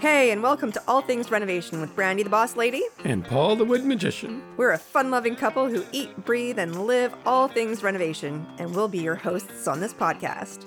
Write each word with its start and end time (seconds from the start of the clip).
Hey, 0.00 0.30
and 0.30 0.42
welcome 0.42 0.72
to 0.72 0.82
All 0.88 1.02
Things 1.02 1.30
Renovation 1.30 1.78
with 1.78 1.94
Brandy 1.94 2.22
the 2.22 2.30
Boss 2.30 2.56
Lady. 2.56 2.82
And 3.04 3.22
Paul 3.22 3.54
the 3.54 3.66
Wood 3.66 3.84
Magician. 3.84 4.42
We're 4.56 4.72
a 4.72 4.78
fun 4.78 5.10
loving 5.10 5.36
couple 5.36 5.68
who 5.68 5.84
eat, 5.92 6.24
breathe, 6.24 6.58
and 6.58 6.86
live 6.86 7.14
all 7.26 7.48
things 7.48 7.82
renovation, 7.82 8.46
and 8.56 8.74
we'll 8.74 8.88
be 8.88 9.00
your 9.00 9.14
hosts 9.14 9.68
on 9.68 9.78
this 9.78 9.92
podcast. 9.92 10.64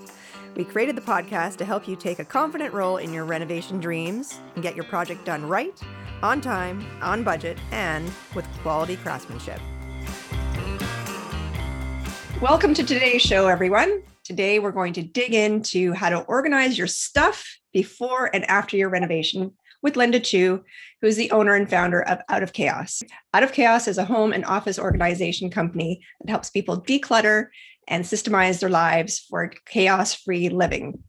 We 0.56 0.64
created 0.64 0.96
the 0.96 1.02
podcast 1.02 1.56
to 1.58 1.66
help 1.66 1.88
you 1.88 1.96
take 1.96 2.20
a 2.20 2.26
confident 2.26 2.76
role 2.76 2.98
in 2.98 3.12
your 3.12 3.26
renovation 3.26 3.80
dreams 3.80 4.40
and 4.54 4.62
get 4.62 4.76
your 4.76 4.86
project 4.86 5.26
done 5.26 5.48
right, 5.48 5.82
on 6.22 6.40
time, 6.40 6.86
on 7.02 7.24
budget, 7.24 7.58
and 7.72 8.12
with 8.36 8.46
quality 8.62 8.98
craftsmanship. 8.98 9.60
Welcome 12.40 12.76
to 12.76 12.84
today's 12.84 13.24
show, 13.24 13.48
everyone. 13.48 14.04
Today, 14.24 14.58
we're 14.58 14.72
going 14.72 14.94
to 14.94 15.04
dig 15.04 15.34
into 15.34 15.92
how 15.92 16.10
to 16.10 16.22
organize 16.22 16.78
your 16.78 16.88
stuff 16.88 17.58
before 17.74 18.30
and 18.34 18.50
after 18.50 18.78
your 18.78 18.88
renovation 18.88 19.52
with 19.82 19.98
Linda 19.98 20.18
Chu, 20.22 20.64
who 21.02 21.08
is 21.08 21.18
the 21.18 21.30
owner 21.32 21.56
and 21.56 21.70
founder 21.70 22.02
of 22.02 22.20
Out 22.30 22.42
of 22.42 22.54
Chaos. 22.54 23.04
Out 23.34 23.44
of 23.44 23.52
Chaos 23.52 23.86
is 23.86 23.98
a 23.98 24.06
home 24.06 24.32
and 24.32 24.46
office 24.46 24.80
organization 24.80 25.50
company 25.50 26.02
that 26.22 26.32
helps 26.32 26.50
people 26.50 26.82
declutter 26.82 27.48
and 27.90 28.06
systemize 28.06 28.62
their 28.62 28.70
lives 28.70 29.20
for 29.20 29.52
chaos 29.66 30.14
free 30.14 30.48
living. 30.48 31.04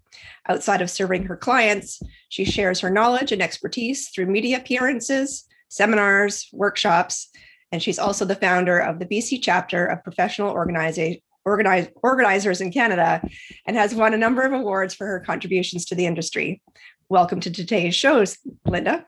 Outside 0.49 0.83
of 0.83 0.91
serving 0.91 1.27
her 1.27 1.37
clients, 1.37 2.03
she 2.31 2.45
shares 2.45 2.81
her 2.81 2.91
knowledge 2.91 3.31
and 3.31 3.41
expertise 3.41 4.09
through 4.09 4.27
media 4.27 4.57
appearances, 4.57 5.45
seminars, 5.69 6.49
workshops, 6.53 7.31
and 7.71 7.81
she's 7.81 8.01
also 8.01 8.25
the 8.25 8.35
founder 8.35 8.79
of 8.79 8.99
the 8.99 9.07
BC 9.07 9.39
chapter 9.41 9.87
of 9.87 10.03
Professional 10.03 10.51
Organization 10.51 11.21
organize, 11.45 11.89
organizers 12.03 12.61
in 12.61 12.73
Canada 12.73 13.23
and 13.67 13.77
has 13.77 13.95
won 13.95 14.15
a 14.15 14.19
number 14.19 14.43
of 14.43 14.53
awards 14.53 14.95
for 14.95 15.07
her 15.07 15.21
contributions 15.21 15.85
to 15.87 15.95
the 15.95 16.07
industry. 16.07 16.63
Welcome 17.09 17.41
to 17.41 17.51
today's 17.51 17.95
shows, 17.95 18.39
Linda. 18.67 19.07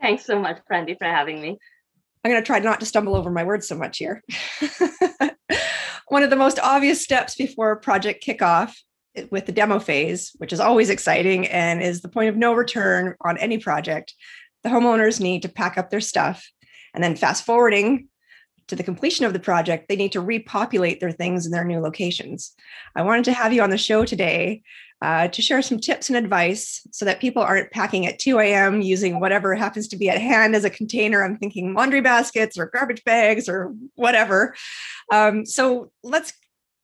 Thanks 0.00 0.24
so 0.24 0.38
much, 0.38 0.58
Brandy, 0.66 0.94
for 0.94 1.06
having 1.06 1.40
me. 1.40 1.58
I'm 2.24 2.30
going 2.30 2.42
to 2.42 2.46
try 2.46 2.58
not 2.58 2.80
to 2.80 2.86
stumble 2.86 3.14
over 3.14 3.30
my 3.30 3.44
words 3.44 3.68
so 3.68 3.76
much 3.76 3.98
here. 3.98 4.22
One 6.08 6.22
of 6.22 6.30
the 6.30 6.36
most 6.36 6.58
obvious 6.58 7.02
steps 7.02 7.34
before 7.34 7.76
project 7.76 8.24
kickoff 8.24 8.74
with 9.30 9.46
the 9.46 9.52
demo 9.52 9.78
phase, 9.78 10.32
which 10.38 10.52
is 10.52 10.60
always 10.60 10.90
exciting 10.90 11.46
and 11.46 11.82
is 11.82 12.00
the 12.00 12.08
point 12.08 12.28
of 12.28 12.36
no 12.36 12.52
return 12.52 13.14
on 13.20 13.38
any 13.38 13.58
project, 13.58 14.14
the 14.62 14.68
homeowners 14.68 15.20
need 15.20 15.42
to 15.42 15.48
pack 15.48 15.78
up 15.78 15.90
their 15.90 16.00
stuff. 16.00 16.48
And 16.94 17.04
then 17.04 17.16
fast 17.16 17.44
forwarding 17.44 18.08
to 18.68 18.76
the 18.76 18.82
completion 18.82 19.24
of 19.24 19.32
the 19.32 19.40
project, 19.40 19.88
they 19.88 19.96
need 19.96 20.12
to 20.12 20.20
repopulate 20.20 21.00
their 21.00 21.12
things 21.12 21.46
in 21.46 21.52
their 21.52 21.64
new 21.64 21.80
locations. 21.80 22.54
I 22.94 23.02
wanted 23.02 23.24
to 23.26 23.32
have 23.32 23.52
you 23.52 23.62
on 23.62 23.70
the 23.70 23.78
show 23.78 24.04
today 24.04 24.62
uh, 25.02 25.28
to 25.28 25.42
share 25.42 25.60
some 25.62 25.78
tips 25.78 26.08
and 26.08 26.16
advice 26.16 26.86
so 26.90 27.04
that 27.04 27.20
people 27.20 27.42
aren't 27.42 27.70
packing 27.70 28.06
at 28.06 28.18
2 28.18 28.38
a.m. 28.38 28.80
using 28.80 29.20
whatever 29.20 29.54
happens 29.54 29.88
to 29.88 29.96
be 29.96 30.08
at 30.08 30.20
hand 30.20 30.56
as 30.56 30.64
a 30.64 30.70
container. 30.70 31.22
I'm 31.22 31.36
thinking 31.36 31.74
laundry 31.74 32.00
baskets 32.00 32.58
or 32.58 32.66
garbage 32.66 33.04
bags 33.04 33.48
or 33.48 33.74
whatever. 33.94 34.54
Um, 35.12 35.44
so 35.44 35.90
let's 36.02 36.32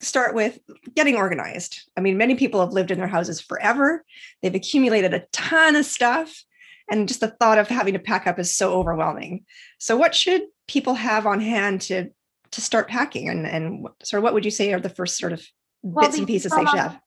start 0.00 0.34
with 0.34 0.58
getting 0.94 1.16
organized. 1.16 1.80
I 1.96 2.00
mean, 2.00 2.18
many 2.18 2.34
people 2.34 2.60
have 2.60 2.72
lived 2.72 2.90
in 2.90 2.98
their 2.98 3.08
houses 3.08 3.40
forever, 3.40 4.04
they've 4.42 4.54
accumulated 4.54 5.14
a 5.14 5.24
ton 5.32 5.76
of 5.76 5.86
stuff. 5.86 6.44
And 6.90 7.08
just 7.08 7.20
the 7.20 7.28
thought 7.28 7.58
of 7.58 7.68
having 7.68 7.94
to 7.94 8.00
pack 8.00 8.26
up 8.26 8.38
is 8.38 8.54
so 8.54 8.74
overwhelming. 8.74 9.46
So, 9.78 9.96
what 9.96 10.14
should 10.14 10.42
people 10.72 10.94
have 10.94 11.26
on 11.26 11.38
hand 11.38 11.82
to 11.82 12.08
to 12.50 12.60
start 12.60 12.88
packing 12.88 13.28
and 13.28 13.46
and 13.46 13.86
sort 14.02 14.18
of 14.18 14.24
what 14.24 14.32
would 14.32 14.44
you 14.44 14.50
say 14.50 14.72
are 14.72 14.80
the 14.80 14.88
first 14.88 15.18
sort 15.18 15.32
of 15.32 15.42
well, 15.82 16.06
bits 16.06 16.16
and 16.16 16.26
pieces 16.26 16.50
they 16.50 16.64
should 16.64 16.78
have 16.78 16.98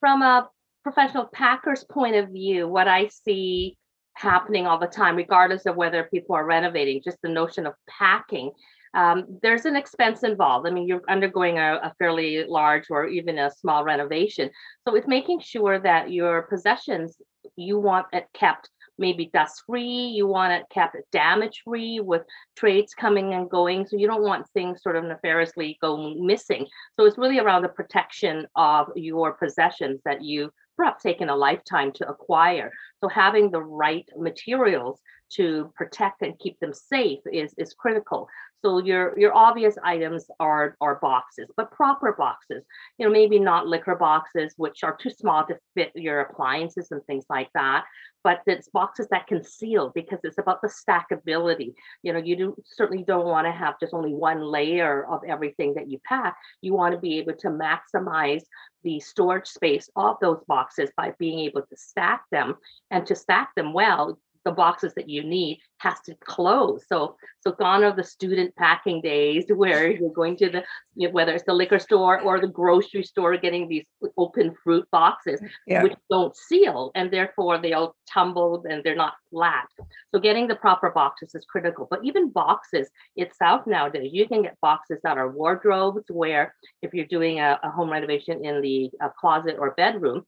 from 0.00 0.22
a 0.22 0.48
professional 0.82 1.26
packer's 1.26 1.84
point 1.84 2.16
of 2.16 2.30
view 2.30 2.66
what 2.66 2.88
i 2.88 3.06
see 3.06 3.76
happening 4.14 4.66
all 4.66 4.78
the 4.78 4.86
time 4.86 5.14
regardless 5.14 5.66
of 5.66 5.76
whether 5.76 6.04
people 6.04 6.34
are 6.34 6.44
renovating 6.44 7.00
just 7.02 7.18
the 7.22 7.28
notion 7.28 7.64
of 7.66 7.74
packing 7.88 8.50
um, 8.94 9.38
there's 9.40 9.64
an 9.64 9.74
expense 9.74 10.22
involved. 10.22 10.68
I 10.68 10.70
mean, 10.70 10.86
you're 10.86 11.00
undergoing 11.08 11.56
a, 11.56 11.80
a, 11.82 11.94
fairly 11.98 12.44
large 12.44 12.90
or 12.90 13.06
even 13.06 13.38
a 13.38 13.50
small 13.50 13.84
renovation. 13.84 14.50
So 14.86 14.94
it's 14.94 15.08
making 15.08 15.40
sure 15.40 15.78
that 15.78 16.12
your 16.12 16.42
possessions 16.42 17.16
you 17.56 17.78
want 17.78 18.06
it 18.12 18.26
kept 18.34 18.68
maybe 18.98 19.30
dust 19.32 19.62
free. 19.66 19.82
You 19.82 20.26
want 20.26 20.52
it 20.52 20.64
kept 20.70 20.96
damage 21.12 21.62
free 21.64 22.00
with 22.00 22.22
trades 22.56 22.94
coming 22.94 23.34
and 23.34 23.50
going. 23.50 23.86
So 23.86 23.96
you 23.96 24.06
don't 24.06 24.22
want 24.22 24.48
things 24.50 24.82
sort 24.82 24.96
of 24.96 25.04
nefariously 25.04 25.78
go 25.80 26.14
missing. 26.14 26.66
So 26.96 27.06
it's 27.06 27.18
really 27.18 27.38
around 27.38 27.62
the 27.62 27.68
protection 27.68 28.46
of 28.56 28.88
your 28.96 29.32
possessions 29.32 30.00
that 30.04 30.22
you 30.22 30.50
perhaps 30.76 31.02
taken 31.02 31.28
a 31.28 31.36
lifetime 31.36 31.92
to 31.92 32.08
acquire. 32.08 32.70
So 33.00 33.08
having 33.08 33.50
the 33.50 33.62
right 33.62 34.08
materials 34.16 35.00
to 35.34 35.72
protect 35.76 36.22
and 36.22 36.38
keep 36.38 36.58
them 36.60 36.72
safe 36.72 37.20
is, 37.32 37.54
is 37.58 37.74
critical. 37.74 38.28
So 38.62 38.78
your 38.78 39.18
your 39.18 39.34
obvious 39.34 39.76
items 39.82 40.26
are 40.38 40.76
are 40.80 41.00
boxes, 41.02 41.48
but 41.56 41.72
proper 41.72 42.12
boxes. 42.12 42.62
You 42.96 43.06
know, 43.06 43.12
maybe 43.12 43.40
not 43.40 43.66
liquor 43.66 43.96
boxes, 43.96 44.54
which 44.56 44.84
are 44.84 44.96
too 44.96 45.10
small 45.10 45.44
to 45.46 45.58
fit 45.74 45.90
your 45.96 46.20
appliances 46.20 46.92
and 46.92 47.04
things 47.04 47.24
like 47.28 47.50
that. 47.54 47.84
But 48.22 48.42
it's 48.46 48.68
boxes 48.68 49.08
that 49.10 49.26
can 49.26 49.42
seal 49.42 49.90
because 49.92 50.20
it's 50.22 50.38
about 50.38 50.62
the 50.62 50.68
stackability. 50.68 51.74
You 52.04 52.12
know, 52.12 52.20
you 52.20 52.36
do 52.36 52.56
certainly 52.64 53.02
don't 53.02 53.26
want 53.26 53.48
to 53.48 53.52
have 53.52 53.80
just 53.80 53.94
only 53.94 54.14
one 54.14 54.40
layer 54.40 55.04
of 55.06 55.22
everything 55.26 55.74
that 55.74 55.90
you 55.90 55.98
pack. 56.04 56.36
You 56.60 56.72
want 56.72 56.94
to 56.94 57.00
be 57.00 57.18
able 57.18 57.34
to 57.34 57.48
maximize 57.48 58.42
the 58.84 59.00
storage 59.00 59.48
space 59.48 59.90
of 59.96 60.16
those 60.20 60.42
boxes 60.46 60.90
by 60.96 61.14
being 61.18 61.40
able 61.40 61.62
to 61.62 61.76
stack 61.76 62.22
them 62.30 62.54
and 62.92 63.04
to 63.06 63.16
stack 63.16 63.54
them 63.56 63.72
well 63.72 64.18
the 64.44 64.52
boxes 64.52 64.92
that 64.94 65.08
you 65.08 65.22
need 65.22 65.58
has 65.78 66.00
to 66.06 66.14
close. 66.24 66.84
So 66.88 67.16
so 67.40 67.52
gone 67.52 67.84
are 67.84 67.94
the 67.94 68.04
student 68.04 68.54
packing 68.56 69.00
days 69.00 69.44
where 69.54 69.90
you're 69.90 70.10
going 70.10 70.36
to 70.38 70.48
the 70.48 70.64
you 70.94 71.08
know, 71.08 71.12
whether 71.12 71.32
it's 71.32 71.44
the 71.44 71.54
liquor 71.54 71.78
store 71.78 72.20
or 72.20 72.40
the 72.40 72.48
grocery 72.48 73.02
store 73.02 73.36
getting 73.36 73.68
these 73.68 73.84
open 74.16 74.54
fruit 74.62 74.86
boxes 74.90 75.40
yeah. 75.66 75.82
which 75.82 75.94
don't 76.10 76.36
seal 76.36 76.90
and 76.94 77.10
therefore 77.10 77.58
they 77.58 77.72
all 77.72 77.96
tumble 78.12 78.64
and 78.68 78.82
they're 78.84 78.94
not 78.94 79.14
flat. 79.30 79.66
So 80.14 80.20
getting 80.20 80.46
the 80.46 80.56
proper 80.56 80.90
boxes 80.90 81.34
is 81.34 81.44
critical. 81.44 81.86
But 81.90 82.04
even 82.04 82.30
boxes 82.30 82.88
itself 83.16 83.66
nowadays, 83.66 84.10
you 84.12 84.28
can 84.28 84.42
get 84.42 84.60
boxes 84.60 84.98
that 85.02 85.18
are 85.18 85.30
wardrobes 85.30 86.04
where 86.08 86.54
if 86.82 86.92
you're 86.94 87.06
doing 87.06 87.40
a, 87.40 87.58
a 87.62 87.70
home 87.70 87.90
renovation 87.90 88.44
in 88.44 88.60
the 88.60 88.90
uh, 89.02 89.08
closet 89.18 89.56
or 89.58 89.72
bedroom, 89.72 90.24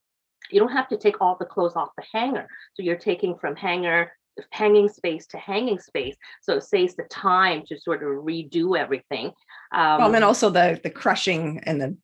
you 0.54 0.60
don't 0.60 0.72
have 0.72 0.88
to 0.88 0.96
take 0.96 1.20
all 1.20 1.36
the 1.38 1.44
clothes 1.44 1.74
off 1.74 1.90
the 1.96 2.04
hanger. 2.12 2.46
So 2.74 2.84
you're 2.84 2.96
taking 2.96 3.36
from 3.36 3.56
hanger 3.56 4.12
hanging 4.50 4.88
space 4.88 5.28
to 5.28 5.38
hanging 5.38 5.78
space 5.78 6.16
so 6.42 6.54
it 6.54 6.64
saves 6.64 6.96
the 6.96 7.04
time 7.04 7.62
to 7.64 7.78
sort 7.78 8.02
of 8.02 8.24
redo 8.24 8.76
everything 8.76 9.26
um, 9.70 9.98
well 9.98 10.06
and 10.06 10.14
then 10.14 10.24
also 10.24 10.50
the 10.50 10.80
the 10.82 10.90
crushing 10.90 11.60
and 11.66 11.80
the 11.80 11.96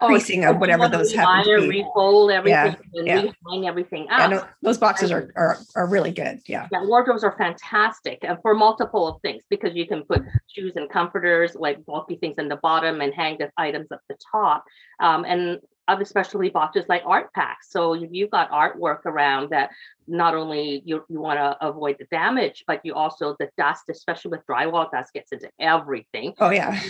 oh, 0.00 0.06
creasing 0.06 0.44
of 0.44 0.58
whatever 0.58 0.88
those 0.88 1.12
have 1.12 1.44
to 1.44 1.60
be. 1.60 1.68
refold 1.68 2.30
everything 2.30 2.76
yeah, 2.94 2.94
and 2.94 3.06
yeah. 3.06 3.32
hang 3.50 3.66
everything 3.66 4.06
up. 4.10 4.30
Yeah, 4.30 4.46
those 4.62 4.78
boxes 4.78 5.10
are, 5.10 5.32
are 5.36 5.58
are 5.74 5.86
really 5.86 6.12
good. 6.12 6.40
Yeah. 6.46 6.68
Yeah, 6.70 6.84
wardrobes 6.84 7.24
are 7.24 7.36
fantastic 7.36 8.18
and 8.22 8.38
for 8.42 8.54
multiple 8.54 9.06
of 9.08 9.20
things 9.22 9.42
because 9.48 9.74
you 9.74 9.86
can 9.86 10.02
put 10.04 10.22
shoes 10.48 10.72
and 10.76 10.88
comforters, 10.90 11.54
like 11.54 11.84
bulky 11.84 12.16
things 12.16 12.36
in 12.38 12.48
the 12.48 12.56
bottom 12.56 13.00
and 13.00 13.14
hang 13.14 13.38
the 13.38 13.50
items 13.56 13.88
at 13.92 14.00
the 14.08 14.16
top. 14.32 14.64
Um, 15.00 15.24
and 15.24 15.58
other 15.88 16.04
specialty 16.04 16.48
boxes 16.48 16.84
like 16.88 17.02
art 17.06 17.32
packs. 17.34 17.70
So 17.70 17.94
if 17.94 18.10
you've 18.12 18.30
got 18.30 18.50
artwork 18.50 19.04
around 19.06 19.50
that 19.50 19.70
not 20.08 20.34
only 20.34 20.82
you, 20.84 21.04
you 21.08 21.20
want 21.20 21.38
to 21.38 21.66
avoid 21.66 21.96
the 21.98 22.06
damage, 22.10 22.64
but 22.66 22.80
you 22.84 22.94
also 22.94 23.36
the 23.38 23.48
dust, 23.58 23.84
especially 23.90 24.30
with 24.30 24.46
drywall 24.48 24.90
dust, 24.90 25.12
gets 25.12 25.32
into 25.32 25.50
everything. 25.60 26.32
Oh 26.38 26.50
yeah, 26.50 26.80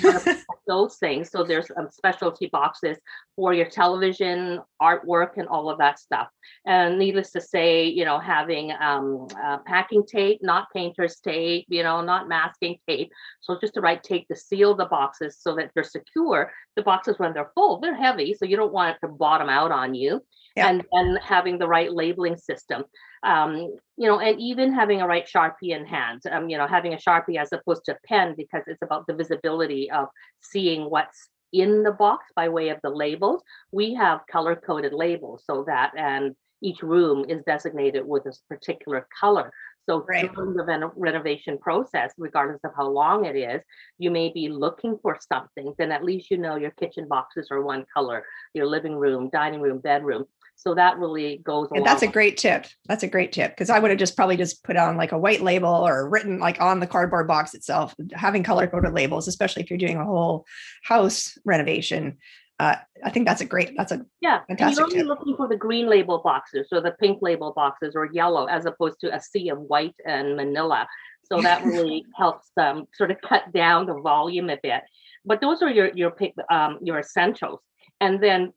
those 0.67 0.97
things. 0.97 1.31
So 1.31 1.43
there's 1.43 1.71
um, 1.77 1.89
specialty 1.91 2.49
boxes 2.53 2.99
for 3.34 3.55
your 3.55 3.67
television, 3.67 4.61
artwork, 4.83 5.37
and 5.37 5.49
all 5.49 5.71
of 5.71 5.78
that 5.78 5.99
stuff. 5.99 6.28
And 6.67 6.99
needless 6.99 7.33
to 7.33 7.41
say, 7.41 7.87
you 7.87 8.05
know, 8.05 8.19
having 8.19 8.72
um, 8.81 9.28
uh, 9.42 9.59
packing 9.66 10.04
tape, 10.07 10.41
not 10.42 10.69
painter's 10.75 11.16
tape, 11.21 11.66
you 11.69 11.83
know, 11.83 12.01
not 12.01 12.28
masking 12.28 12.78
tape. 12.89 13.10
So 13.41 13.59
just 13.60 13.75
the 13.75 13.81
right 13.81 14.03
tape 14.03 14.28
to 14.28 14.37
seal 14.37 14.75
the 14.75 14.87
boxes 14.87 15.39
so 15.41 15.54
that 15.57 15.71
they're 15.75 15.84
secure. 15.84 16.53
The 16.77 16.83
boxes 16.83 17.19
when 17.19 17.33
they're 17.33 17.53
full, 17.54 17.81
they're 17.81 17.95
heavy, 17.95 18.34
so 18.34 18.45
you 18.45 18.57
don't 18.57 18.72
want 18.72 18.85
it 18.86 18.97
to 19.03 19.09
bottom 19.09 19.48
out 19.48 19.72
on 19.72 19.94
you 19.94 20.21
yeah. 20.56 20.68
and 20.68 20.84
then 20.92 21.18
having 21.22 21.59
the 21.59 21.68
right 21.68 21.92
labeling 21.92 22.36
system 22.36 22.84
um, 23.22 23.74
you 23.97 24.09
know 24.09 24.21
and 24.21 24.41
even 24.41 24.72
having 24.72 25.00
a 25.00 25.06
right 25.06 25.28
sharpie 25.33 25.74
in 25.77 25.84
hand 25.84 26.22
um, 26.30 26.48
you 26.48 26.56
know 26.56 26.66
having 26.66 26.94
a 26.94 26.97
sharpie 26.97 27.38
as 27.38 27.53
opposed 27.53 27.84
to 27.84 27.92
a 27.92 27.98
pen 28.06 28.34
because 28.36 28.62
it's 28.66 28.83
about 28.83 29.06
the 29.06 29.15
visibility 29.15 29.91
of 29.91 30.09
seeing 30.41 30.91
what's 30.91 31.28
in 31.53 31.83
the 31.83 31.92
box 31.92 32.24
by 32.34 32.48
way 32.48 32.71
of 32.71 32.78
the 32.83 32.91
labels 32.91 33.42
we 33.72 33.94
have 33.94 34.21
color 34.30 34.56
coded 34.56 34.92
labels 34.92 35.44
so 35.47 35.65
that 35.66 35.92
and 35.97 36.34
each 36.62 36.82
room 36.82 37.24
is 37.28 37.42
designated 37.44 38.04
with 38.06 38.24
a 38.27 38.32
particular 38.48 39.06
color 39.21 39.53
so 39.88 40.04
right. 40.09 40.33
during 40.34 40.54
the 40.54 40.65
ren- 40.65 40.91
renovation 40.97 41.59
process, 41.59 42.12
regardless 42.18 42.60
of 42.65 42.72
how 42.77 42.88
long 42.88 43.24
it 43.24 43.36
is, 43.36 43.62
you 43.98 44.10
may 44.10 44.30
be 44.33 44.48
looking 44.48 44.98
for 45.00 45.16
something. 45.33 45.72
Then 45.78 45.92
at 45.92 46.04
least 46.04 46.30
you 46.30 46.38
know 46.38 46.56
your 46.56 46.72
kitchen 46.72 47.06
boxes 47.09 47.48
are 47.50 47.62
one 47.62 47.86
color, 47.94 48.24
your 48.53 48.66
living 48.66 48.97
room, 48.97 49.30
dining 49.33 49.60
room, 49.60 49.78
bedroom 49.78 50.24
So 50.56 50.74
that 50.74 50.98
really 50.98 51.38
goes. 51.38 51.68
And 51.71 51.86
that's 51.86 52.03
a 52.03 52.09
great 52.09 52.36
tip. 52.36 52.66
That's 52.86 53.04
a 53.04 53.09
great 53.09 53.30
tip 53.33 53.53
because 53.53 53.71
I 53.71 53.78
would 53.78 53.91
have 53.91 53.98
just 53.98 54.16
probably 54.16 54.36
just 54.36 54.65
put 54.65 54.77
on 54.77 54.97
like 54.97 55.12
a 55.12 55.18
white 55.18 55.42
label 55.42 55.68
or 55.68 56.09
written 56.09 56.41
like 56.41 56.60
on 56.60 56.80
the 56.80 56.86
cardboard 56.86 57.28
box 57.28 57.54
itself. 57.54 57.94
Having 58.12 58.42
color 58.42 58.66
coded 58.66 58.92
labels, 58.92 59.28
especially 59.28 59.62
if 59.62 59.71
you're 59.71 59.78
doing 59.78 59.98
a 59.98 60.04
whole 60.04 60.47
house 60.82 61.39
renovation, 61.44 62.18
uh, 62.58 62.76
I 63.04 63.10
think 63.10 63.26
that's 63.26 63.42
a 63.42 63.44
great. 63.44 63.76
That's 63.76 63.92
a 63.92 64.06
yeah. 64.20 64.41
fantastic 64.48 64.78
you're 64.78 64.84
only 64.84 64.98
tip. 64.98 65.06
looking 65.06 65.36
for 65.36 65.47
the 65.47 65.56
green 65.56 65.88
label 65.88 66.18
boxes 66.18 66.68
or 66.72 66.80
the 66.80 66.92
pink 66.92 67.18
label 67.20 67.53
boxes 67.53 67.94
or 67.94 68.06
yellow, 68.12 68.47
as 68.47 68.64
opposed 68.64 69.00
to 69.00 69.14
a 69.14 69.20
sea 69.20 69.50
of 69.50 69.60
white 69.60 69.94
and 70.06 70.36
manila. 70.36 70.86
So 71.24 71.42
that 71.42 71.64
really 71.66 72.04
helps 72.16 72.50
them 72.56 72.86
sort 72.94 73.10
of 73.10 73.20
cut 73.20 73.53
down 73.53 73.86
the 73.86 74.00
volume 74.00 74.48
a 74.48 74.58
bit. 74.62 74.82
But 75.24 75.41
those 75.41 75.60
are 75.62 75.70
your 75.70 75.91
your 75.94 76.10
pick 76.10 76.34
um, 76.50 76.78
your 76.80 76.98
essentials. 76.98 77.60
And 78.00 78.22
then 78.22 78.53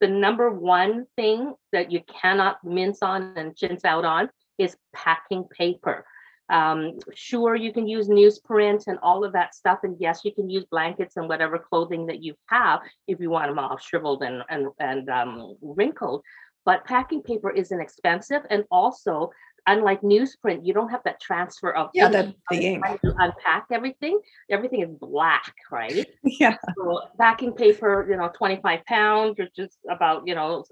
the 0.00 0.08
number 0.08 0.50
one 0.50 1.06
thing 1.16 1.54
that 1.72 1.92
you 1.92 2.00
cannot 2.20 2.56
mince 2.64 3.02
on 3.02 3.34
and 3.36 3.56
chintz 3.56 3.84
out 3.84 4.04
on 4.04 4.30
is 4.58 4.76
packing 4.94 5.44
paper. 5.56 6.04
Um, 6.52 6.98
sure, 7.14 7.56
you 7.56 7.72
can 7.72 7.88
use 7.88 8.08
newsprint 8.08 8.86
and 8.86 8.98
all 9.02 9.24
of 9.24 9.32
that 9.32 9.54
stuff. 9.54 9.80
And 9.82 9.96
yes, 9.98 10.20
you 10.24 10.32
can 10.34 10.50
use 10.50 10.64
blankets 10.70 11.16
and 11.16 11.28
whatever 11.28 11.58
clothing 11.58 12.06
that 12.06 12.22
you 12.22 12.34
have 12.46 12.80
if 13.08 13.18
you 13.20 13.30
want 13.30 13.48
them 13.48 13.58
all 13.58 13.78
shriveled 13.78 14.22
and, 14.22 14.42
and, 14.50 14.68
and 14.78 15.08
um, 15.08 15.56
wrinkled. 15.62 16.22
But 16.64 16.84
packing 16.84 17.22
paper 17.22 17.50
isn't 17.50 17.80
expensive. 17.80 18.42
And 18.50 18.64
also, 18.70 19.30
unlike 19.66 20.02
newsprint, 20.02 20.60
you 20.64 20.74
don't 20.74 20.90
have 20.90 21.02
that 21.04 21.20
transfer 21.20 21.72
of 21.72 21.90
Yeah, 21.94 22.06
ink 22.06 22.36
the, 22.50 22.56
the 22.56 22.66
ink. 22.66 22.84
you 23.02 23.14
unpack 23.18 23.66
everything. 23.72 24.20
Everything 24.50 24.82
is 24.82 24.90
black, 25.00 25.54
right? 25.70 26.06
Yeah. 26.24 26.56
So 26.76 27.00
packing 27.18 27.52
paper, 27.52 28.06
you 28.08 28.16
know, 28.16 28.30
25 28.36 28.84
pounds, 28.84 29.38
which 29.38 29.58
is 29.58 29.76
about, 29.90 30.26
you 30.26 30.34
know, 30.34 30.64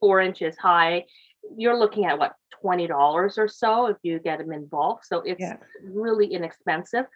four 0.00 0.20
inches 0.20 0.56
high. 0.56 1.04
You're 1.56 1.78
looking 1.78 2.04
at 2.04 2.18
what, 2.18 2.34
$20 2.64 3.38
or 3.38 3.48
so 3.48 3.86
if 3.86 3.96
you 4.02 4.18
get 4.18 4.38
them 4.38 4.52
in 4.52 4.66
bulk. 4.66 5.04
So 5.04 5.20
it's 5.20 5.40
Yeah. 5.40 5.56
really 5.82 6.26
inexpensive. 6.26 7.06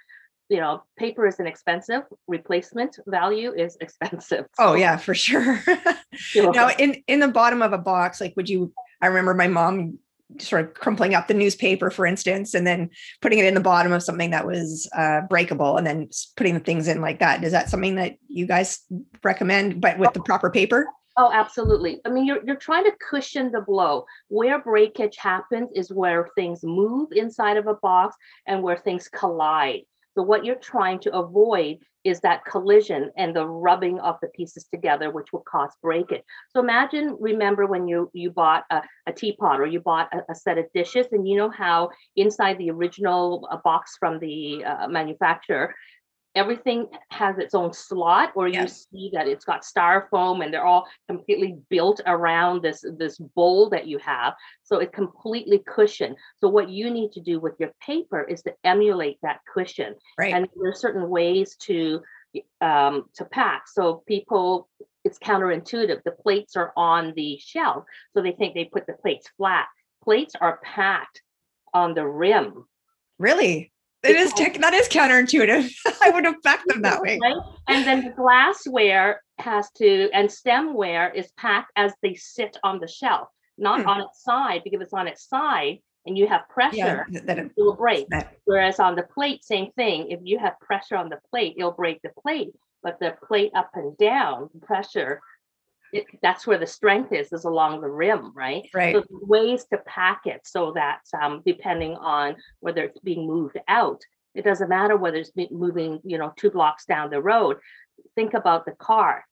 You 0.49 0.59
know, 0.61 0.83
paper 0.99 1.27
is 1.27 1.41
inexpensive, 1.41 2.03
replacement 2.27 2.99
value 3.07 3.53
is 3.53 3.77
expensive. 3.81 4.47
Oh 4.59 4.75
yeah, 4.75 4.97
for 4.97 5.15
sure. 5.15 5.63
now 6.37 6.71
in 6.79 7.03
in 7.07 7.21
the 7.21 7.29
bottom 7.29 7.63
of 7.63 7.73
a 7.73 7.79
box, 7.79 8.21
like 8.21 8.35
would 8.37 8.49
you? 8.49 8.73
I 9.01 9.07
remember 9.07 9.35
my 9.35 9.49
mom 9.49 9.99
sort 10.39 10.65
of 10.65 10.75
crumpling 10.75 11.15
up 11.15 11.29
the 11.29 11.35
newspaper, 11.35 11.91
for 11.91 12.07
instance, 12.07 12.55
and 12.55 12.67
then 12.67 12.91
putting 13.21 13.39
it 13.39 13.45
in 13.45 13.55
the 13.55 13.61
bottom 13.61 13.93
of 13.93 14.03
something 14.03 14.31
that 14.31 14.47
was 14.47 14.89
uh, 14.97 15.23
breakable, 15.23 15.77
and 15.77 15.87
then 15.87 16.09
putting 16.37 16.55
the 16.55 16.61
things 16.61 16.89
in 16.89 17.01
like 17.01 17.21
that. 17.21 17.43
Is 17.45 17.53
that 17.53 17.69
something 17.71 17.97
that 17.97 18.17
you 18.29 18.47
guys 18.47 18.81
recommend, 19.23 19.81
but 19.81 19.99
with 19.99 20.13
the 20.13 20.21
proper 20.21 20.51
paper? 20.51 20.87
Oh, 21.17 21.31
absolutely. 21.33 22.01
I 22.07 22.09
mean, 22.09 22.25
you're, 22.25 22.43
you're 22.45 22.57
trying 22.57 22.85
to 22.85 22.97
cushion 23.11 23.53
the 23.53 23.61
blow. 23.61 24.07
Where 24.29 24.59
breakage 24.63 25.17
happens 25.19 25.69
is 25.75 25.93
where 25.93 26.29
things 26.37 26.61
move 26.65 27.09
inside 27.13 27.59
of 27.59 27.67
a 27.67 27.75
box 27.75 28.17
and 28.47 28.63
where 28.63 28.79
things 28.79 29.09
collide. 29.09 29.83
So 30.15 30.23
what 30.23 30.45
you're 30.45 30.57
trying 30.57 31.01
to 31.01 31.15
avoid 31.17 31.79
is 32.05 32.21
that 32.21 32.45
collision 32.45 33.11
and 33.17 33.35
the 33.35 33.47
rubbing 33.47 33.99
of 34.01 34.17
the 34.21 34.29
pieces 34.29 34.65
together, 34.65 35.11
which 35.11 35.33
will 35.33 35.45
cause 35.49 35.71
breakage. 35.83 36.23
So 36.51 36.61
imagine, 36.61 37.17
remember 37.21 37.67
when 37.67 37.87
you 37.89 38.11
you 38.13 38.31
bought 38.31 38.65
a, 38.71 38.83
a 39.07 39.13
teapot 39.13 39.61
or 39.61 39.67
you 39.67 39.81
bought 39.81 40.13
a, 40.13 40.33
a 40.33 40.35
set 40.35 40.59
of 40.59 40.67
dishes, 40.75 41.07
and 41.13 41.27
you 41.29 41.37
know 41.37 41.49
how 41.51 41.91
inside 42.17 42.59
the 42.59 42.71
original 42.71 43.49
uh, 43.51 43.57
box 43.65 43.97
from 43.99 44.19
the 44.19 44.65
uh, 44.65 44.89
manufacturer, 44.89 45.75
everything 46.35 46.87
has 47.11 47.39
its 47.39 47.55
own 47.55 47.73
slot, 47.73 48.33
or 48.35 48.49
Yeah. 48.49 48.63
you 48.63 48.69
see 48.69 49.11
that 49.13 49.29
it's 49.29 49.45
got 49.45 49.63
styrofoam 49.63 50.43
and 50.43 50.53
they're 50.53 50.65
all 50.65 50.87
completely 51.09 51.59
built 51.69 52.01
around 52.07 52.63
this 52.63 52.85
this 52.99 53.19
bowl 53.19 53.69
that 53.71 53.87
you 53.87 53.99
have. 53.99 54.35
So 54.63 54.79
it's 54.79 54.95
completely 54.95 55.59
cushioned. 55.59 56.17
So 56.39 56.49
what 56.49 56.69
you 56.71 56.91
need 56.91 57.13
to 57.13 57.21
do 57.21 57.39
with 57.41 57.55
your 57.61 57.73
paper 57.85 58.23
is 58.23 58.43
to 58.43 58.55
emulate 58.65 59.19
that 59.23 59.41
cushion 59.53 59.95
Right. 60.19 60.33
and 60.35 60.49
there's 60.57 60.81
certain 60.81 61.09
ways 61.09 61.57
to 61.69 62.03
um, 62.63 63.05
to 63.15 63.27
pack. 63.27 63.69
So 63.69 64.03
people, 64.07 64.69
it's 65.05 65.19
counterintuitive. 65.19 66.03
The 66.03 66.13
plates 66.13 66.57
are 66.57 66.73
on 66.77 67.13
the 67.15 67.39
shelf, 67.39 67.85
so 68.15 68.23
they 68.23 68.33
think 68.33 68.55
they 68.55 68.65
put 68.65 68.87
the 68.87 68.95
plates 68.95 69.29
flat. 69.37 69.67
Plates 70.03 70.35
are 70.41 70.59
packed 70.65 71.21
on 71.75 71.93
the 71.95 72.07
rim, 72.07 72.65
really, 73.19 73.71
it 74.05 74.17
is 74.17 74.33
tech, 74.33 74.59
that 74.59 74.75
is 74.75 74.89
counterintuitive. 74.89 75.73
I 76.03 76.11
would 76.11 76.25
have 76.25 76.41
backed 76.43 76.67
them 76.69 76.83
that 76.83 77.01
way. 77.01 77.19
right? 77.23 77.35
And 77.69 77.87
then 77.87 78.05
the 78.05 78.11
glassware 78.11 79.23
has 79.39 79.71
to, 79.79 80.11
and 80.13 80.29
stemware 80.29 81.15
is 81.15 81.31
packed 81.37 81.73
as 81.77 81.93
they 82.03 82.15
sit 82.15 82.57
on 82.63 82.79
the 82.81 82.89
shelf, 82.89 83.29
not 83.59 83.83
Hmm. 83.83 83.89
on 83.89 84.01
its 84.03 84.23
side, 84.23 84.63
because 84.65 84.81
it's 84.81 84.93
on 84.93 85.07
its 85.09 85.29
side 85.29 85.79
and 86.07 86.19
you 86.19 86.27
have 86.27 86.49
pressure, 86.49 86.77
Yeah, 86.77 87.05
th- 87.11 87.25
that 87.25 87.39
it- 87.39 87.47
it 87.57 87.63
will 87.63 87.75
break. 87.77 88.09
that- 88.09 88.35
Whereas 88.45 88.81
on 88.81 88.97
the 88.97 89.05
plate, 89.05 89.45
same 89.45 89.71
thing. 89.73 90.11
If 90.11 90.21
you 90.25 90.39
have 90.39 90.59
pressure 90.61 90.97
on 90.97 91.09
the 91.09 91.21
plate, 91.31 91.55
it'll 91.57 91.71
break 91.71 92.03
the 92.03 92.11
plate. 92.21 92.51
But 92.83 92.99
the 92.99 93.17
plate 93.29 93.53
up 93.55 93.71
and 93.75 93.97
down 93.97 94.51
pressure, 94.63 95.21
it, 95.93 96.07
that's 96.23 96.47
where 96.47 96.59
the 96.59 96.67
strength 96.67 97.13
is, 97.13 97.33
is 97.33 97.45
along 97.45 97.81
the 97.81 97.91
rim, 97.91 98.33
right? 98.35 98.69
right. 98.75 98.95
So 98.95 99.05
ways 99.11 99.67
to 99.67 99.79
pack 99.79 100.23
it 100.25 100.41
so 100.45 100.73
that 100.73 101.01
um, 101.21 101.43
depending 101.45 101.97
on 101.97 102.37
whether 102.61 102.85
it's 102.85 103.01
being 103.01 103.27
moved 103.27 103.59
out, 103.69 104.01
it 104.35 104.45
doesn't 104.45 104.71
matter 104.71 104.97
whether 104.97 105.19
it's 105.19 105.33
moving, 105.51 106.01
you 106.05 106.17
know, 106.17 106.33
two 106.37 106.51
blocks 106.51 106.87
down 106.87 107.11
the 107.11 107.21
road. 107.21 107.59
Think 108.15 108.33
about 108.33 108.65
the 108.65 108.73
car, 108.73 109.25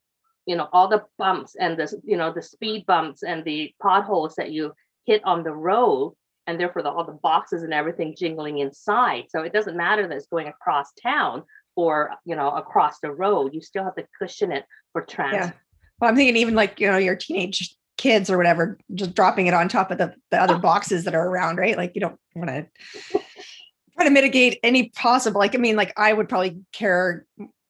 you 0.44 0.56
know, 0.56 0.68
all 0.72 0.88
the 0.88 1.04
bumps 1.16 1.56
and 1.58 1.78
the, 1.78 1.98
you 2.04 2.18
know, 2.18 2.32
the 2.32 2.42
speed 2.42 2.84
bumps 2.84 3.22
and 3.22 3.42
the 3.44 3.72
potholes 3.80 4.34
that 4.36 4.52
you 4.52 4.74
hit 5.06 5.24
on 5.24 5.42
the 5.42 5.52
road, 5.52 6.14
and 6.46 6.60
therefore 6.60 6.82
the, 6.82 6.90
all 6.90 7.04
the 7.04 7.12
boxes 7.12 7.62
and 7.62 7.72
everything 7.72 8.14
jingling 8.14 8.58
inside. 8.58 9.24
So 9.30 9.40
it 9.40 9.54
doesn't 9.54 9.76
matter 9.76 10.06
that 10.06 10.16
it's 10.16 10.26
going 10.26 10.48
across 10.48 10.92
town 11.02 11.44
or, 11.74 12.10
you 12.26 12.36
know, 12.36 12.50
across 12.50 13.00
the 13.00 13.10
road. 13.10 13.54
You 13.54 13.62
still 13.62 13.84
have 13.84 13.94
to 13.94 14.06
cushion 14.18 14.52
it 14.52 14.66
for 14.92 15.02
transport. 15.02 15.54
Well, 16.00 16.10
I'm 16.10 16.16
thinking 16.16 16.36
even 16.36 16.54
like, 16.54 16.80
you 16.80 16.90
know, 16.90 16.96
your 16.96 17.16
teenage 17.16 17.74
kids 17.98 18.30
or 18.30 18.38
whatever, 18.38 18.78
just 18.94 19.14
dropping 19.14 19.46
it 19.46 19.54
on 19.54 19.68
top 19.68 19.90
of 19.90 19.98
the, 19.98 20.14
the 20.30 20.40
other 20.40 20.54
oh. 20.54 20.58
boxes 20.58 21.04
that 21.04 21.14
are 21.14 21.28
around, 21.28 21.56
right? 21.56 21.76
Like 21.76 21.92
you 21.94 22.00
don't 22.00 22.18
want 22.34 22.48
to 22.48 22.66
try 23.94 24.04
to 24.04 24.10
mitigate 24.10 24.58
any 24.62 24.88
possible, 24.90 25.38
like, 25.38 25.54
I 25.54 25.58
mean, 25.58 25.76
like 25.76 25.92
I 25.96 26.12
would 26.12 26.28
probably 26.28 26.60
care 26.72 27.26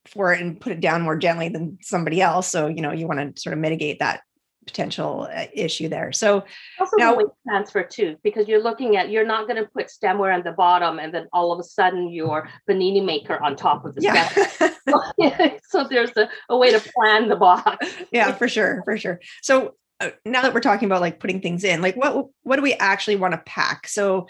for 0.06 0.32
it 0.32 0.40
and 0.40 0.60
put 0.60 0.72
it 0.72 0.80
down 0.80 1.02
more 1.02 1.16
gently 1.16 1.48
than 1.48 1.78
somebody 1.82 2.20
else. 2.20 2.48
So, 2.48 2.68
you 2.68 2.80
know, 2.80 2.92
you 2.92 3.06
want 3.06 3.36
to 3.36 3.40
sort 3.40 3.52
of 3.52 3.58
mitigate 3.58 3.98
that 3.98 4.22
potential 4.70 5.28
uh, 5.34 5.46
issue 5.52 5.88
there. 5.88 6.12
So 6.12 6.44
Also 6.78 6.96
Now- 6.96 7.16
weight 7.16 7.26
transfer 7.48 7.82
too, 7.82 8.16
because 8.22 8.48
you're 8.48 8.62
looking 8.62 8.96
at, 8.96 9.10
you're 9.10 9.26
not 9.26 9.46
gonna 9.48 9.66
put 9.66 9.88
stemware 9.88 10.32
on 10.34 10.42
the 10.42 10.52
bottom 10.52 10.98
and 10.98 11.12
then 11.12 11.28
all 11.32 11.52
of 11.52 11.58
a 11.58 11.64
sudden 11.64 12.10
your 12.10 12.48
panini 12.68 13.04
maker 13.04 13.42
on 13.42 13.56
top 13.56 13.84
of 13.84 13.94
the 13.94 14.02
yeah, 14.02 14.28
stem. 14.28 14.70
So 15.68 15.84
there's 15.84 16.16
a, 16.16 16.28
a 16.48 16.56
way 16.56 16.70
to 16.72 16.80
plan 16.94 17.28
the 17.28 17.36
box. 17.36 17.86
yeah, 18.12 18.32
for 18.32 18.48
sure, 18.48 18.82
for 18.84 18.96
sure. 18.96 19.20
So 19.42 19.74
uh, 20.00 20.10
now 20.24 20.42
that 20.42 20.54
we're 20.54 20.60
talking 20.60 20.86
about 20.86 21.00
like 21.00 21.20
putting 21.20 21.40
things 21.40 21.64
in, 21.64 21.82
like 21.82 21.96
what 21.96 22.26
what 22.42 22.56
do 22.56 22.62
we 22.62 22.74
actually 22.74 23.16
want 23.16 23.32
to 23.34 23.38
pack? 23.38 23.86
So, 23.86 24.28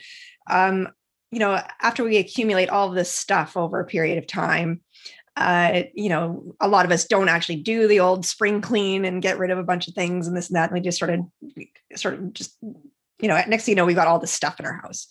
um, 0.49 0.89
you 1.31 1.39
know, 1.39 1.61
after 1.81 2.03
we 2.03 2.17
accumulate 2.17 2.69
all 2.71 2.89
of 2.89 2.95
this 2.95 3.11
stuff 3.11 3.57
over 3.57 3.79
a 3.81 3.87
period 3.87 4.19
of 4.19 4.27
time, 4.27 4.81
uh, 5.41 5.83
you 5.95 6.11
know, 6.11 6.55
a 6.61 6.69
lot 6.69 6.85
of 6.85 6.93
us 6.93 7.07
don't 7.07 7.31
actually 7.31 7.57
do 7.57 7.89
the 7.89 7.99
old 7.99 8.27
spring 8.27 8.61
clean 8.61 9.05
and 9.07 9.23
get 9.23 9.39
rid 9.39 9.51
of 9.51 9.59
a 9.59 9.65
bunch 9.65 9.89
of 9.89 9.95
things 9.95 10.29
and 10.29 10.37
this 10.37 10.49
and 10.49 10.57
that. 10.57 10.71
And 10.71 10.75
we 10.75 10.81
just 10.81 10.99
sort 10.99 11.11
of, 11.11 11.21
sort 11.97 12.15
of 12.15 12.33
just, 12.35 12.57
you 12.61 13.29
know, 13.29 13.43
next 13.49 13.65
thing 13.65 13.73
you 13.73 13.77
know, 13.77 13.87
we've 13.87 13.97
got 13.97 14.07
all 14.07 14.19
this 14.19 14.31
stuff 14.31 14.61
in 14.61 14.67
our 14.67 14.81
house. 14.83 15.09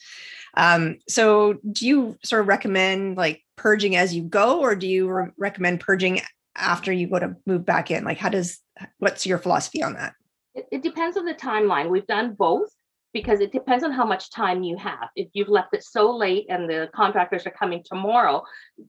Um, 0.56 1.00
so 1.08 1.58
do 1.72 1.88
you 1.88 2.18
sort 2.24 2.42
of 2.42 2.48
recommend 2.48 3.18
like 3.18 3.42
purging 3.56 3.96
as 3.96 4.16
you 4.16 4.24
go, 4.24 4.60
or 4.60 4.76
do 4.76 4.88
you 4.88 5.10
re- 5.10 5.32
recommend 5.38 5.80
purging 5.80 6.22
after 6.56 6.92
you 6.92 7.08
go 7.08 7.20
to 7.20 7.36
move 7.46 7.66
back 7.66 7.90
in? 7.90 8.04
Like, 8.04 8.20
how 8.20 8.30
does, 8.30 8.60
what's 9.00 9.26
your 9.26 9.40
philosophy 9.40 9.82
on 9.82 9.94
that? 9.94 10.14
It, 10.54 10.68
it 10.72 10.84
depends 10.84 11.18
on 11.18 11.26
the 11.26 11.34
timeline. 11.34 11.90
We've 11.90 12.08
done 12.08 12.36
both 12.36 12.70
because 13.14 13.40
it 13.40 13.52
depends 13.52 13.84
on 13.84 13.92
how 13.92 14.06
much 14.06 14.32
time 14.32 14.62
you 14.64 14.78
have. 14.78 15.10
If 15.16 15.30
you've 15.34 15.50
left 15.50 15.74
it 15.74 15.84
so 15.84 16.16
late 16.16 16.46
and 16.50 16.70
the 16.70 16.90
contractors 16.94 17.46
are 17.48 17.52
coming 17.52 17.84
tomorrow, 17.84 18.44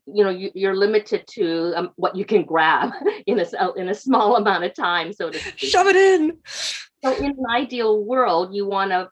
you 0.07 0.25
know, 0.25 0.31
you, 0.31 0.51
you're 0.55 0.77
limited 0.77 1.27
to 1.33 1.73
um, 1.75 1.91
what 1.97 2.15
you 2.15 2.25
can 2.25 2.45
grab 2.45 2.93
in 3.27 3.41
a, 3.41 3.73
in 3.77 3.89
a 3.89 3.95
small 3.95 4.37
amount 4.41 4.65
of 4.65 4.75
time, 4.75 5.13
so 5.13 5.31
to 5.31 5.39
speak. 5.39 5.59
Shove 5.59 5.87
it 5.87 5.97
in. 5.97 6.37
So 7.03 7.17
in 7.17 7.27
an 7.27 7.45
ideal 7.51 8.05
world, 8.05 8.55
you 8.55 8.67
want 8.67 8.91
to 8.91 9.09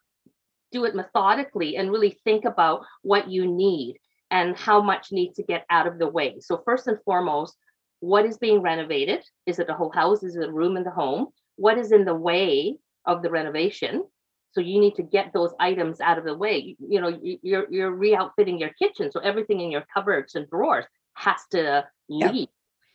do 0.73 0.85
it 0.85 0.95
methodically 0.95 1.77
and 1.77 1.91
really 1.91 2.19
think 2.25 2.45
about 2.45 2.85
what 3.03 3.31
you 3.31 3.47
need 3.47 3.97
and 4.31 4.55
how 4.57 4.83
much 4.83 5.09
needs 5.11 5.37
to 5.37 5.43
get 5.43 5.65
out 5.71 5.87
of 5.87 5.99
the 5.99 6.09
way. 6.09 6.37
So 6.41 6.61
first 6.67 6.87
and 6.87 6.99
foremost, 7.05 7.57
what 8.01 8.27
is 8.27 8.37
being 8.37 8.61
renovated? 8.61 9.25
Is 9.47 9.59
it 9.59 9.71
a 9.71 9.75
whole 9.75 9.91
house? 9.91 10.23
Is 10.23 10.37
it 10.37 10.49
a 10.49 10.53
room 10.53 10.77
in 10.77 10.85
the 10.85 10.91
home? 10.91 11.29
What 11.57 11.79
is 11.79 11.93
in 11.93 12.05
the 12.05 12.15
way 12.15 12.77
of 13.07 13.23
the 13.23 13.31
renovation? 13.31 14.05
So 14.53 14.61
you 14.61 14.81
need 14.81 14.95
to 14.97 15.03
get 15.03 15.33
those 15.33 15.53
items 15.61 16.01
out 16.01 16.19
of 16.19 16.25
the 16.25 16.35
way. 16.35 16.77
You, 16.79 17.01
know, 17.01 17.09
you- 17.09 17.39
you're 17.43 17.67
you're 17.71 17.91
re-outfitting 17.93 18.59
your 18.59 18.71
kitchen, 18.71 19.11
so 19.13 19.21
everything 19.21 19.61
in 19.61 19.71
your 19.71 19.85
cupboards 19.93 20.35
and 20.35 20.49
drawers 20.49 20.85
has 21.15 21.41
to 21.51 21.87
Yep. 22.09 22.33
leave. 22.33 22.49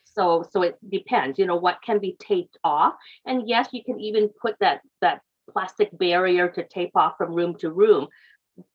So 0.03 0.43
so 0.51 0.62
it 0.63 0.77
depends. 0.89 1.38
You 1.39 1.45
know 1.45 1.55
what 1.55 1.81
can 1.83 2.00
be 2.00 2.15
taped 2.19 2.57
off, 2.63 2.95
and 3.25 3.48
yes, 3.48 3.69
you 3.72 3.83
can 3.83 4.00
even 4.00 4.29
put 4.41 4.55
that 4.60 4.81
that 5.01 5.22
plastic 5.51 5.89
barrier 5.98 6.48
to 6.50 6.63
tape 6.67 6.91
off 6.95 7.15
from 7.17 7.33
room 7.33 7.55
to 7.60 7.72
room. 7.72 8.07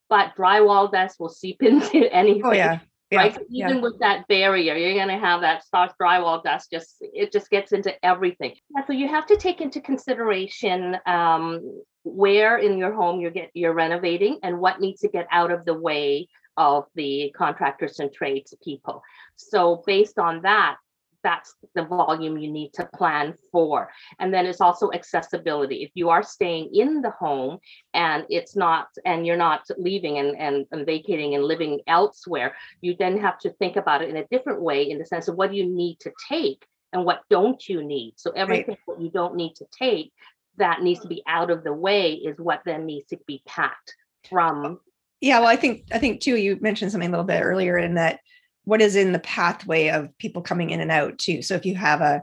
But 0.08 0.34
drywall 0.36 0.90
dust 0.90 1.18
will 1.20 1.28
seep 1.28 1.62
into 1.70 2.12
anything. 2.12 2.44
Oh 2.44 2.52
yeah. 2.52 2.78
Yeah. 3.10 3.18
Right. 3.20 3.34
So 3.34 3.40
yeah. 3.48 3.70
even 3.70 3.80
with 3.80 3.98
that 4.00 4.28
barrier, 4.28 4.74
you're 4.76 4.98
gonna 4.98 5.18
have 5.18 5.40
that 5.40 5.64
soft 5.64 5.94
drywall 6.00 6.42
dust. 6.42 6.70
Just 6.70 6.96
it 7.00 7.32
just 7.32 7.48
gets 7.50 7.72
into 7.72 7.92
everything. 8.04 8.54
Yeah, 8.76 8.84
so 8.86 8.92
you 8.92 9.08
have 9.08 9.26
to 9.26 9.36
take 9.36 9.60
into 9.60 9.80
consideration 9.80 10.96
um, 11.06 11.82
where 12.08 12.58
in 12.58 12.78
your 12.78 12.94
home 12.94 13.20
you're 13.20 13.30
get 13.30 13.50
you're 13.54 13.74
renovating 13.74 14.38
and 14.42 14.58
what 14.58 14.80
needs 14.80 15.00
to 15.00 15.08
get 15.08 15.26
out 15.30 15.50
of 15.50 15.64
the 15.64 15.74
way 15.74 16.28
of 16.56 16.84
the 16.96 17.32
contractors 17.36 18.00
and 18.00 18.12
trades 18.12 18.54
people. 18.62 19.02
So 19.36 19.82
based 19.86 20.18
on 20.18 20.42
that, 20.42 20.76
that's 21.22 21.54
the 21.74 21.84
volume 21.84 22.38
you 22.38 22.50
need 22.50 22.72
to 22.74 22.88
plan 22.94 23.34
for. 23.52 23.90
And 24.18 24.32
then 24.32 24.46
it's 24.46 24.60
also 24.60 24.90
accessibility. 24.92 25.82
If 25.82 25.90
you 25.94 26.10
are 26.10 26.22
staying 26.22 26.70
in 26.74 27.02
the 27.02 27.10
home 27.10 27.58
and 27.94 28.24
it's 28.28 28.56
not, 28.56 28.88
and 29.04 29.26
you're 29.26 29.36
not 29.36 29.62
leaving 29.76 30.18
and, 30.18 30.36
and, 30.38 30.66
and, 30.72 30.86
vacating 30.86 31.34
and 31.34 31.44
living 31.44 31.80
elsewhere, 31.86 32.54
you 32.80 32.94
then 32.98 33.18
have 33.18 33.38
to 33.40 33.50
think 33.54 33.76
about 33.76 34.02
it 34.02 34.10
in 34.10 34.16
a 34.16 34.26
different 34.30 34.62
way 34.62 34.88
in 34.90 34.98
the 34.98 35.06
sense 35.06 35.28
of 35.28 35.36
what 35.36 35.50
do 35.50 35.56
you 35.56 35.66
need 35.66 35.98
to 36.00 36.12
take 36.28 36.64
and 36.92 37.04
what 37.04 37.22
don't 37.30 37.68
you 37.68 37.82
need. 37.82 38.14
So 38.16 38.30
everything 38.30 38.76
right. 38.86 38.96
that 38.96 39.02
you 39.02 39.10
don't 39.10 39.34
need 39.36 39.54
to 39.56 39.66
take 39.76 40.12
that 40.58 40.82
needs 40.82 41.00
to 41.00 41.08
be 41.08 41.22
out 41.26 41.50
of 41.50 41.64
the 41.64 41.72
way 41.72 42.12
is 42.12 42.38
what 42.38 42.62
then 42.64 42.86
needs 42.86 43.06
to 43.08 43.18
be 43.26 43.42
packed 43.46 43.94
from. 44.28 44.80
Yeah, 45.20 45.40
well, 45.40 45.48
I 45.48 45.56
think 45.56 45.84
I 45.92 45.98
think 45.98 46.20
too. 46.20 46.36
You 46.36 46.58
mentioned 46.60 46.92
something 46.92 47.08
a 47.08 47.12
little 47.12 47.24
bit 47.24 47.42
earlier 47.42 47.76
in 47.78 47.94
that 47.94 48.20
what 48.64 48.82
is 48.82 48.96
in 48.96 49.12
the 49.12 49.18
pathway 49.18 49.88
of 49.88 50.16
people 50.18 50.42
coming 50.42 50.70
in 50.70 50.80
and 50.80 50.90
out 50.90 51.18
too. 51.18 51.42
So 51.42 51.54
if 51.54 51.66
you 51.66 51.74
have 51.74 52.00
a 52.00 52.22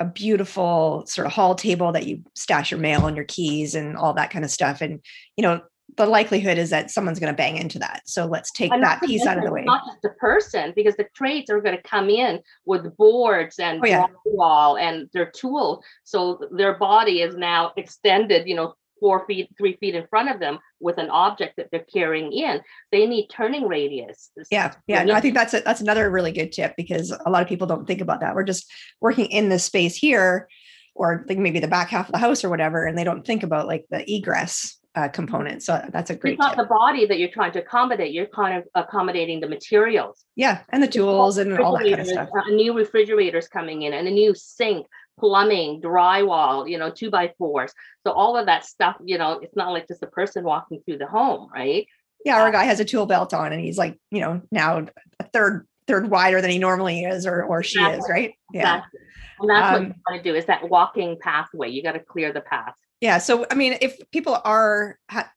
a 0.00 0.04
beautiful 0.04 1.04
sort 1.06 1.26
of 1.26 1.32
hall 1.32 1.56
table 1.56 1.90
that 1.90 2.06
you 2.06 2.22
stash 2.36 2.70
your 2.70 2.78
mail 2.78 3.06
and 3.06 3.16
your 3.16 3.24
keys 3.24 3.74
and 3.74 3.96
all 3.96 4.12
that 4.14 4.30
kind 4.30 4.44
of 4.44 4.50
stuff, 4.50 4.80
and 4.80 5.00
you 5.36 5.42
know 5.42 5.60
the 5.98 6.06
likelihood 6.06 6.56
is 6.56 6.70
that 6.70 6.90
someone's 6.90 7.18
going 7.18 7.32
to 7.32 7.36
bang 7.36 7.58
into 7.58 7.78
that. 7.80 8.02
So 8.06 8.24
let's 8.24 8.50
take 8.50 8.72
and 8.72 8.82
that 8.82 9.02
piece 9.02 9.26
out 9.26 9.36
of 9.36 9.44
the 9.44 9.52
way. 9.52 9.64
Not 9.64 9.84
just 9.86 10.00
the 10.02 10.10
person, 10.10 10.72
because 10.74 10.96
the 10.96 11.06
trades 11.14 11.50
are 11.50 11.60
going 11.60 11.76
to 11.76 11.82
come 11.82 12.08
in 12.08 12.40
with 12.64 12.96
boards 12.96 13.58
and 13.58 13.80
oh, 13.82 13.86
yeah. 13.86 14.06
wall 14.24 14.78
and 14.78 15.10
their 15.12 15.30
tool. 15.30 15.82
So 16.04 16.40
their 16.50 16.78
body 16.78 17.20
is 17.20 17.36
now 17.36 17.72
extended, 17.76 18.48
you 18.48 18.54
know, 18.54 18.74
four 19.00 19.26
feet, 19.26 19.48
three 19.56 19.76
feet 19.76 19.94
in 19.94 20.06
front 20.08 20.30
of 20.30 20.40
them 20.40 20.58
with 20.80 20.98
an 20.98 21.10
object 21.10 21.56
that 21.56 21.68
they're 21.70 21.86
carrying 21.92 22.32
in. 22.32 22.60
They 22.90 23.06
need 23.06 23.28
turning 23.28 23.68
radius. 23.68 24.30
Yeah, 24.50 24.74
yeah. 24.86 25.04
No, 25.04 25.14
I 25.14 25.20
think 25.20 25.34
that's 25.34 25.54
a, 25.54 25.60
that's 25.60 25.80
another 25.80 26.10
really 26.10 26.32
good 26.32 26.52
tip 26.52 26.74
because 26.76 27.10
a 27.10 27.30
lot 27.30 27.42
of 27.42 27.48
people 27.48 27.66
don't 27.66 27.86
think 27.86 28.00
about 28.00 28.20
that. 28.20 28.34
We're 28.34 28.44
just 28.44 28.70
working 29.00 29.26
in 29.26 29.48
this 29.48 29.64
space 29.64 29.96
here, 29.96 30.48
or 30.94 31.24
like 31.28 31.38
maybe 31.38 31.60
the 31.60 31.68
back 31.68 31.88
half 31.88 32.06
of 32.06 32.12
the 32.12 32.18
house 32.18 32.44
or 32.44 32.48
whatever, 32.48 32.86
and 32.86 32.98
they 32.98 33.04
don't 33.04 33.26
think 33.26 33.42
about 33.42 33.66
like 33.66 33.84
the 33.90 34.04
egress 34.12 34.77
uh, 34.98 35.08
component. 35.08 35.62
So 35.62 35.80
that's 35.92 36.10
a 36.10 36.16
great. 36.16 36.34
It's 36.34 36.40
not 36.40 36.56
tip. 36.56 36.68
the 36.68 36.74
body 36.74 37.06
that 37.06 37.18
you're 37.18 37.30
trying 37.30 37.52
to 37.52 37.60
accommodate. 37.60 38.12
You're 38.12 38.26
kind 38.26 38.58
of 38.58 38.64
accommodating 38.74 39.40
the 39.40 39.48
materials. 39.48 40.24
Yeah, 40.34 40.62
and 40.70 40.82
the 40.82 40.88
tools 40.88 41.38
and 41.38 41.58
all 41.58 41.78
that 41.78 41.84
kind 41.84 42.00
of 42.00 42.06
stuff. 42.06 42.28
A 42.32 42.50
new 42.50 42.76
refrigerator's 42.76 43.48
coming 43.48 43.82
in, 43.82 43.92
and 43.92 44.08
a 44.08 44.10
new 44.10 44.34
sink, 44.34 44.86
plumbing, 45.18 45.80
drywall, 45.80 46.68
you 46.68 46.78
know, 46.78 46.90
two 46.90 47.10
by 47.10 47.32
fours. 47.38 47.72
So 48.04 48.12
all 48.12 48.36
of 48.36 48.46
that 48.46 48.64
stuff, 48.64 48.96
you 49.04 49.18
know, 49.18 49.38
it's 49.42 49.56
not 49.56 49.72
like 49.72 49.86
just 49.86 50.02
a 50.02 50.08
person 50.08 50.44
walking 50.44 50.80
through 50.84 50.98
the 50.98 51.06
home, 51.06 51.48
right? 51.52 51.86
Yeah, 52.24 52.40
our 52.40 52.48
uh, 52.48 52.52
guy 52.52 52.64
has 52.64 52.80
a 52.80 52.84
tool 52.84 53.06
belt 53.06 53.32
on 53.32 53.52
and 53.52 53.60
he's 53.60 53.78
like, 53.78 53.98
you 54.10 54.20
know, 54.20 54.42
now 54.50 54.86
a 55.20 55.24
third 55.24 55.66
third 55.86 56.10
wider 56.10 56.40
than 56.40 56.50
he 56.50 56.58
normally 56.58 57.04
is 57.04 57.26
or 57.26 57.44
or 57.44 57.62
she 57.62 57.78
exactly. 57.78 57.98
is, 57.98 58.10
right? 58.10 58.34
Yeah. 58.52 58.60
Exactly. 58.60 59.00
And 59.40 59.50
that's 59.50 59.66
um, 59.66 59.72
what 59.72 59.88
you 59.88 60.02
want 60.10 60.24
to 60.24 60.30
do 60.32 60.36
is 60.36 60.46
that 60.46 60.68
walking 60.68 61.16
pathway. 61.20 61.70
You 61.70 61.82
got 61.82 61.92
to 61.92 62.00
clear 62.00 62.32
the 62.32 62.40
path. 62.40 62.74
Yeah. 63.00 63.18
So 63.18 63.46
I 63.50 63.54
mean, 63.54 63.78
if 63.80 63.98
people 64.10 64.38
are 64.44 64.98
ha- 65.10 65.30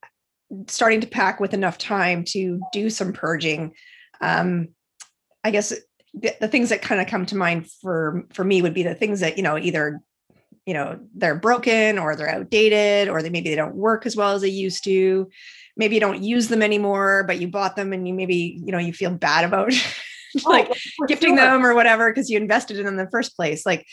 starting 0.68 1.00
to 1.00 1.06
pack 1.06 1.40
with 1.40 1.54
enough 1.54 1.78
time 1.78 2.24
to 2.28 2.60
do 2.72 2.90
some 2.90 3.12
purging, 3.12 3.72
um, 4.20 4.68
I 5.44 5.50
guess 5.50 5.72
the, 6.14 6.34
the 6.40 6.48
things 6.48 6.68
that 6.68 6.82
kind 6.82 7.00
of 7.00 7.06
come 7.06 7.26
to 7.26 7.36
mind 7.36 7.70
for 7.70 8.24
for 8.32 8.44
me 8.44 8.62
would 8.62 8.74
be 8.74 8.82
the 8.82 8.94
things 8.94 9.20
that 9.20 9.36
you 9.36 9.42
know 9.42 9.56
either 9.58 10.00
you 10.66 10.74
know 10.74 11.00
they're 11.14 11.34
broken 11.34 11.98
or 11.98 12.14
they're 12.14 12.28
outdated 12.28 13.08
or 13.08 13.22
they 13.22 13.30
maybe 13.30 13.50
they 13.50 13.56
don't 13.56 13.74
work 13.74 14.06
as 14.06 14.14
well 14.14 14.34
as 14.34 14.42
they 14.42 14.48
used 14.48 14.84
to 14.84 15.28
maybe 15.76 15.94
you 15.94 16.00
don't 16.00 16.22
use 16.22 16.48
them 16.48 16.62
anymore 16.62 17.24
but 17.26 17.40
you 17.40 17.48
bought 17.48 17.76
them 17.76 17.92
and 17.92 18.06
you 18.06 18.14
maybe 18.14 18.60
you 18.64 18.72
know 18.72 18.78
you 18.78 18.92
feel 18.92 19.10
bad 19.10 19.44
about 19.44 19.72
like 20.44 20.70
oh, 20.70 21.06
gifting 21.06 21.36
sure. 21.36 21.44
them 21.44 21.64
or 21.64 21.74
whatever 21.74 22.10
because 22.10 22.30
you 22.30 22.36
invested 22.36 22.78
in 22.78 22.84
them 22.84 22.98
in 22.98 23.04
the 23.04 23.10
first 23.10 23.34
place 23.34 23.66
like 23.66 23.86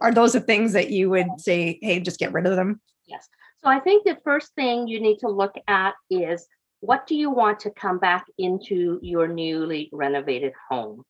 are 0.00 0.12
those 0.12 0.32
the 0.32 0.40
things 0.40 0.72
that 0.72 0.90
you 0.90 1.10
would 1.10 1.28
say 1.38 1.78
hey 1.82 2.00
just 2.00 2.18
get 2.18 2.32
rid 2.32 2.46
of 2.46 2.56
them? 2.56 2.80
Yes. 3.06 3.28
So 3.58 3.70
i 3.70 3.80
think 3.80 4.04
the 4.04 4.18
first 4.24 4.54
thing 4.54 4.86
you 4.86 5.00
need 5.00 5.18
to 5.18 5.28
look 5.28 5.54
at 5.66 5.94
is 6.10 6.46
what 6.80 7.06
do 7.06 7.16
you 7.16 7.30
want 7.30 7.60
to 7.60 7.70
come 7.70 7.98
back 7.98 8.26
into 8.38 8.98
your 9.02 9.28
newly 9.28 9.88
renovated 9.92 10.52
home? 10.70 11.04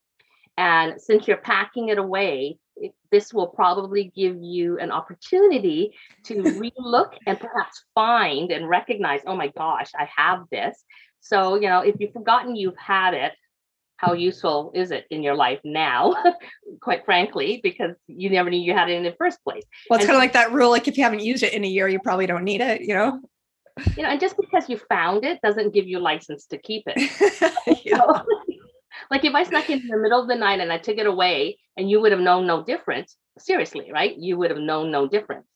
And 0.56 1.00
since 1.00 1.28
you're 1.28 1.36
packing 1.36 1.88
it 1.88 1.98
away, 1.98 2.58
this 3.10 3.32
will 3.32 3.48
probably 3.48 4.12
give 4.14 4.36
you 4.40 4.78
an 4.78 4.90
opportunity 4.90 5.94
to 6.24 6.34
relook 6.78 7.14
and 7.26 7.38
perhaps 7.38 7.84
find 7.94 8.52
and 8.52 8.68
recognize, 8.68 9.20
oh 9.26 9.36
my 9.36 9.48
gosh, 9.48 9.90
I 9.98 10.08
have 10.16 10.44
this. 10.50 10.82
So, 11.20 11.56
you 11.56 11.68
know, 11.68 11.80
if 11.80 11.96
you've 11.98 12.12
forgotten 12.12 12.56
you've 12.56 12.78
had 12.78 13.14
it, 13.14 13.32
how 13.96 14.12
useful 14.12 14.72
is 14.74 14.90
it 14.90 15.06
in 15.10 15.22
your 15.22 15.34
life 15.34 15.60
now, 15.64 16.14
quite 16.80 17.04
frankly, 17.04 17.60
because 17.62 17.92
you 18.06 18.30
never 18.30 18.50
knew 18.50 18.60
you 18.60 18.74
had 18.74 18.90
it 18.90 18.94
in 18.94 19.04
the 19.04 19.14
first 19.18 19.42
place. 19.42 19.64
Well, 19.88 19.98
it's 19.98 20.06
kind 20.06 20.16
of 20.16 20.20
like 20.20 20.34
that 20.34 20.52
rule 20.52 20.70
like 20.70 20.88
if 20.88 20.96
you 20.96 21.04
haven't 21.04 21.22
used 21.22 21.42
it 21.42 21.54
in 21.54 21.64
a 21.64 21.68
year, 21.68 21.88
you 21.88 21.98
probably 22.00 22.26
don't 22.26 22.44
need 22.44 22.60
it, 22.60 22.82
you 22.82 22.94
know? 22.94 23.20
You 23.96 24.02
know, 24.02 24.10
and 24.10 24.20
just 24.20 24.36
because 24.36 24.68
you 24.68 24.78
found 24.88 25.24
it 25.24 25.40
doesn't 25.42 25.74
give 25.74 25.86
you 25.86 25.98
license 25.98 26.46
to 26.46 26.58
keep 26.58 26.84
it. 26.86 26.96
yeah. 27.84 27.98
so, 27.98 28.24
like 29.10 29.24
if 29.24 29.34
I 29.34 29.42
snuck 29.42 29.68
in 29.70 29.86
the 29.86 29.98
middle 29.98 30.20
of 30.20 30.28
the 30.28 30.34
night 30.34 30.60
and 30.60 30.72
I 30.72 30.78
took 30.78 30.98
it 30.98 31.06
away 31.06 31.58
and 31.76 31.90
you 31.90 32.00
would 32.00 32.12
have 32.12 32.20
known 32.20 32.46
no 32.46 32.64
difference, 32.64 33.16
seriously, 33.38 33.90
right? 33.92 34.16
You 34.16 34.38
would 34.38 34.50
have 34.50 34.60
known 34.60 34.90
no 34.90 35.06
difference. 35.06 35.46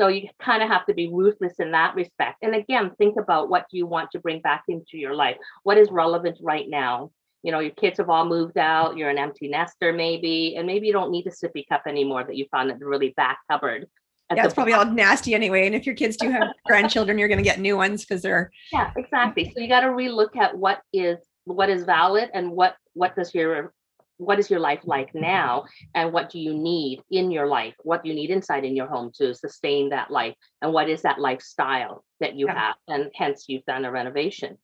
So 0.00 0.08
you 0.08 0.28
kind 0.42 0.62
of 0.62 0.68
have 0.68 0.86
to 0.86 0.94
be 0.94 1.08
ruthless 1.12 1.60
in 1.60 1.70
that 1.72 1.94
respect. 1.94 2.38
And 2.42 2.54
again, 2.54 2.90
think 2.98 3.16
about 3.16 3.48
what 3.48 3.66
you 3.70 3.86
want 3.86 4.10
to 4.10 4.18
bring 4.18 4.40
back 4.40 4.64
into 4.68 4.98
your 4.98 5.14
life. 5.14 5.36
What 5.62 5.78
is 5.78 5.88
relevant 5.90 6.38
right 6.42 6.68
now? 6.68 7.12
You 7.44 7.52
know, 7.52 7.60
your 7.60 7.72
kids 7.72 7.98
have 7.98 8.10
all 8.10 8.24
moved 8.24 8.58
out, 8.58 8.96
you're 8.96 9.10
an 9.10 9.18
empty 9.18 9.48
nester 9.48 9.92
maybe, 9.92 10.56
and 10.56 10.66
maybe 10.66 10.88
you 10.88 10.92
don't 10.92 11.12
need 11.12 11.26
a 11.26 11.30
sippy 11.30 11.64
cup 11.68 11.82
anymore 11.86 12.24
that 12.24 12.36
you 12.36 12.46
found 12.50 12.70
in 12.70 12.78
the 12.78 12.86
really 12.86 13.14
back 13.16 13.38
cupboard. 13.48 13.86
Yeah, 14.34 14.46
it's 14.46 14.54
probably 14.54 14.72
all 14.72 14.86
nasty 14.86 15.34
anyway. 15.34 15.66
And 15.66 15.74
if 15.74 15.86
your 15.86 15.94
kids 15.94 16.16
do 16.16 16.30
have 16.30 16.48
grandchildren, 16.66 17.18
you're 17.18 17.28
going 17.28 17.38
to 17.38 17.44
get 17.44 17.60
new 17.60 17.76
ones 17.76 18.04
because 18.04 18.22
they're. 18.22 18.50
Yeah, 18.72 18.90
exactly. 18.96 19.52
So 19.54 19.60
you 19.60 19.68
got 19.68 19.80
to 19.80 19.88
relook 19.88 20.36
at 20.36 20.56
what 20.56 20.80
is 20.92 21.18
what 21.44 21.68
is 21.68 21.84
valid 21.84 22.30
and 22.32 22.50
what 22.50 22.74
what 22.94 23.14
does 23.14 23.34
your 23.34 23.72
what 24.16 24.38
is 24.38 24.48
your 24.48 24.60
life 24.60 24.80
like 24.84 25.14
now 25.14 25.64
and 25.94 26.12
what 26.12 26.30
do 26.30 26.38
you 26.38 26.54
need 26.54 27.02
in 27.10 27.30
your 27.30 27.46
life 27.46 27.74
what 27.82 28.02
do 28.02 28.08
you 28.08 28.14
need 28.14 28.30
inside 28.30 28.64
in 28.64 28.76
your 28.76 28.86
home 28.86 29.10
to 29.14 29.34
sustain 29.34 29.90
that 29.90 30.10
life 30.10 30.34
and 30.62 30.72
what 30.72 30.88
is 30.88 31.02
that 31.02 31.20
lifestyle 31.20 32.04
that 32.20 32.34
you 32.34 32.46
yeah. 32.46 32.54
have 32.54 32.74
and 32.88 33.10
hence 33.14 33.44
you've 33.48 33.64
done 33.64 33.84
a 33.84 33.90
renovation 33.90 34.56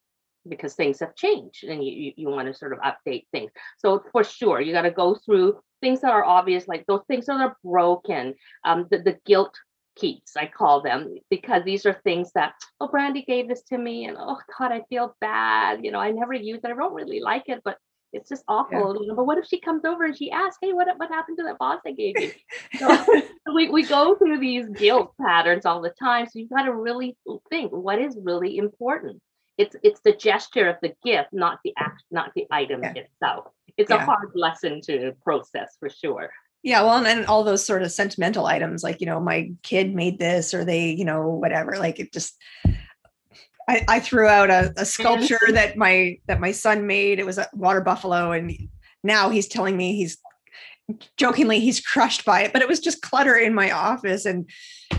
because 0.48 0.74
things 0.74 1.00
have 1.00 1.14
changed 1.14 1.64
and 1.64 1.84
you, 1.84 1.92
you, 1.92 2.12
you 2.16 2.28
want 2.28 2.48
to 2.48 2.54
sort 2.54 2.72
of 2.72 2.78
update 2.80 3.26
things. 3.32 3.50
So 3.78 4.02
for 4.12 4.24
sure 4.24 4.60
you 4.60 4.72
got 4.72 4.82
to 4.82 4.90
go 4.90 5.14
through 5.14 5.60
things 5.80 6.00
that 6.00 6.12
are 6.12 6.24
obvious 6.24 6.68
like 6.68 6.84
those 6.86 7.02
things 7.08 7.26
that 7.26 7.40
are 7.40 7.56
broken 7.64 8.34
um, 8.64 8.86
the, 8.90 8.98
the 8.98 9.18
guilt 9.26 9.54
keeps 9.96 10.36
i 10.36 10.46
call 10.46 10.80
them 10.82 11.16
because 11.30 11.64
these 11.64 11.84
are 11.84 12.00
things 12.04 12.30
that 12.34 12.54
oh 12.80 12.88
brandy 12.88 13.22
gave 13.22 13.48
this 13.48 13.62
to 13.62 13.76
me 13.76 14.06
and 14.06 14.16
oh 14.18 14.38
god 14.58 14.72
i 14.72 14.82
feel 14.88 15.16
bad 15.20 15.84
you 15.84 15.90
know 15.90 15.98
i 15.98 16.10
never 16.10 16.32
use 16.32 16.60
it 16.62 16.70
i 16.70 16.74
don't 16.74 16.94
really 16.94 17.20
like 17.20 17.44
it 17.48 17.60
but 17.64 17.76
it's 18.12 18.28
just 18.28 18.44
awful 18.48 18.94
yeah. 18.94 19.00
you 19.00 19.06
know 19.08 19.14
but 19.14 19.26
what 19.26 19.36
if 19.36 19.46
she 19.46 19.60
comes 19.60 19.84
over 19.84 20.04
and 20.04 20.16
she 20.16 20.30
asks 20.30 20.58
hey 20.62 20.72
what, 20.72 20.86
what 20.96 21.10
happened 21.10 21.36
to 21.36 21.44
that 21.44 21.58
boss 21.58 21.80
i 21.86 21.92
gave 21.92 22.14
you? 22.18 22.30
So 22.78 23.54
we, 23.54 23.68
we 23.68 23.82
go 23.82 24.14
through 24.16 24.38
these 24.38 24.68
guilt 24.68 25.12
patterns 25.20 25.66
all 25.66 25.80
the 25.80 25.92
time 25.98 26.26
so 26.26 26.38
you've 26.38 26.50
got 26.50 26.62
to 26.62 26.74
really 26.74 27.16
think 27.50 27.72
what 27.72 27.98
is 27.98 28.16
really 28.22 28.58
important 28.58 29.20
it's 29.60 29.76
it's 29.82 30.00
the 30.00 30.12
gesture 30.12 30.68
of 30.68 30.76
the 30.82 30.92
gift 31.04 31.28
not 31.32 31.58
the 31.64 31.72
act 31.78 32.02
not 32.10 32.32
the 32.34 32.46
item 32.50 32.82
yeah. 32.82 32.94
itself 32.94 33.48
it's 33.76 33.90
yeah. 33.90 34.02
a 34.02 34.04
hard 34.04 34.30
lesson 34.34 34.80
to 34.80 35.12
process 35.22 35.76
for 35.78 35.88
sure 35.88 36.30
yeah, 36.62 36.82
well, 36.82 36.98
and 36.98 37.06
then 37.06 37.24
all 37.24 37.42
those 37.42 37.64
sort 37.64 37.82
of 37.82 37.90
sentimental 37.90 38.44
items, 38.44 38.82
like 38.82 39.00
you 39.00 39.06
know, 39.06 39.18
my 39.18 39.50
kid 39.62 39.94
made 39.94 40.18
this, 40.18 40.52
or 40.52 40.62
they, 40.62 40.90
you 40.90 41.06
know, 41.06 41.26
whatever. 41.28 41.78
Like 41.78 41.98
it 41.98 42.12
just, 42.12 42.36
I, 43.66 43.82
I 43.88 44.00
threw 44.00 44.26
out 44.26 44.50
a, 44.50 44.72
a 44.76 44.84
sculpture 44.84 45.38
mm-hmm. 45.42 45.54
that 45.54 45.78
my 45.78 46.18
that 46.26 46.38
my 46.38 46.52
son 46.52 46.86
made. 46.86 47.18
It 47.18 47.24
was 47.24 47.38
a 47.38 47.48
water 47.54 47.80
buffalo, 47.80 48.32
and 48.32 48.54
now 49.02 49.30
he's 49.30 49.48
telling 49.48 49.74
me 49.74 49.96
he's 49.96 50.18
jokingly 51.16 51.60
he's 51.60 51.80
crushed 51.80 52.26
by 52.26 52.42
it, 52.42 52.52
but 52.52 52.60
it 52.60 52.68
was 52.68 52.80
just 52.80 53.00
clutter 53.00 53.36
in 53.36 53.54
my 53.54 53.70
office. 53.70 54.26
And 54.26 54.46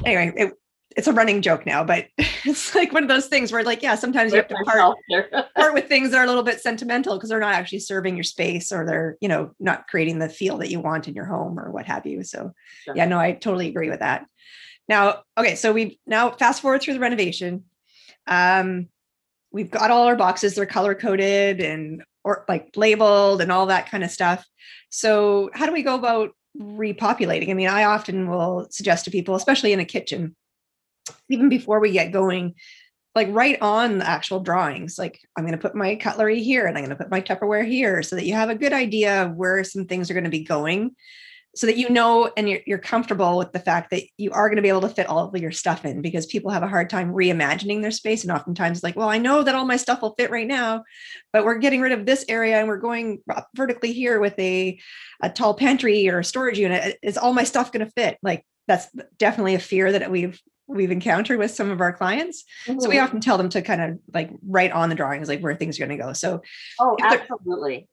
anyway, 0.04 0.34
it, 0.36 0.54
it's 0.98 1.08
a 1.08 1.14
running 1.14 1.42
joke 1.42 1.66
now, 1.66 1.84
but 1.84 2.08
it's 2.18 2.76
like 2.76 2.92
one 2.92 3.04
of 3.04 3.10
those 3.10 3.28
things 3.28 3.52
where 3.52 3.64
like, 3.64 3.82
yeah, 3.82 3.96
sometimes 3.96 4.32
you 4.32 4.38
have 4.38 4.48
to 4.48 4.56
part, 4.66 4.98
part 5.56 5.74
with 5.74 5.88
things 5.88 6.12
that 6.12 6.18
are 6.18 6.24
a 6.24 6.28
little 6.28 6.44
bit 6.44 6.62
sentimental 6.62 7.16
because 7.16 7.30
they're 7.30 7.40
not 7.40 7.54
actually 7.54 7.80
serving 7.80 8.16
your 8.16 8.24
space 8.24 8.72
or 8.72 8.86
they're, 8.86 9.18
you 9.22 9.28
know, 9.28 9.52
not 9.60 9.88
creating 9.88 10.20
the 10.20 10.30
feel 10.30 10.58
that 10.58 10.70
you 10.70 10.80
want 10.80 11.08
in 11.08 11.16
your 11.16 11.26
home 11.26 11.60
or 11.60 11.72
what 11.72 11.86
have 11.86 12.06
you. 12.06 12.24
So 12.24 12.54
yeah, 12.94 13.06
no, 13.06 13.20
I 13.20 13.34
totally 13.34 13.68
agree 13.68 13.90
with 13.90 14.00
that. 14.00 14.26
Now, 14.88 15.24
okay, 15.38 15.56
so 15.56 15.72
we've 15.72 15.96
now 16.06 16.32
fast 16.32 16.62
forward 16.62 16.82
through 16.82 16.96
the 16.96 17.00
renovation. 17.00 17.64
Um, 18.28 18.90
we've 19.52 19.72
got 19.72 19.92
all 19.92 20.08
our 20.08 20.16
boxes, 20.16 20.56
they're 20.56 20.66
color 20.66 20.96
coded 20.96 21.62
and 21.62 22.04
or 22.24 22.46
like 22.48 22.70
labeled 22.76 23.42
and 23.42 23.52
all 23.52 23.68
that 23.68 23.90
kind 23.90 24.04
of 24.04 24.12
stuff. 24.12 24.46
So, 24.90 25.50
how 25.54 25.66
do 25.66 25.72
we 25.72 25.84
go 25.84 25.96
about 25.96 26.32
repopulating? 26.60 27.50
I 27.50 27.54
mean, 27.54 27.68
I 27.68 27.86
often 27.86 28.30
will 28.30 28.68
suggest 28.70 29.06
to 29.06 29.12
people, 29.12 29.36
especially 29.36 29.74
in 29.74 29.80
a 29.80 29.86
kitchen, 29.86 30.36
even 31.30 31.50
before 31.50 31.80
we 31.80 31.92
get 31.92 32.12
going, 32.12 32.56
like 33.16 33.28
right 33.32 33.58
on 33.62 33.98
the 33.98 34.08
actual 34.08 34.40
drawings 34.40 34.98
like 34.98 35.20
i'm 35.36 35.44
going 35.44 35.52
to 35.52 35.62
put 35.62 35.76
my 35.76 35.96
cutlery 35.96 36.42
here 36.42 36.66
and 36.66 36.78
i'm 36.78 36.84
going 36.84 36.96
to 36.96 37.04
put 37.04 37.12
my 37.12 37.20
tupperware 37.20 37.68
here 37.68 38.02
so 38.02 38.16
that 38.16 38.26
you 38.26 38.34
have 38.34 38.50
a 38.50 38.56
good 38.56 38.72
idea 38.72 39.24
of 39.24 39.36
where 39.36 39.64
some 39.66 39.86
things 39.86 40.10
are 40.10 40.14
going 40.14 40.24
to 40.24 40.30
be 40.30 40.46
going 40.46 40.96
so 41.54 41.68
that 41.68 41.76
you 41.76 41.90
know 41.90 42.32
and 42.38 42.48
you're, 42.48 42.62
you're 42.66 42.78
comfortable 42.78 43.38
with 43.38 43.52
the 43.52 43.60
fact 43.60 43.90
that 43.92 44.04
you 44.18 44.32
are 44.32 44.48
going 44.48 44.56
to 44.56 44.62
be 44.62 44.70
able 44.70 44.82
to 44.82 44.90
fit 44.90 45.08
all 45.08 45.28
of 45.28 45.42
your 45.42 45.52
stuff 45.52 45.84
in 45.84 46.02
because 46.02 46.26
people 46.26 46.52
have 46.52 46.64
a 46.64 46.68
hard 46.68 46.90
time 46.90 47.12
reimagining 47.12 47.82
their 47.82 47.92
space 47.92 48.24
and 48.24 48.32
oftentimes 48.32 48.84
like 48.84 48.96
well 48.96 49.10
i 49.10 49.18
know 49.18 49.44
that 49.44 49.56
all 49.56 49.66
my 49.66 49.76
stuff 49.78 50.02
will 50.02 50.16
fit 50.18 50.32
right 50.32 50.48
now 50.48 50.82
but 51.34 51.44
we're 51.44 51.58
getting 51.58 51.82
rid 51.82 51.92
of 51.92 52.06
this 52.06 52.24
area 52.30 52.58
and 52.58 52.68
we're 52.68 52.78
going 52.78 53.22
vertically 53.56 53.92
here 53.92 54.20
with 54.20 54.38
a, 54.40 54.80
a 55.22 55.30
tall 55.30 55.54
pantry 55.54 56.10
or 56.10 56.20
a 56.20 56.26
storage 56.26 56.60
unit. 56.60 56.98
Is 57.02 57.18
all 57.18 57.34
my 57.34 57.44
stuff 57.44 57.72
going 57.72 57.86
to 57.86 57.92
fit? 57.92 58.18
Like 58.22 58.46
that's 58.68 58.88
definitely 59.18 59.56
a 59.56 59.60
fear 59.60 59.92
that 59.92 60.12
we've 60.12 60.40
we've 60.72 60.92
encountered 60.92 61.40
with 61.40 61.52
some 61.52 61.70
of 61.70 61.82
our 61.82 61.94
clients. 61.94 62.44
Mm-hmm. 62.66 62.80
So 62.80 62.90
we 62.90 62.96
mm-hmm. 62.96 63.06
often 63.06 63.22
tell 63.22 63.38
them 63.38 63.50
to 63.50 63.62
kind 63.62 63.82
of 63.82 64.00
like 64.14 64.32
write 64.48 64.72
on 64.72 64.90
the 64.90 64.96
drawings, 64.96 65.28
like 65.28 65.42
where 65.42 65.56
things 65.56 65.80
are 65.80 65.86
going 65.86 65.98
to 65.98 66.04
go. 66.04 66.14
So, 66.14 66.42
oh, 66.80 66.98
absolutely. 67.02 67.88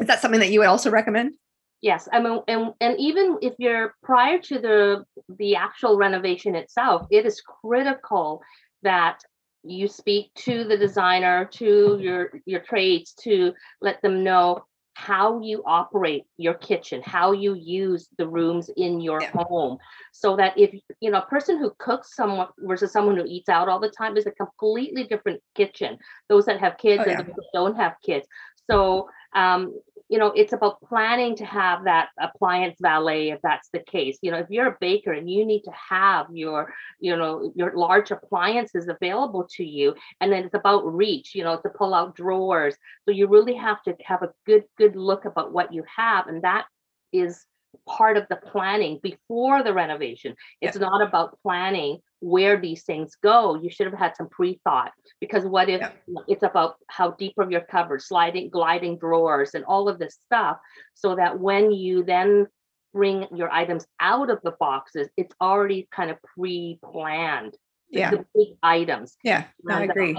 Is 0.00 0.06
that 0.08 0.20
something 0.20 0.40
that 0.40 0.50
you 0.50 0.60
would 0.60 0.68
also 0.68 0.90
recommend? 0.90 1.34
Yes, 1.82 2.08
I 2.12 2.20
mean, 2.20 2.40
and 2.48 2.72
and 2.80 2.98
even 2.98 3.38
if 3.42 3.54
you're 3.58 3.94
prior 4.02 4.38
to 4.38 4.58
the 4.58 5.04
the 5.38 5.56
actual 5.56 5.96
renovation 5.96 6.54
itself, 6.54 7.06
it 7.10 7.26
is 7.26 7.42
critical 7.42 8.42
that 8.82 9.20
you 9.62 9.88
speak 9.88 10.32
to 10.36 10.64
the 10.64 10.76
designer, 10.76 11.44
to 11.52 11.98
your 12.00 12.30
your 12.46 12.60
trades, 12.60 13.12
to 13.22 13.52
let 13.80 14.00
them 14.02 14.24
know 14.24 14.64
how 14.96 15.42
you 15.42 15.62
operate 15.66 16.24
your 16.38 16.54
kitchen, 16.54 17.02
how 17.04 17.32
you 17.32 17.52
use 17.52 18.08
the 18.16 18.26
rooms 18.26 18.70
in 18.78 18.98
your 18.98 19.20
yeah. 19.20 19.30
home, 19.34 19.76
so 20.10 20.36
that 20.36 20.56
if 20.56 20.74
you 21.00 21.10
know 21.10 21.18
a 21.18 21.26
person 21.26 21.58
who 21.58 21.70
cooks 21.76 22.16
someone 22.16 22.48
versus 22.60 22.92
someone 22.92 23.14
who 23.14 23.26
eats 23.26 23.50
out 23.50 23.68
all 23.68 23.78
the 23.78 23.90
time 23.90 24.16
is 24.16 24.24
a 24.24 24.30
completely 24.30 25.04
different 25.04 25.42
kitchen. 25.54 25.98
Those 26.30 26.46
that 26.46 26.60
have 26.60 26.78
kids 26.78 27.02
oh, 27.06 27.10
yeah. 27.10 27.18
and 27.18 27.28
those 27.28 27.36
that 27.36 27.50
don't 27.52 27.76
have 27.76 27.96
kids. 28.02 28.26
So 28.70 29.10
um, 29.34 29.78
you 30.08 30.18
know 30.18 30.28
it's 30.28 30.52
about 30.52 30.80
planning 30.82 31.36
to 31.36 31.44
have 31.44 31.84
that 31.84 32.08
appliance 32.20 32.76
valet 32.80 33.30
if 33.30 33.40
that's 33.42 33.68
the 33.72 33.80
case 33.80 34.18
you 34.22 34.30
know 34.30 34.38
if 34.38 34.46
you're 34.50 34.68
a 34.68 34.76
baker 34.80 35.12
and 35.12 35.30
you 35.30 35.44
need 35.44 35.62
to 35.62 35.72
have 35.72 36.26
your 36.32 36.72
you 37.00 37.16
know 37.16 37.52
your 37.54 37.76
large 37.76 38.10
appliances 38.10 38.88
available 38.88 39.46
to 39.50 39.64
you 39.64 39.94
and 40.20 40.32
then 40.32 40.44
it's 40.44 40.54
about 40.54 40.86
reach 40.86 41.34
you 41.34 41.42
know 41.42 41.58
to 41.60 41.68
pull 41.70 41.94
out 41.94 42.14
drawers 42.14 42.76
so 43.04 43.10
you 43.10 43.26
really 43.26 43.54
have 43.54 43.82
to 43.82 43.94
have 44.04 44.22
a 44.22 44.32
good 44.46 44.64
good 44.78 44.96
look 44.96 45.24
about 45.24 45.52
what 45.52 45.72
you 45.72 45.82
have 45.96 46.26
and 46.28 46.42
that 46.42 46.66
is 47.12 47.44
part 47.86 48.16
of 48.16 48.26
the 48.28 48.36
planning 48.36 48.98
before 49.02 49.62
the 49.62 49.72
renovation. 49.72 50.34
It's 50.60 50.76
yeah. 50.76 50.88
not 50.88 51.02
about 51.02 51.38
planning 51.42 51.98
where 52.20 52.60
these 52.60 52.84
things 52.84 53.16
go. 53.22 53.60
You 53.60 53.70
should 53.70 53.86
have 53.86 53.98
had 53.98 54.16
some 54.16 54.28
pre-thought 54.28 54.92
because 55.20 55.44
what 55.44 55.68
if 55.68 55.80
yeah. 55.80 55.92
it's 56.28 56.42
about 56.42 56.76
how 56.88 57.12
deep 57.12 57.34
are 57.38 57.50
your 57.50 57.60
cupboards, 57.62 58.06
sliding, 58.06 58.50
gliding 58.50 58.98
drawers, 58.98 59.54
and 59.54 59.64
all 59.64 59.88
of 59.88 59.98
this 59.98 60.18
stuff, 60.24 60.58
so 60.94 61.16
that 61.16 61.38
when 61.38 61.72
you 61.72 62.02
then 62.04 62.46
bring 62.92 63.26
your 63.34 63.50
items 63.50 63.86
out 64.00 64.30
of 64.30 64.40
the 64.42 64.54
boxes, 64.58 65.08
it's 65.16 65.34
already 65.40 65.88
kind 65.94 66.10
of 66.10 66.16
pre-planned. 66.22 67.54
Yeah. 67.90 68.10
The 68.10 68.24
big 68.34 68.48
items. 68.62 69.16
Yeah, 69.22 69.44
I 69.68 69.82
uh, 69.82 69.90
agree. 69.90 70.16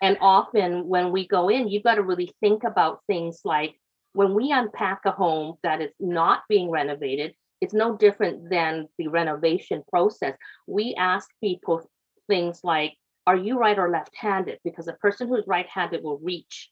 and 0.00 0.16
often 0.20 0.88
when 0.88 1.12
we 1.12 1.26
go 1.26 1.50
in, 1.50 1.68
you've 1.68 1.82
got 1.82 1.96
to 1.96 2.02
really 2.02 2.32
think 2.40 2.64
about 2.64 3.00
things 3.06 3.40
like 3.44 3.74
when 4.12 4.34
we 4.34 4.52
unpack 4.52 5.00
a 5.04 5.10
home 5.10 5.56
that 5.62 5.80
is 5.80 5.92
not 6.00 6.42
being 6.48 6.70
renovated, 6.70 7.34
it's 7.60 7.74
no 7.74 7.96
different 7.96 8.50
than 8.50 8.88
the 8.98 9.08
renovation 9.08 9.82
process. 9.88 10.34
We 10.66 10.94
ask 10.98 11.28
people 11.42 11.88
things 12.28 12.60
like, 12.64 12.94
are 13.26 13.36
you 13.36 13.58
right 13.58 13.78
or 13.78 13.90
left 13.90 14.16
handed? 14.16 14.58
Because 14.64 14.88
a 14.88 14.94
person 14.94 15.28
who's 15.28 15.44
right 15.46 15.66
handed 15.68 16.02
will 16.02 16.18
reach. 16.18 16.70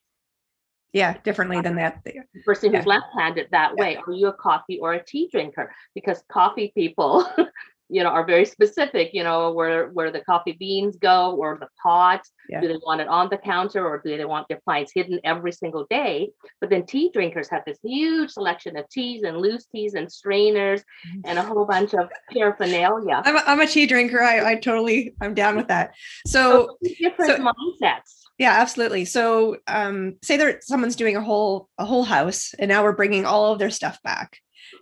Yeah, 0.95 1.19
differently 1.23 1.61
than 1.61 1.77
that. 1.77 2.03
The 2.05 2.15
person 2.47 2.73
who's 2.75 2.87
yeah. 2.87 2.95
left 2.95 3.07
handed 3.17 3.49
that 3.51 3.73
yeah. 3.77 3.85
way. 3.85 3.97
Are 3.97 4.13
you 4.13 4.29
a 4.29 4.33
coffee 4.33 4.79
or 4.81 4.95
a 4.95 5.05
tea 5.05 5.29
drinker? 5.31 5.75
Because 5.95 6.23
coffee 6.33 6.73
people 6.75 7.29
you 7.89 8.03
know 8.03 8.11
are 8.11 8.25
very 8.25 8.45
specific 8.45 9.11
you 9.13 9.25
know 9.25 9.53
where 9.53 9.89
where 9.89 10.11
the 10.11 10.21
coffee 10.21 10.53
beans 10.53 10.97
go 10.97 11.35
or 11.37 11.59
the 11.59 11.69
pot. 11.83 12.23
Yeah. 12.49 12.63
do 12.63 12.69
they 12.69 12.79
want 12.83 13.03
it 13.03 13.09
on 13.09 13.29
the 13.29 13.37
counter 13.37 13.87
or 13.87 14.01
do 14.03 14.17
they 14.17 14.25
want 14.25 14.49
their 14.49 14.61
plants 14.65 14.93
hidden 14.95 15.21
every 15.23 15.53
single 15.53 15.87
day? 15.91 16.31
But 16.63 16.71
then 16.71 16.87
tea 16.87 17.11
drinkers 17.13 17.51
have 17.51 17.63
this 17.67 17.79
huge 17.83 18.31
selection 18.31 18.75
of 18.79 18.89
teas 18.89 19.23
and 19.23 19.37
loose 19.37 19.67
teas 19.67 19.93
and 19.93 20.11
strainers 20.11 20.83
and 21.25 21.39
a 21.39 21.43
whole 21.43 21.67
bunch 21.67 21.93
of 21.93 22.09
paraphernalia. 22.33 23.21
I'm 23.25 23.37
a, 23.37 23.43
I'm 23.47 23.61
a 23.61 23.67
tea 23.67 23.87
drinker. 23.87 24.23
I, 24.23 24.53
I 24.53 24.55
totally 24.55 25.15
i'm 25.21 25.35
down 25.35 25.57
with 25.57 25.69
that. 25.69 25.93
So, 26.27 26.79
so 26.83 26.89
different 26.99 27.37
so, 27.37 27.39
mindsets. 27.39 28.23
Yeah 28.39 28.53
absolutely. 28.53 29.05
So 29.05 29.59
um 29.67 30.17
say 30.23 30.39
that 30.39 30.65
someone's 30.65 30.97
doing 30.97 31.17
a 31.17 31.23
whole 31.23 31.69
a 31.77 31.85
whole 31.85 32.05
house 32.05 32.55
and 32.59 32.69
now 32.69 32.83
we're 32.83 32.93
bringing 32.93 33.27
all 33.27 33.53
of 33.53 33.59
their 33.59 33.71
stuff 33.71 33.99
back. 34.03 34.39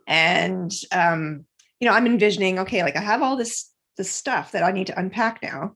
And 0.06 0.72
um 0.92 1.46
you 1.80 1.88
know, 1.88 1.94
I'm 1.94 2.06
envisioning, 2.06 2.58
okay, 2.60 2.82
like 2.82 2.96
I 2.96 3.00
have 3.00 3.22
all 3.22 3.36
this 3.36 3.70
this 3.96 4.10
stuff 4.10 4.52
that 4.52 4.62
I 4.62 4.72
need 4.72 4.88
to 4.88 4.98
unpack 4.98 5.42
now. 5.42 5.74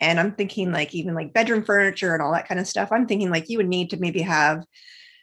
And 0.00 0.20
I'm 0.20 0.32
thinking 0.32 0.70
like 0.70 0.94
even 0.94 1.14
like 1.14 1.32
bedroom 1.32 1.64
furniture 1.64 2.12
and 2.12 2.22
all 2.22 2.32
that 2.32 2.48
kind 2.48 2.60
of 2.60 2.68
stuff. 2.68 2.90
I'm 2.92 3.06
thinking 3.06 3.30
like 3.30 3.48
you 3.48 3.58
would 3.58 3.68
need 3.68 3.90
to 3.90 3.96
maybe 3.96 4.20
have 4.20 4.64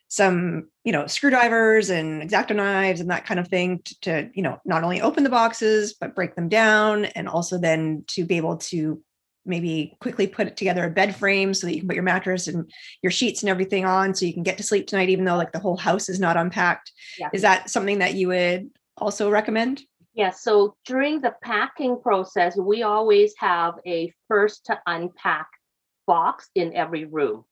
some, 0.08 0.70
you 0.84 0.92
know, 0.92 1.08
screwdrivers 1.08 1.90
and 1.90 2.22
exacto 2.22 2.56
knives 2.56 3.00
and 3.00 3.12
that 3.12 3.26
kind 3.26 3.40
of 3.40 3.48
thing 3.48 3.80
to, 3.86 4.00
to, 4.02 4.30
you 4.34 4.42
know, 4.42 4.60
not 4.66 4.84
only 4.84 5.02
open 5.02 5.24
the 5.24 5.30
boxes, 5.30 5.94
but 5.94 6.16
break 6.16 6.36
them 6.36 6.50
down 6.50 7.06
and 7.06 7.30
also 7.30 7.58
then 7.58 8.04
to 8.08 8.26
be 8.26 8.38
able 8.38 8.58
to 8.58 9.02
maybe 9.46 9.96
quickly 10.00 10.28
put 10.28 10.56
together 10.58 10.86
a 10.86 10.90
bed 10.90 11.16
frame 11.16 11.54
so 11.54 11.66
that 11.66 11.74
you 11.74 11.80
can 11.80 11.88
put 11.88 11.96
your 11.96 12.04
mattress 12.04 12.48
and 12.48 12.70
your 13.02 13.12
sheets 13.12 13.42
and 13.42 13.50
everything 13.50 13.86
on 13.86 14.14
so 14.14 14.26
you 14.26 14.34
can 14.34 14.44
get 14.44 14.58
to 14.58 14.64
sleep 14.64 14.86
tonight 14.86 15.10
even 15.10 15.26
though 15.26 15.38
like 15.38 15.52
the 15.52 15.60
whole 15.60 15.78
house 15.78 16.10
is 16.10 16.20
not 16.20 16.38
unpacked 16.38 16.92
yeah. 17.18 17.30
is 17.34 17.42
that 17.42 17.68
something 17.68 18.00
that 18.00 18.14
you 18.14 18.28
would 18.28 18.70
also 18.98 19.32
recommend 19.32 19.82
yeah, 20.14 20.32
so 20.32 20.76
during 20.86 21.22
the 21.22 21.36
packing 21.42 22.00
process, 22.02 22.58
we 22.58 22.84
always 22.84 23.34
have 23.38 23.76
a 23.86 24.14
first 24.28 24.66
to 24.66 24.80
unpack 24.86 25.48
box 26.06 26.50
in 26.56 26.76
every 26.76 27.06
room. 27.06 27.46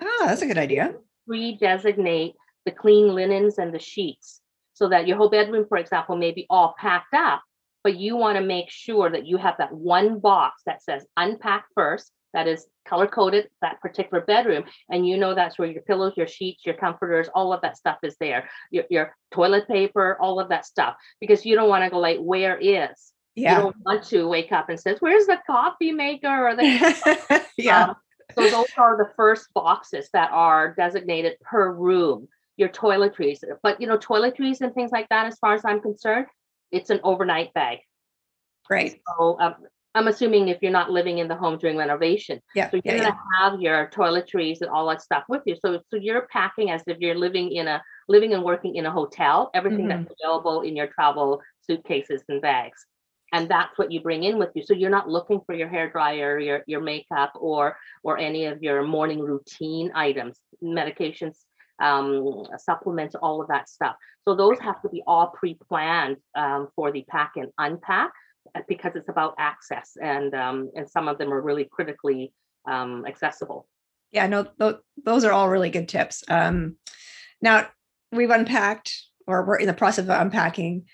Ah, 0.00 0.24
that's 0.26 0.42
a 0.42 0.46
good 0.46 0.58
idea. 0.58 0.94
We 1.26 1.56
designate 1.58 2.34
the 2.64 2.72
clean 2.72 3.14
linens 3.14 3.58
and 3.58 3.74
the 3.74 3.78
sheets 3.78 4.40
so 4.72 4.88
that 4.88 5.06
your 5.06 5.16
whole 5.16 5.28
bedroom, 5.28 5.66
for 5.68 5.76
example, 5.76 6.16
may 6.16 6.30
be 6.30 6.46
all 6.48 6.74
packed 6.78 7.12
up, 7.12 7.42
but 7.84 7.96
you 7.96 8.16
want 8.16 8.38
to 8.38 8.44
make 8.44 8.70
sure 8.70 9.10
that 9.10 9.26
you 9.26 9.36
have 9.36 9.56
that 9.58 9.72
one 9.72 10.18
box 10.18 10.62
that 10.64 10.82
says 10.82 11.04
unpack 11.16 11.66
first 11.74 12.12
that 12.34 12.46
is 12.46 12.66
color 12.86 13.06
coded 13.06 13.48
that 13.62 13.80
particular 13.80 14.24
bedroom 14.24 14.64
and 14.90 15.06
you 15.06 15.16
know 15.16 15.34
that's 15.34 15.58
where 15.58 15.68
your 15.68 15.82
pillows 15.82 16.14
your 16.16 16.26
sheets 16.26 16.64
your 16.64 16.74
comforters 16.74 17.28
all 17.34 17.52
of 17.52 17.60
that 17.62 17.76
stuff 17.76 17.98
is 18.02 18.16
there. 18.20 18.48
Your, 18.70 18.84
your 18.90 19.16
toilet 19.32 19.68
paper 19.68 20.16
all 20.20 20.40
of 20.40 20.48
that 20.50 20.66
stuff 20.66 20.96
because 21.20 21.44
you 21.44 21.54
don't 21.54 21.68
want 21.68 21.84
to 21.84 21.90
go 21.90 21.98
like 21.98 22.18
where 22.18 22.56
is? 22.58 23.12
Yeah. 23.34 23.56
you 23.56 23.62
don't 23.62 23.76
want 23.84 24.04
to 24.04 24.26
wake 24.26 24.52
up 24.52 24.68
and 24.68 24.80
says 24.80 24.98
where's 25.00 25.26
the 25.26 25.38
coffee 25.46 25.92
maker 25.92 26.48
or 26.48 26.56
the 26.56 27.44
yeah. 27.56 27.90
Um, 27.90 27.96
so 28.34 28.50
those 28.50 28.66
are 28.76 28.96
the 28.96 29.10
first 29.16 29.46
boxes 29.54 30.10
that 30.12 30.30
are 30.32 30.74
designated 30.74 31.38
per 31.40 31.72
room 31.72 32.28
your 32.56 32.68
toiletries. 32.68 33.38
But 33.62 33.80
you 33.80 33.86
know 33.86 33.98
toiletries 33.98 34.60
and 34.60 34.74
things 34.74 34.90
like 34.90 35.08
that 35.10 35.26
as 35.26 35.38
far 35.38 35.54
as 35.54 35.64
i'm 35.64 35.80
concerned 35.80 36.26
it's 36.70 36.90
an 36.90 37.00
overnight 37.02 37.52
bag. 37.54 37.78
Right. 38.70 39.00
So 39.18 39.38
um, 39.40 39.54
I'm 39.94 40.08
assuming 40.08 40.48
if 40.48 40.58
you're 40.62 40.70
not 40.72 40.90
living 40.90 41.18
in 41.18 41.28
the 41.28 41.34
home 41.34 41.58
during 41.58 41.76
renovation. 41.76 42.40
Yeah. 42.54 42.70
So 42.70 42.80
you're 42.84 42.94
yeah, 42.94 43.04
gonna 43.04 43.16
yeah. 43.16 43.50
have 43.50 43.60
your 43.60 43.90
toiletries 43.90 44.60
and 44.60 44.70
all 44.70 44.86
that 44.88 45.02
stuff 45.02 45.24
with 45.28 45.42
you. 45.46 45.56
So 45.64 45.80
so 45.90 45.96
you're 45.96 46.28
packing 46.30 46.70
as 46.70 46.82
if 46.86 46.98
you're 47.00 47.14
living 47.14 47.52
in 47.52 47.68
a 47.68 47.82
living 48.08 48.34
and 48.34 48.42
working 48.42 48.76
in 48.76 48.86
a 48.86 48.90
hotel, 48.90 49.50
everything 49.54 49.86
mm-hmm. 49.86 50.04
that's 50.04 50.14
available 50.22 50.62
in 50.62 50.76
your 50.76 50.88
travel 50.88 51.40
suitcases 51.62 52.22
and 52.28 52.40
bags. 52.40 52.86
And 53.32 53.48
that's 53.48 53.76
what 53.76 53.92
you 53.92 54.00
bring 54.00 54.24
in 54.24 54.38
with 54.38 54.50
you. 54.54 54.62
So 54.62 54.72
you're 54.72 54.88
not 54.88 55.08
looking 55.08 55.40
for 55.44 55.54
your 55.54 55.68
hair 55.68 55.90
dryer, 55.90 56.38
your 56.38 56.62
your 56.66 56.80
makeup, 56.80 57.32
or 57.34 57.76
or 58.02 58.18
any 58.18 58.46
of 58.46 58.62
your 58.62 58.82
morning 58.82 59.20
routine 59.20 59.90
items, 59.94 60.38
medications, 60.62 61.36
um, 61.80 62.44
supplements, 62.58 63.14
all 63.14 63.40
of 63.40 63.48
that 63.48 63.68
stuff. 63.68 63.96
So 64.26 64.34
those 64.34 64.58
have 64.60 64.80
to 64.82 64.88
be 64.88 65.02
all 65.06 65.28
pre-planned 65.28 66.18
um, 66.34 66.68
for 66.76 66.92
the 66.92 67.04
pack 67.08 67.32
and 67.36 67.50
unpack 67.58 68.12
because 68.68 68.92
it's 68.96 69.08
about 69.08 69.34
access 69.38 69.96
and 70.00 70.34
um, 70.34 70.70
and 70.76 70.88
some 70.88 71.08
of 71.08 71.18
them 71.18 71.32
are 71.32 71.40
really 71.40 71.64
critically 71.64 72.32
um, 72.68 73.04
accessible. 73.06 73.66
Yeah, 74.12 74.26
no, 74.26 74.44
th- 74.58 74.76
those 75.04 75.24
are 75.24 75.32
all 75.32 75.48
really 75.48 75.70
good 75.70 75.88
tips. 75.88 76.24
Um, 76.28 76.76
now 77.42 77.68
we've 78.12 78.30
unpacked, 78.30 78.94
or 79.26 79.44
we're 79.44 79.56
in 79.56 79.66
the 79.66 79.74
process 79.74 80.04
of 80.04 80.10
unpacking. 80.10 80.86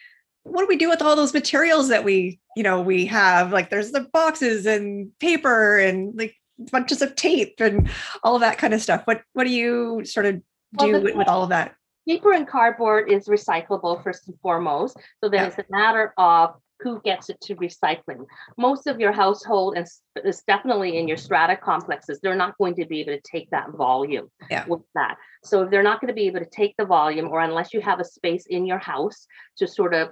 what 0.43 0.61
do 0.61 0.67
we 0.67 0.77
do 0.77 0.89
with 0.89 1.01
all 1.01 1.17
those 1.17 1.33
materials 1.33 1.89
that 1.89 2.05
we, 2.05 2.41
you 2.57 2.63
know, 2.63 2.81
we 2.81 3.07
have? 3.07 3.53
Like 3.53 3.71
there's 3.71 3.93
the 3.93 4.09
boxes 4.13 4.67
and 4.67 5.11
paper 5.21 5.79
and 5.79 6.17
like 6.19 6.35
bunches 6.71 7.03
of 7.03 7.15
tape 7.17 7.55
and 7.61 7.89
all 8.23 8.35
of 8.35 8.41
that 8.41 8.59
kind 8.59 8.75
of 8.75 8.83
stuff. 8.83 9.03
What 9.07 9.23
what 9.33 9.45
do 9.45 9.51
you 9.51 10.05
sort 10.05 10.27
of 10.27 10.35
do 10.37 10.43
Well, 10.79 10.93
the- 10.93 11.01
with, 11.01 11.15
with 11.17 11.29
all 11.29 11.43
of 11.45 11.51
that? 11.51 11.75
paper 12.07 12.33
and 12.35 12.47
cardboard 12.47 13.11
is 13.11 13.29
recyclable 13.29 14.03
first 14.05 14.29
and 14.29 14.39
foremost. 14.41 14.95
So 15.23 15.31
then 15.31 15.41
Yeah. 15.41 15.47
it's 15.47 15.59
a 15.59 15.65
matter 15.71 16.13
of 16.19 16.55
who 16.81 17.01
gets 17.03 17.31
it 17.31 17.41
to 17.41 17.55
recycling. 17.57 18.27
Most 18.59 18.87
of 18.87 19.01
your 19.01 19.13
household 19.13 19.77
and 19.77 19.87
is 20.25 20.43
definitely 20.47 20.99
in 20.99 21.09
your 21.09 21.17
strata 21.17 21.57
complexes, 21.57 22.21
they're 22.21 22.37
not 22.37 22.59
going 22.59 22.75
to 22.77 22.87
be 22.87 23.01
able 23.01 23.13
to 23.13 23.21
take 23.21 23.51
that 23.51 23.71
volume 23.71 24.29
Yeah. 24.51 24.67
with 24.67 24.83
that. 24.95 25.17
So 25.45 25.63
if 25.63 25.71
they're 25.71 25.83
not 25.83 26.01
going 26.01 26.09
to 26.09 26.15
be 26.15 26.27
able 26.27 26.41
to 26.41 26.51
take 26.51 26.75
the 26.77 26.85
volume, 26.85 27.29
or 27.29 27.41
unless 27.41 27.73
you 27.73 27.81
have 27.81 28.01
a 28.01 28.05
space 28.05 28.47
in 28.47 28.67
your 28.67 28.79
house 28.79 29.27
to 29.59 29.69
sort 29.69 29.95
of 29.95 30.11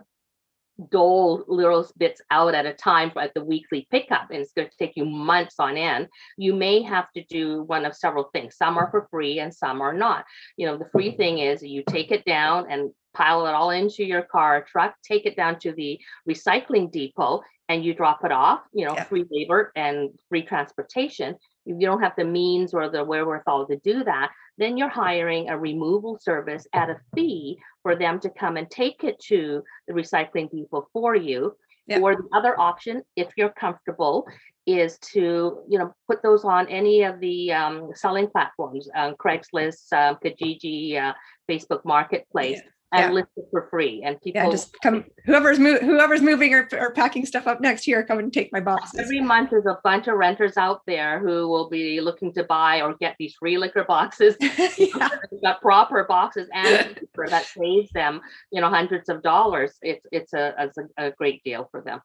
dole 0.91 1.45
little 1.49 1.87
bits 1.99 2.21
out 2.31 2.55
at 2.55 2.67
a 2.67 2.73
time 2.73 3.11
for 3.11 3.21
at 3.21 3.35
the 3.35 3.45
weekly 3.45 3.87
pickup 3.91 4.31
and 4.31 4.41
it's 4.41 4.53
going 4.53 4.69
to 4.69 4.77
take 4.79 4.97
you 4.97 5.05
months 5.05 5.57
on 5.59 5.77
end 5.77 6.09
you 6.39 6.55
may 6.55 6.81
have 6.81 7.11
to 7.15 7.23
do 7.25 7.63
one 7.65 7.85
of 7.85 7.95
several 7.95 8.31
things 8.33 8.57
some 8.57 8.79
are 8.79 8.91
for 8.91 9.07
free 9.11 9.39
and 9.39 9.55
some 9.55 9.83
are 9.83 9.93
not 9.93 10.25
you 10.57 10.67
know 10.67 10.79
the 10.79 10.89
free 10.91 11.15
thing 11.15 11.39
is 11.39 11.63
you 11.63 11.85
take 11.89 12.11
it 12.11 12.25
down 12.25 12.71
and 12.71 12.91
pile 13.15 13.47
it 13.47 13.55
all 13.55 13.71
into 13.71 14.05
your 14.05 14.23
car 14.23 14.59
or 14.59 14.63
truck 14.63 14.95
take 15.03 15.27
it 15.27 15.37
down 15.37 15.59
to 15.59 15.73
the 15.73 15.99
recycling 16.29 16.91
depot 16.91 17.43
and 17.69 17.85
you 17.85 17.95
drop 17.95 18.25
it 18.25 18.33
off 18.33 18.61
you 18.73 18.85
know 18.87 18.95
Yeah. 18.95 19.05
free 19.05 19.25
labor 19.31 19.73
and 19.77 20.11
free 20.29 20.43
transportation 20.43 21.37
if 21.67 21.77
you 21.79 21.87
don't 21.87 22.03
have 22.03 22.15
the 22.17 22.25
means 22.25 22.75
or 22.75 22.89
the 22.89 23.05
wherewithal 23.05 23.67
to 23.67 23.77
do 23.77 24.05
that 24.05 24.31
then 24.59 24.77
you're 24.77 24.89
hiring 24.89 25.49
a 25.49 25.59
removal 25.59 26.19
service 26.21 26.67
at 26.73 26.91
a 26.91 27.01
fee 27.15 27.59
for 27.83 27.97
them 27.97 28.21
to 28.21 28.31
come 28.31 28.57
and 28.57 28.71
take 28.71 29.05
it 29.05 29.19
to 29.19 29.63
the 29.87 29.93
recycling 29.95 30.51
depot 30.51 30.87
for 30.93 31.17
you. 31.17 31.57
Yeah. 31.87 31.99
Or 31.99 32.15
the 32.15 32.29
other 32.33 32.59
option, 32.61 33.03
if 33.17 33.29
you're 33.37 33.51
comfortable, 33.51 34.27
is 34.67 34.99
to 34.99 35.65
you 35.69 35.79
know 35.79 35.93
put 36.07 36.23
those 36.23 36.45
on 36.45 36.69
any 36.69 37.03
of 37.03 37.19
the 37.19 37.53
um, 37.53 37.91
selling 37.95 38.29
platforms, 38.29 38.89
um, 38.95 39.17
Craigslist, 39.17 39.93
uh, 39.93 40.15
Kijiji, 40.25 40.97
uh, 40.97 41.13
Facebook 41.51 41.85
Marketplace, 41.85 42.61
and 42.93 43.01
Yeah. 43.01 43.11
list 43.13 43.29
it 43.37 43.47
for 43.51 43.69
free. 43.71 44.03
And 44.05 44.21
people 44.21 44.43
Yeah, 44.43 44.51
just 44.51 44.79
come 44.83 45.05
whoever's 45.25 45.59
mo- 45.59 45.79
whoever's 45.79 46.21
moving 46.21 46.55
or, 46.55 46.69
or 46.73 46.93
packing 46.93 47.25
stuff 47.25 47.47
up 47.47 47.61
next 47.61 47.85
here, 47.85 48.05
come 48.05 48.19
and 48.19 48.33
take 48.33 48.53
my 48.53 48.61
box. 48.61 48.91
Every 48.99 49.21
month, 49.21 49.51
there's 49.51 49.67
a 49.67 49.79
bunch 49.83 50.09
of 50.09 50.17
renters 50.17 50.57
out 50.57 50.83
there 50.87 51.19
who 51.19 51.49
will 51.49 51.71
be 51.71 52.01
looking 52.01 52.33
to 52.35 52.45
buy 52.45 52.83
or 52.83 52.95
get 52.95 53.17
these 53.19 53.35
free 53.35 53.57
liquor 53.57 53.85
boxes. 53.85 54.37
yeah. 54.79 55.09
Got 55.43 55.61
proper 55.63 56.05
boxes 56.05 56.49
and 56.53 57.01
that 57.29 57.47
saves 57.47 57.91
them, 57.93 58.21
you 58.51 58.61
know, 58.61 58.69
hundreds 58.69 59.09
of 59.09 59.23
dollars. 59.23 59.73
It's 59.83 60.05
it's 60.13 60.33
a 60.35 60.55
it's 60.59 60.77
a, 60.79 61.07
a 61.07 61.11
great 61.13 61.43
deal 61.45 61.69
for 61.71 61.81
them. 61.81 62.01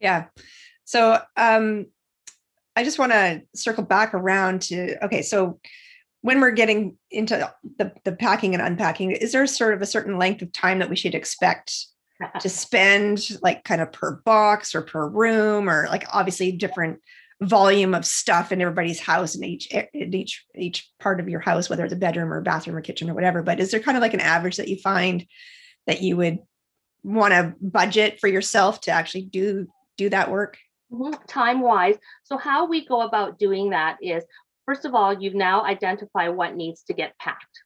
Yeah. 0.00 0.26
So 0.84 1.20
um 1.36 1.86
I 2.76 2.84
just 2.84 2.98
want 2.98 3.12
to 3.12 3.42
circle 3.54 3.84
back 3.84 4.14
around 4.14 4.62
to 4.62 5.04
okay, 5.04 5.22
so 5.22 5.60
when 6.22 6.40
we're 6.40 6.50
getting 6.50 6.96
into 7.10 7.50
the, 7.78 7.92
the 8.04 8.12
packing 8.12 8.54
and 8.54 8.62
unpacking, 8.62 9.10
is 9.12 9.32
there 9.32 9.46
sort 9.46 9.74
of 9.74 9.82
a 9.82 9.86
certain 9.86 10.18
length 10.18 10.42
of 10.42 10.52
time 10.52 10.78
that 10.80 10.90
we 10.90 10.96
should 10.96 11.14
expect 11.14 11.86
to 12.40 12.48
spend, 12.48 13.38
like 13.42 13.64
kind 13.64 13.80
of 13.80 13.92
per 13.92 14.16
box 14.24 14.74
or 14.74 14.82
per 14.82 15.08
room, 15.08 15.68
or 15.68 15.86
like 15.88 16.04
obviously 16.12 16.52
different 16.52 17.00
volume 17.42 17.94
of 17.94 18.04
stuff 18.04 18.52
in 18.52 18.60
everybody's 18.60 19.00
house 19.00 19.34
in 19.34 19.42
each 19.44 19.72
in 19.94 20.14
each 20.14 20.44
each 20.54 20.90
part 21.00 21.20
of 21.20 21.28
your 21.28 21.40
house, 21.40 21.70
whether 21.70 21.84
it's 21.84 21.94
a 21.94 21.96
bedroom 21.96 22.32
or 22.32 22.40
bathroom 22.42 22.76
or 22.76 22.82
kitchen 22.82 23.08
or 23.08 23.14
whatever. 23.14 23.42
But 23.42 23.60
is 23.60 23.70
there 23.70 23.80
kind 23.80 23.96
of 23.96 24.02
like 24.02 24.14
an 24.14 24.20
average 24.20 24.56
that 24.56 24.68
you 24.68 24.76
find 24.76 25.26
that 25.86 26.02
you 26.02 26.16
would 26.18 26.38
want 27.02 27.32
to 27.32 27.54
budget 27.62 28.20
for 28.20 28.28
yourself 28.28 28.82
to 28.82 28.90
actually 28.90 29.22
do 29.22 29.66
do 29.96 30.10
that 30.10 30.30
work? 30.30 30.58
Mm-hmm. 30.92 31.14
Time 31.26 31.60
wise, 31.60 31.96
so 32.24 32.36
how 32.36 32.66
we 32.66 32.84
go 32.84 33.02
about 33.02 33.38
doing 33.38 33.70
that 33.70 33.96
is 34.02 34.24
first 34.70 34.84
of 34.84 34.94
all, 34.94 35.12
you've 35.12 35.34
now 35.34 35.64
identified 35.64 36.36
what 36.36 36.54
needs 36.54 36.84
to 36.84 36.94
get 36.94 37.18
packed. 37.18 37.64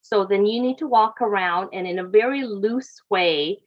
So 0.00 0.24
then 0.24 0.46
you 0.46 0.62
need 0.62 0.78
to 0.78 0.86
walk 0.86 1.20
around 1.20 1.68
and 1.74 1.86
in 1.86 1.98
a 1.98 2.08
very 2.08 2.44
loose 2.44 2.94
way 3.10 3.58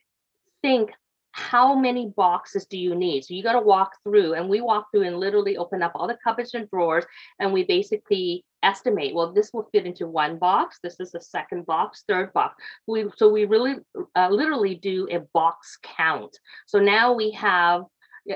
think 0.64 0.90
how 1.34 1.76
many 1.76 2.12
boxes 2.18 2.66
do 2.66 2.78
you 2.78 2.96
need? 2.96 3.26
So 3.26 3.36
you 3.36 3.44
got 3.44 3.54
to 3.54 3.60
walk 3.60 3.92
through, 4.04 4.34
and 4.34 4.50
we 4.50 4.62
walk 4.62 4.88
through 4.92 5.04
and 5.04 5.20
literally 5.20 5.56
open 5.58 5.84
up 5.84 5.92
all 5.94 6.08
the 6.08 6.18
cupboards 6.24 6.54
and 6.56 6.70
drawers, 6.70 7.06
and 7.40 7.54
we 7.54 7.64
basically 7.64 8.44
estimate. 8.64 9.14
Well, 9.14 9.34
this 9.34 9.52
will 9.54 9.68
fit 9.72 9.86
into 9.86 10.08
one 10.08 10.38
box. 10.38 10.80
This 10.82 11.00
is 11.00 11.12
the 11.12 11.22
second 11.22 11.66
box, 11.66 12.04
third 12.08 12.34
box. 12.34 12.56
We 12.88 13.06
so 13.18 13.30
we 13.30 13.46
really 13.46 13.76
uh, 14.16 14.30
literally 14.30 14.76
do 14.76 15.08
a 15.12 15.20
box 15.34 15.78
count. 15.84 16.36
So 16.66 16.80
now 16.80 17.14
we 17.14 17.30
have. 17.32 17.84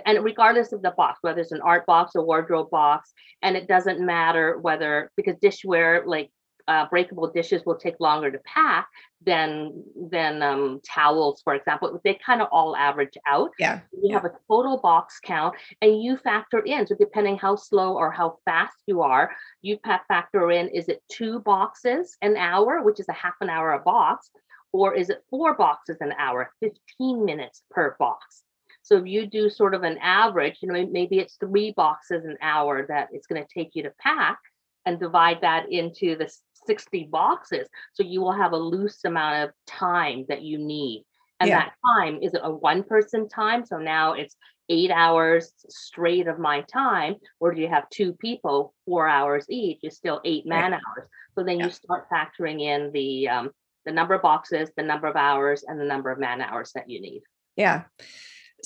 And 0.06 0.24
regardless 0.24 0.74
of 0.74 0.82
the 0.82 0.92
box, 0.92 1.20
whether 1.22 1.42
it's 1.42 1.52
an 1.52 1.62
art 1.62 1.86
box 1.86 2.16
a 2.16 2.22
wardrobe 2.22 2.70
box, 2.70 3.14
and 3.42 3.56
it 3.56 3.68
doesn't 3.68 4.00
matter 4.00 4.58
whether 4.60 5.12
because 5.16 5.36
dishware 5.38 6.06
like 6.06 6.30
uh, 6.68 6.86
breakable 6.90 7.32
dishes 7.32 7.64
will 7.66 7.78
take 7.78 8.00
longer 8.00 8.30
to 8.30 8.40
pack 8.40 8.90
than 9.26 9.84
than 10.12 10.42
um, 10.44 10.82
towels, 10.86 11.42
for 11.42 11.56
example. 11.56 12.00
They 12.04 12.20
kind 12.26 12.42
of 12.42 12.50
all 12.52 12.76
average 12.76 13.18
out. 13.26 13.52
Yeah. 13.58 13.80
You 14.04 14.14
have 14.14 14.26
a 14.26 14.34
total 14.50 14.78
box 14.78 15.20
count, 15.24 15.56
and 15.82 16.02
you 16.02 16.18
factor 16.18 16.60
in. 16.60 16.86
So 16.86 16.96
depending 17.00 17.38
how 17.38 17.56
slow 17.56 17.94
or 17.94 18.12
how 18.12 18.40
fast 18.46 18.76
you 18.86 19.02
are, 19.02 19.32
you 19.62 19.80
factor 20.08 20.52
in: 20.52 20.68
is 20.70 20.90
it 20.90 21.02
two 21.10 21.40
boxes 21.40 22.18
an 22.22 22.36
hour, 22.36 22.84
which 22.84 23.00
is 23.00 23.08
a 23.08 23.14
half 23.14 23.36
an 23.40 23.50
hour 23.50 23.72
a 23.74 23.80
box, 23.80 24.30
or 24.74 24.94
is 24.94 25.10
it 25.10 25.24
four 25.30 25.56
boxes 25.56 25.98
an 26.02 26.14
hour, 26.20 26.52
fifteen 26.60 27.24
minutes 27.24 27.64
per 27.72 27.96
box? 27.98 28.44
So 28.88 28.96
if 28.96 29.06
you 29.06 29.28
do 29.28 29.50
sort 29.50 29.74
of 29.74 29.84
an 29.84 29.98
average, 29.98 30.60
you 30.62 30.72
know, 30.72 30.88
maybe 30.90 31.20
it's 31.20 31.36
three 31.36 31.74
boxes 31.76 32.24
an 32.24 32.38
hour 32.42 32.86
that 32.88 33.10
it's 33.12 33.28
going 33.28 33.44
to 33.44 33.54
take 33.54 33.72
you 33.74 33.84
to 33.84 33.92
pack, 34.00 34.40
and 34.86 34.98
divide 34.98 35.42
that 35.42 35.70
into 35.70 36.16
the 36.16 36.34
60 36.66 37.10
boxes. 37.12 37.68
So 37.92 38.04
you 38.04 38.22
will 38.22 38.32
have 38.32 38.54
a 38.54 38.58
loose 38.58 39.04
amount 39.04 39.44
of 39.44 39.50
time 39.68 40.26
that 40.30 40.44
you 40.44 40.58
need. 40.58 41.04
And 41.42 41.50
Yeah. 41.50 41.58
that 41.58 41.74
time 41.86 42.20
is 42.22 42.34
it 42.34 42.40
a 42.42 42.50
one 42.50 42.84
person 42.84 43.28
time? 43.28 43.66
So 43.66 43.78
now 43.78 44.14
it's 44.14 44.38
eight 44.70 44.90
hours 44.90 45.52
straight 45.68 46.28
of 46.28 46.40
my 46.40 46.62
time, 46.62 47.16
or 47.42 47.54
do 47.54 47.62
you 47.62 47.68
have 47.68 47.90
two 47.90 48.14
people, 48.14 48.74
four 48.86 49.10
hours 49.10 49.46
each? 49.50 49.80
It's 49.84 49.98
still 49.98 50.22
eight 50.24 50.46
Right. 50.50 50.62
man 50.62 50.74
hours. 50.76 51.10
So 51.38 51.44
then 51.44 51.60
Yeah. 51.60 51.66
you 51.66 51.72
start 51.72 52.08
factoring 52.10 52.62
in 52.62 52.92
the 52.94 53.28
um, 53.28 53.52
the 53.86 53.92
number 53.92 54.14
of 54.14 54.22
boxes, 54.22 54.72
the 54.78 54.84
number 54.84 55.08
of 55.08 55.18
hours, 55.18 55.66
and 55.68 55.78
the 55.78 55.86
number 55.86 56.12
of 56.12 56.18
man 56.18 56.42
hours 56.42 56.72
that 56.76 56.90
you 56.90 57.02
need. 57.02 57.24
Yeah. 57.58 57.84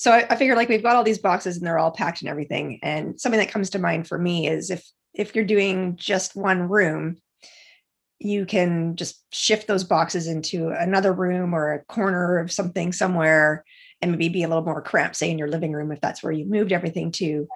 So 0.02 0.10
I, 0.10 0.26
I 0.28 0.34
figure 0.34 0.56
like 0.56 0.68
we've 0.68 0.82
got 0.82 0.96
all 0.96 1.04
these 1.04 1.20
boxes 1.20 1.56
and 1.56 1.64
they're 1.64 1.78
all 1.78 1.92
packed 1.92 2.22
and 2.22 2.28
everything. 2.28 2.80
And 2.82 3.20
something 3.20 3.38
that 3.38 3.52
comes 3.52 3.70
to 3.70 3.78
mind 3.78 4.08
for 4.08 4.18
me 4.18 4.48
is 4.48 4.68
if 4.68 4.84
if 5.14 5.36
you're 5.36 5.44
doing 5.44 5.94
just 5.94 6.34
one 6.34 6.68
room, 6.68 7.18
you 8.18 8.44
can 8.44 8.96
just 8.96 9.22
shift 9.32 9.68
those 9.68 9.84
boxes 9.84 10.26
into 10.26 10.70
another 10.70 11.12
room 11.12 11.54
or 11.54 11.72
a 11.72 11.84
corner 11.84 12.38
of 12.38 12.50
something 12.50 12.92
somewhere 12.92 13.64
and 14.00 14.10
maybe 14.10 14.28
be 14.28 14.42
a 14.42 14.48
little 14.48 14.64
more 14.64 14.82
cramped, 14.82 15.14
say 15.14 15.30
in 15.30 15.38
your 15.38 15.46
living 15.46 15.72
room 15.72 15.92
if 15.92 16.00
that's 16.00 16.20
where 16.20 16.32
you 16.32 16.46
moved 16.46 16.72
everything 16.72 17.12
to. 17.12 17.46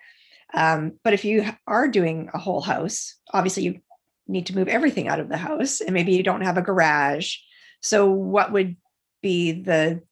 Um, 0.54 1.00
but 1.02 1.14
if 1.14 1.24
you 1.24 1.44
are 1.66 1.88
doing 1.88 2.30
a 2.32 2.38
whole 2.38 2.61
house, 2.61 3.16
obviously 3.35 3.64
you 3.64 3.80
need 4.28 4.46
to 4.46 4.54
move 4.54 4.68
everything 4.68 5.09
out 5.09 5.18
of 5.18 5.28
the 5.28 5.37
house 5.37 5.80
and 5.80 5.92
maybe 5.94 6.12
you 6.12 6.22
don't 6.22 6.42
have 6.42 6.59
a 6.59 6.62
garage. 6.62 7.38
So 7.80 8.09
what 8.09 8.52
would 8.52 8.76
be 9.20 9.62
the 9.62 10.02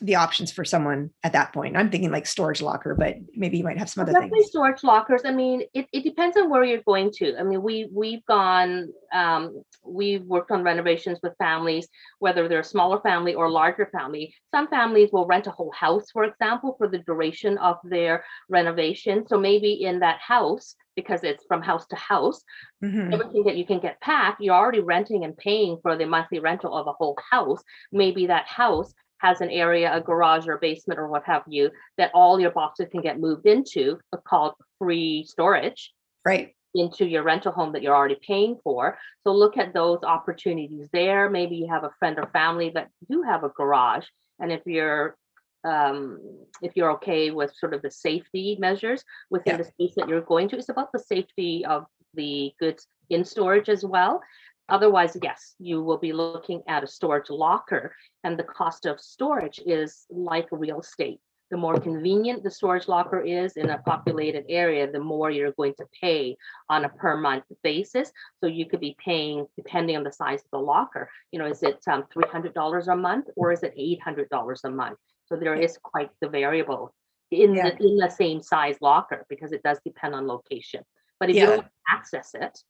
the 0.00 0.14
options 0.16 0.52
for 0.52 0.64
someone 0.64 1.10
at 1.24 1.32
that 1.32 1.52
point. 1.52 1.76
I'm 1.76 1.90
thinking 1.90 2.10
like 2.10 2.26
storage 2.26 2.62
locker, 2.62 2.94
but 2.94 3.16
maybe 3.34 3.58
you 3.58 3.64
might 3.64 3.78
have 3.78 3.90
some 3.90 4.02
other 4.02 4.12
Definitely 4.12 4.40
things. 4.40 4.50
storage 4.50 4.84
lockers. 4.84 5.22
I 5.24 5.32
mean, 5.32 5.62
it, 5.74 5.86
it 5.92 6.04
depends 6.04 6.36
on 6.36 6.48
where 6.50 6.64
you're 6.64 6.82
going 6.82 7.10
to. 7.16 7.36
I 7.38 7.42
mean, 7.42 7.62
we 7.62 7.88
we've 7.92 8.24
gone, 8.26 8.88
um, 9.12 9.62
we've 9.84 10.22
worked 10.22 10.50
on 10.50 10.62
renovations 10.62 11.18
with 11.22 11.34
families, 11.38 11.88
whether 12.18 12.48
they're 12.48 12.60
a 12.60 12.64
smaller 12.64 13.00
family 13.00 13.34
or 13.34 13.50
larger 13.50 13.88
family. 13.92 14.34
Some 14.54 14.68
families 14.68 15.10
will 15.12 15.26
rent 15.26 15.46
a 15.46 15.50
whole 15.50 15.72
house, 15.72 16.10
for 16.12 16.24
example, 16.24 16.74
for 16.78 16.88
the 16.88 16.98
duration 16.98 17.58
of 17.58 17.76
their 17.84 18.24
renovation. 18.48 19.26
So 19.26 19.38
maybe 19.38 19.72
in 19.84 19.98
that 20.00 20.20
house, 20.20 20.76
because 20.94 21.24
it's 21.24 21.44
from 21.46 21.62
house 21.62 21.86
to 21.86 21.96
house, 21.96 22.42
Mhm. 22.84 23.12
everything 23.12 23.44
that 23.44 23.56
you 23.56 23.66
can 23.66 23.80
get 23.80 24.00
packed, 24.00 24.40
you're 24.40 24.54
already 24.54 24.80
renting 24.80 25.24
and 25.24 25.36
paying 25.36 25.78
for 25.82 25.96
the 25.96 26.06
monthly 26.06 26.38
rental 26.38 26.76
of 26.76 26.86
a 26.86 26.92
whole 26.92 27.16
house. 27.30 27.62
Maybe 27.92 28.26
that 28.26 28.46
house 28.46 28.92
has 29.18 29.40
an 29.40 29.50
area, 29.50 29.94
a 29.94 30.00
garage 30.00 30.46
or 30.46 30.54
a 30.54 30.58
basement 30.58 30.98
or 30.98 31.08
what 31.08 31.24
have 31.24 31.42
you, 31.48 31.70
that 31.96 32.10
all 32.14 32.40
your 32.40 32.50
boxes 32.50 32.88
can 32.90 33.00
get 33.00 33.20
moved 33.20 33.46
into, 33.46 33.98
uh, 34.12 34.16
called 34.18 34.54
free 34.78 35.24
storage 35.26 35.92
Right. 36.24 36.54
into 36.74 37.06
your 37.06 37.22
rental 37.22 37.52
home 37.52 37.72
that 37.72 37.82
you're 37.82 37.94
already 37.96 38.18
paying 38.26 38.58
for. 38.62 38.98
So 39.24 39.32
look 39.32 39.56
at 39.56 39.74
those 39.74 40.00
opportunities 40.02 40.88
there. 40.92 41.30
Maybe 41.30 41.56
you 41.56 41.68
have 41.68 41.84
a 41.84 41.90
friend 41.98 42.18
or 42.18 42.28
family 42.32 42.70
that 42.74 42.90
do 43.10 43.22
have 43.22 43.44
a 43.44 43.48
garage. 43.50 44.06
And 44.38 44.52
if 44.52 44.62
you're 44.66 45.16
um, 45.64 46.20
if 46.62 46.76
you're 46.76 46.92
okay 46.92 47.32
with 47.32 47.52
sort 47.56 47.74
of 47.74 47.82
the 47.82 47.90
safety 47.90 48.56
measures 48.60 49.02
within 49.28 49.54
Yeah. 49.54 49.58
the 49.58 49.64
space 49.64 49.94
that 49.96 50.08
you're 50.08 50.20
going 50.20 50.48
to, 50.50 50.56
it's 50.56 50.68
about 50.68 50.92
the 50.92 51.00
safety 51.00 51.64
of 51.66 51.84
the 52.14 52.52
goods 52.60 52.86
in 53.10 53.24
storage 53.24 53.68
as 53.68 53.84
well. 53.84 54.22
Otherwise, 54.68 55.16
yes, 55.22 55.54
you 55.58 55.82
will 55.82 55.98
be 55.98 56.12
looking 56.12 56.62
at 56.68 56.84
a 56.84 56.86
storage 56.86 57.30
locker, 57.30 57.94
and 58.24 58.38
the 58.38 58.44
cost 58.44 58.86
of 58.86 59.00
storage 59.00 59.60
is 59.64 60.06
like 60.10 60.46
real 60.50 60.80
estate. 60.80 61.20
The 61.50 61.56
more 61.56 61.80
convenient 61.80 62.42
the 62.42 62.50
storage 62.50 62.88
locker 62.88 63.20
is 63.20 63.56
in 63.56 63.70
a 63.70 63.78
populated 63.78 64.44
area, 64.50 64.90
the 64.90 65.00
more 65.00 65.30
you're 65.30 65.52
going 65.52 65.72
to 65.78 65.86
pay 65.98 66.36
on 66.68 66.84
a 66.84 66.90
per 66.90 67.16
month 67.16 67.44
basis. 67.62 68.12
So 68.40 68.46
you 68.46 68.66
could 68.66 68.80
be 68.80 68.94
paying, 69.02 69.46
depending 69.56 69.96
on 69.96 70.04
the 70.04 70.12
size 70.12 70.40
of 70.40 70.50
the 70.52 70.58
locker, 70.58 71.08
you 71.32 71.38
know, 71.38 71.46
is 71.46 71.62
it 71.62 71.82
um, 71.90 72.04
$300 72.14 72.88
a 72.88 72.96
month 72.96 73.28
or 73.34 73.50
is 73.52 73.62
it 73.62 73.74
$800 73.78 74.64
a 74.64 74.70
month? 74.70 74.98
So 75.24 75.36
there 75.36 75.54
is 75.54 75.78
quite 75.82 76.10
the 76.20 76.28
variable 76.28 76.94
in 77.30 77.54
Yeah. 77.54 77.70
the, 77.70 77.82
in 77.82 77.96
the 77.96 78.10
same 78.10 78.42
size 78.42 78.76
locker 78.82 79.24
because 79.30 79.52
it 79.52 79.62
does 79.62 79.78
depend 79.84 80.14
on 80.14 80.26
location. 80.26 80.84
But 81.18 81.30
if 81.30 81.36
you 81.36 81.46
don't 81.46 81.66
access 81.90 82.34
it, 82.34 82.62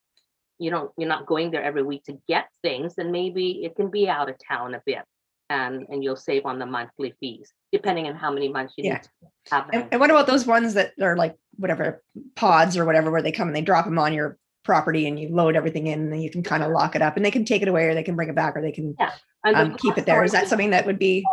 you 0.59 0.71
don't, 0.71 0.91
you're 0.99 1.09
not 1.09 1.27
going 1.27 1.51
there 1.51 1.63
every 1.63 1.83
week 1.83 2.05
to 2.05 2.19
get 2.29 2.49
things, 2.63 2.95
then 2.97 3.11
maybe 3.13 3.65
it 3.65 3.77
can 3.77 3.91
be 3.91 4.09
out 4.09 4.29
of 4.29 4.37
town 4.47 4.75
a 4.75 4.83
bit. 4.85 5.03
And, 5.51 5.87
and 5.89 6.05
you'll 6.05 6.17
save 6.17 6.45
on 6.45 6.59
the 6.59 6.67
monthly 6.67 7.15
fees, 7.21 7.53
depending 7.73 8.07
on 8.07 8.15
how 8.15 8.31
many 8.31 8.49
months 8.49 8.75
you 8.77 8.85
Yeah. 8.85 8.95
need 8.95 9.03
to 9.03 9.55
have 9.55 9.71
And, 9.73 9.89
and 9.93 10.01
what 10.01 10.11
about 10.11 10.27
those 10.27 10.47
ones 10.47 10.75
that 10.75 10.93
are 11.01 11.17
like 11.17 11.39
whatever 11.57 12.03
pods 12.37 12.77
or 12.77 12.85
whatever, 12.85 13.11
where 13.11 13.23
they 13.23 13.33
come 13.33 13.49
and 13.49 13.57
they 13.57 13.63
drop 13.63 13.87
them 13.87 13.99
on 13.99 14.13
your 14.13 14.37
property 14.65 15.07
and 15.07 15.19
you 15.19 15.31
load 15.31 15.57
everything 15.57 15.87
in 15.87 16.13
and 16.13 16.23
you 16.23 16.31
can 16.31 16.43
kind 16.43 16.63
of 16.63 16.71
lock 16.71 16.95
it 16.95 17.01
up 17.01 17.17
and 17.17 17.25
they 17.25 17.31
can 17.31 17.47
take 17.47 17.63
it 17.63 17.69
away 17.69 17.87
or 17.87 17.95
they 17.95 18.03
can 18.03 18.15
bring 18.15 18.29
it 18.29 18.35
back 18.35 18.55
or 18.57 18.61
they 18.61 18.73
can 18.73 18.95
the 18.99 19.59
um, 19.59 19.75
keep 19.77 19.97
it 19.97 20.05
there. 20.05 20.23
Is 20.23 20.33
that 20.33 20.49
something 20.49 20.71
that 20.71 20.85
would 20.85 20.99
be, 20.99 21.25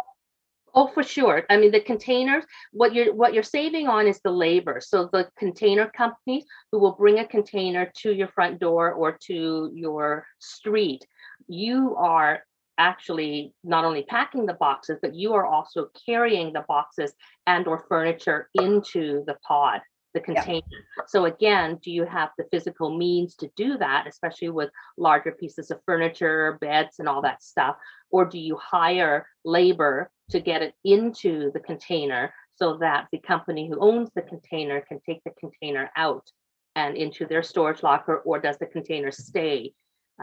Oh, 0.77 0.87
for 0.87 1.03
sure. 1.03 1.43
I 1.49 1.55
mean, 1.55 1.71
the 1.71 1.79
containers, 1.79 2.43
what 2.73 2.93
you're 2.93 3.13
what 3.13 3.33
you're 3.33 3.43
saving 3.43 3.87
on 3.87 4.07
is 4.07 4.19
the 4.19 4.31
labor. 4.31 4.81
So 4.81 5.09
the 5.11 5.29
container 5.37 5.89
companies 5.95 6.43
who 6.71 6.79
will 6.79 6.91
bring 6.91 7.19
a 7.19 7.27
container 7.27 7.89
to 8.01 8.13
your 8.13 8.27
front 8.27 8.59
door 8.59 8.91
or 8.91 9.17
to 9.27 9.71
your 9.73 10.27
street, 10.39 11.07
you 11.47 11.95
are 11.97 12.43
actually 12.77 13.53
not 13.63 13.85
only 13.85 14.03
packing 14.03 14.45
the 14.45 14.53
boxes, 14.55 14.99
but 15.01 15.15
you 15.15 15.33
are 15.33 15.45
also 15.45 15.87
carrying 16.05 16.51
the 16.51 16.65
boxes 16.67 17.13
and 17.47 17.67
or 17.67 17.85
furniture 17.87 18.49
into 18.55 19.23
the 19.27 19.37
pod, 19.47 19.79
the 20.13 20.19
container. 20.19 20.61
So 21.07 21.23
again, 21.23 21.79
do 21.81 21.89
you 21.89 22.03
have 22.03 22.31
the 22.37 22.47
physical 22.51 22.97
means 22.97 23.35
to 23.35 23.49
do 23.55 23.77
that, 23.77 24.07
especially 24.07 24.49
with 24.49 24.71
larger 24.97 25.31
pieces 25.31 25.71
of 25.71 25.79
furniture, 25.85 26.57
beds 26.59 26.99
and 26.99 27.07
all 27.07 27.21
that 27.21 27.41
stuff? 27.41 27.77
Or 28.11 28.25
do 28.25 28.37
you 28.37 28.57
hire 28.57 29.25
labor 29.45 30.11
to 30.31 30.39
get 30.39 30.61
it 30.61 30.73
into 30.83 31.51
the 31.53 31.59
container 31.59 32.33
so 32.55 32.77
that 32.77 33.07
the 33.11 33.19
company 33.19 33.67
who 33.67 33.79
owns 33.79 34.09
the 34.15 34.21
container 34.21 34.81
can 34.81 34.99
take 35.07 35.21
the 35.23 35.31
container 35.39 35.89
out 35.95 36.27
and 36.75 36.97
into 36.97 37.25
their 37.25 37.43
storage 37.43 37.83
locker, 37.83 38.17
or 38.25 38.39
does 38.39 38.57
the 38.57 38.65
container 38.65 39.11
stay? 39.11 39.73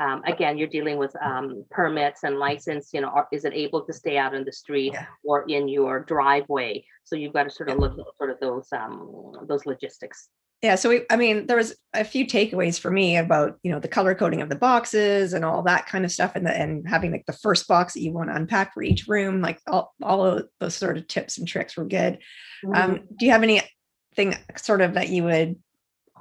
Um, 0.00 0.22
again, 0.24 0.56
you're 0.56 0.68
dealing 0.68 0.96
with 0.96 1.14
um, 1.22 1.64
permits 1.70 2.24
and 2.24 2.38
license, 2.38 2.90
you 2.94 3.00
know, 3.02 3.08
are- 3.08 3.28
is 3.30 3.44
it 3.44 3.52
able 3.52 3.82
to 3.84 3.92
stay 3.92 4.16
out 4.16 4.34
in 4.34 4.44
the 4.44 4.52
street 4.52 4.92
Yeah. 4.94 5.06
or 5.24 5.44
in 5.48 5.68
your 5.68 6.00
driveway? 6.00 6.84
So 7.04 7.14
you've 7.16 7.34
got 7.34 7.44
to 7.44 7.50
sort 7.50 7.68
of 7.70 7.78
look 7.78 7.98
at 7.98 8.06
sort 8.16 8.30
of 8.30 8.40
those, 8.40 8.68
um, 8.72 9.32
those 9.48 9.66
logistics. 9.66 10.28
yeah. 10.62 10.76
So 10.76 10.88
we, 10.88 11.02
I 11.10 11.16
mean, 11.16 11.46
there 11.48 11.56
was 11.56 11.74
a 11.92 12.04
few 12.04 12.24
takeaways 12.24 12.78
for 12.80 12.90
me 12.90 13.16
about, 13.16 13.58
you 13.64 13.72
know, 13.72 13.80
the 13.80 13.88
color 13.88 14.14
coding 14.14 14.40
of 14.40 14.48
the 14.48 14.54
boxes 14.56 15.32
and 15.34 15.44
all 15.44 15.62
that 15.64 15.86
kind 15.86 16.04
of 16.04 16.12
stuff 16.12 16.36
and 16.36 16.46
the, 16.46 16.56
and 16.56 16.88
having 16.88 17.10
like 17.10 17.26
the 17.26 17.32
first 17.32 17.66
box 17.68 17.94
that 17.94 18.00
you 18.00 18.12
want 18.12 18.30
to 18.30 18.36
unpack 18.36 18.72
for 18.72 18.82
each 18.82 19.08
room, 19.08 19.42
like 19.42 19.58
all, 19.66 19.92
all 20.02 20.24
of 20.24 20.48
those 20.60 20.76
sort 20.76 20.96
of 20.96 21.08
tips 21.08 21.36
and 21.36 21.48
tricks 21.48 21.76
were 21.76 21.84
good. 21.84 22.18
Mm-hmm. 22.64 22.74
Um, 22.74 23.00
do 23.18 23.26
you 23.26 23.32
have 23.32 23.42
anything 23.42 24.36
sort 24.56 24.80
of 24.82 24.94
that 24.94 25.08
you 25.08 25.24
would 25.24 25.56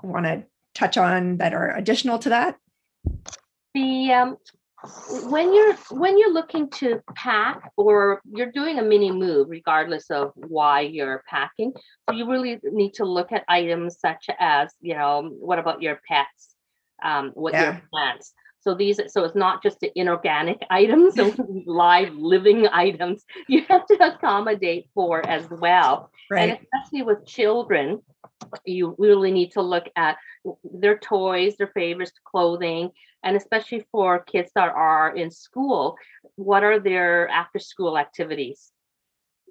want 0.04 0.26
to 0.26 0.44
touch 0.74 0.98
on 0.98 1.38
that 1.38 1.54
are 1.54 1.70
additional 1.78 2.18
to 2.20 2.30
that? 2.30 2.58
The 3.74 4.12
um 4.12 4.38
when 5.08 5.54
you're 5.54 5.76
when 5.92 6.18
you're 6.18 6.34
looking 6.34 6.70
to 6.70 7.02
pack 7.16 7.72
or 7.78 8.22
you're 8.34 8.52
doing 8.52 8.80
a 8.80 8.84
mini 8.84 9.12
move 9.12 9.48
regardless 9.50 10.10
of 10.10 10.32
why 10.36 10.82
you're 10.82 11.24
packing 11.30 11.72
so 12.10 12.16
you 12.16 12.30
really 12.30 12.60
need 12.64 12.94
to 12.94 13.06
look 13.06 13.32
at 13.32 13.44
items 13.48 14.00
such 14.00 14.26
as 14.40 14.74
you 14.82 14.96
know 14.96 15.30
what 15.40 15.60
about 15.60 15.82
your 15.82 16.00
pets? 16.08 16.56
Um 17.04 17.32
what 17.36 17.54
Yeah. 17.54 17.64
your 17.64 17.82
plants? 17.92 18.34
So 18.62 18.76
these 18.76 19.00
so 19.08 19.24
it's 19.24 19.36
not 19.36 19.64
just 19.64 19.80
the 19.80 19.92
inorganic 19.96 20.62
items 20.70 21.16
so 21.16 21.34
live 21.66 22.14
living 22.16 22.68
items 22.68 23.24
you 23.48 23.64
have 23.70 23.86
to 23.88 24.14
accommodate 24.16 24.90
for 24.94 25.22
as 25.22 25.48
well. 25.50 26.12
And 26.36 26.52
especially 26.52 27.04
with 27.04 27.26
children, 27.26 28.02
you 28.66 28.96
really 28.98 29.32
need 29.32 29.52
to 29.52 29.62
look 29.62 29.88
at 29.96 30.18
their 30.64 30.98
toys, 30.98 31.56
their 31.58 31.68
favorites, 31.68 32.14
clothing, 32.26 32.92
and 33.24 33.36
especially 33.36 33.86
for 33.92 34.24
kids 34.24 34.52
that 34.56 34.70
are 34.70 35.16
in 35.16 35.32
school, 35.32 35.98
what 36.36 36.64
are 36.64 36.80
their 36.80 37.28
after 37.30 37.60
school 37.60 37.98
activities? 37.98 38.72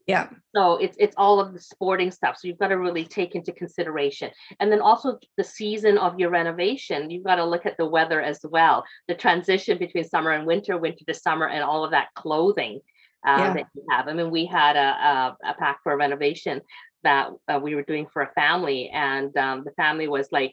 Yeah. 0.06 0.28
So 0.56 0.76
it's 0.78 0.96
it's 0.98 1.14
all 1.16 1.38
of 1.38 1.52
the 1.52 1.60
sporting 1.60 2.10
stuff. 2.10 2.36
So 2.36 2.48
you've 2.48 2.58
got 2.58 2.68
to 2.68 2.78
really 2.78 3.04
take 3.04 3.34
into 3.36 3.52
consideration. 3.52 4.30
And 4.58 4.72
then 4.72 4.80
also 4.80 5.18
the 5.36 5.44
season 5.44 5.98
of 5.98 6.18
your 6.18 6.30
renovation, 6.30 7.10
you've 7.10 7.24
got 7.24 7.36
to 7.36 7.44
look 7.44 7.64
at 7.66 7.76
the 7.76 7.86
weather 7.86 8.20
as 8.20 8.40
well. 8.42 8.84
The 9.06 9.14
transition 9.14 9.78
between 9.78 10.04
summer 10.04 10.32
and 10.32 10.46
winter, 10.46 10.78
winter 10.78 11.04
to 11.06 11.14
summer, 11.14 11.48
and 11.48 11.62
all 11.62 11.84
of 11.84 11.92
that 11.92 12.08
clothing 12.16 12.80
uh, 13.26 13.36
Yeah. 13.38 13.52
that 13.54 13.66
you 13.74 13.84
have. 13.90 14.08
I 14.08 14.14
mean, 14.14 14.30
we 14.30 14.46
had 14.46 14.76
a, 14.76 14.80
a, 14.80 15.36
a 15.50 15.54
pack 15.54 15.78
for 15.84 15.96
renovation 15.96 16.60
that 17.02 17.30
uh, 17.48 17.58
we 17.62 17.74
were 17.74 17.82
doing 17.82 18.06
for 18.12 18.22
a 18.22 18.32
family, 18.32 18.90
and 18.92 19.36
um, 19.36 19.64
the 19.64 19.72
family 19.72 20.08
was 20.08 20.28
like 20.32 20.52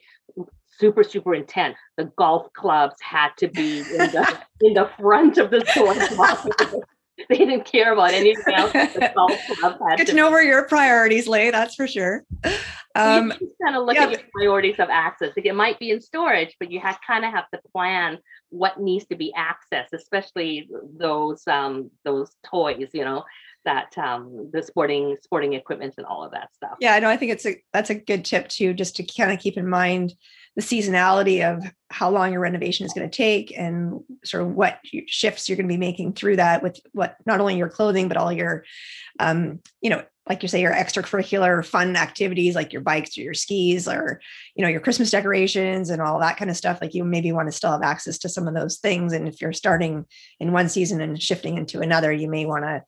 super 0.78 1.02
super 1.02 1.34
intent 1.34 1.74
The 1.96 2.04
golf 2.16 2.52
clubs 2.52 2.94
had 3.02 3.30
to 3.38 3.48
be 3.48 3.80
in 3.80 3.84
the 3.86 4.38
in 4.62 4.74
the 4.74 4.90
front 4.98 5.38
of 5.38 5.50
the 5.50 5.64
store. 5.66 5.94
they 7.28 7.36
didn't 7.36 7.64
care 7.64 7.92
about 7.92 8.12
anything 8.12 8.54
else. 8.54 8.72
The 8.72 9.10
golf 9.16 9.32
club 9.46 9.78
had 9.88 9.98
Good 9.98 10.06
to 10.06 10.12
to 10.12 10.16
know 10.16 10.30
where 10.30 10.42
your 10.42 10.64
priorities 10.64 11.26
lay. 11.26 11.50
That's 11.50 11.74
for 11.74 11.86
sure. 11.86 12.24
Um, 12.94 13.32
you 13.40 13.52
kind 13.64 13.76
of 13.76 13.84
look 13.84 13.96
yeah, 13.96 14.04
at 14.04 14.10
your 14.10 14.20
priorities 14.32 14.76
of 14.78 14.88
access. 14.90 15.32
Like 15.36 15.46
it 15.46 15.54
might 15.54 15.78
be 15.78 15.90
in 15.90 16.00
storage, 16.00 16.56
but 16.60 16.70
you 16.70 16.80
have 16.80 16.98
kind 17.06 17.24
of 17.24 17.32
have 17.32 17.50
to 17.50 17.60
plan 17.72 18.18
what 18.50 18.80
needs 18.80 19.06
to 19.06 19.16
be 19.16 19.32
accessed, 19.36 19.92
especially 19.92 20.68
those 20.96 21.46
um 21.46 21.90
those 22.04 22.30
toys, 22.44 22.90
you 22.92 23.04
know, 23.04 23.24
that 23.64 23.96
um 23.98 24.50
the 24.52 24.62
sporting 24.62 25.16
sporting 25.22 25.52
equipment 25.54 25.94
and 25.98 26.06
all 26.06 26.24
of 26.24 26.32
that 26.32 26.48
stuff. 26.54 26.76
yeah, 26.80 26.94
I 26.94 27.00
know. 27.00 27.08
I 27.08 27.16
think 27.16 27.32
it's 27.32 27.46
a 27.46 27.62
that's 27.72 27.90
a 27.90 27.94
good 27.94 28.24
tip 28.24 28.48
too, 28.48 28.74
just 28.74 28.96
to 28.96 29.02
kind 29.02 29.32
of 29.32 29.40
keep 29.40 29.56
in 29.56 29.68
mind 29.68 30.14
the 30.58 30.62
seasonality 30.62 31.48
of 31.48 31.64
how 31.88 32.10
long 32.10 32.32
your 32.32 32.40
renovation 32.40 32.84
is 32.84 32.92
going 32.92 33.08
to 33.08 33.16
take 33.16 33.56
and 33.56 34.00
sort 34.24 34.42
of 34.42 34.54
what 34.54 34.80
shifts 35.06 35.48
you're 35.48 35.54
going 35.54 35.68
to 35.68 35.72
be 35.72 35.78
making 35.78 36.12
through 36.12 36.34
that 36.34 36.64
with 36.64 36.80
what 36.92 37.14
not 37.26 37.40
only 37.40 37.56
your 37.56 37.68
clothing 37.68 38.08
but 38.08 38.16
all 38.16 38.32
your 38.32 38.64
um 39.20 39.60
you 39.80 39.88
know 39.88 40.02
like 40.28 40.42
you 40.42 40.48
say 40.48 40.60
your 40.60 40.72
extracurricular 40.72 41.64
fun 41.64 41.94
activities 41.94 42.56
like 42.56 42.72
your 42.72 42.82
bikes 42.82 43.16
or 43.16 43.20
your 43.20 43.34
skis 43.34 43.86
or 43.86 44.20
you 44.56 44.62
know 44.62 44.68
your 44.68 44.80
christmas 44.80 45.12
decorations 45.12 45.90
and 45.90 46.02
all 46.02 46.18
that 46.18 46.36
kind 46.36 46.50
of 46.50 46.56
stuff 46.56 46.78
like 46.82 46.92
you 46.92 47.04
maybe 47.04 47.30
want 47.30 47.46
to 47.46 47.56
still 47.56 47.70
have 47.70 47.82
access 47.82 48.18
to 48.18 48.28
some 48.28 48.48
of 48.48 48.54
those 48.54 48.78
things 48.78 49.12
and 49.12 49.28
if 49.28 49.40
you're 49.40 49.52
starting 49.52 50.04
in 50.40 50.52
one 50.52 50.68
season 50.68 51.00
and 51.00 51.22
shifting 51.22 51.56
into 51.56 51.80
another 51.80 52.12
you 52.12 52.28
may 52.28 52.44
want 52.46 52.64
to 52.64 52.82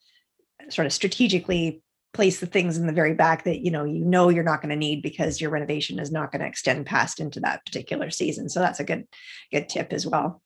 sort 0.72 0.86
of 0.86 0.92
strategically 0.92 1.82
place 2.12 2.40
the 2.40 2.46
things 2.46 2.76
in 2.76 2.86
the 2.86 2.92
very 2.92 3.14
back 3.14 3.44
that 3.44 3.60
you 3.60 3.70
know 3.70 3.84
you 3.84 4.04
know 4.04 4.28
you're 4.28 4.42
not 4.42 4.60
going 4.60 4.70
to 4.70 4.76
need 4.76 5.02
because 5.02 5.40
your 5.40 5.50
renovation 5.50 5.98
is 5.98 6.10
not 6.10 6.32
going 6.32 6.40
to 6.40 6.48
extend 6.48 6.86
past 6.86 7.20
into 7.20 7.40
that 7.40 7.64
particular 7.64 8.10
season. 8.10 8.48
So 8.48 8.60
that's 8.60 8.80
a 8.80 8.84
good 8.84 9.06
good 9.52 9.68
tip 9.68 9.92
as 9.92 10.06
well. 10.06 10.42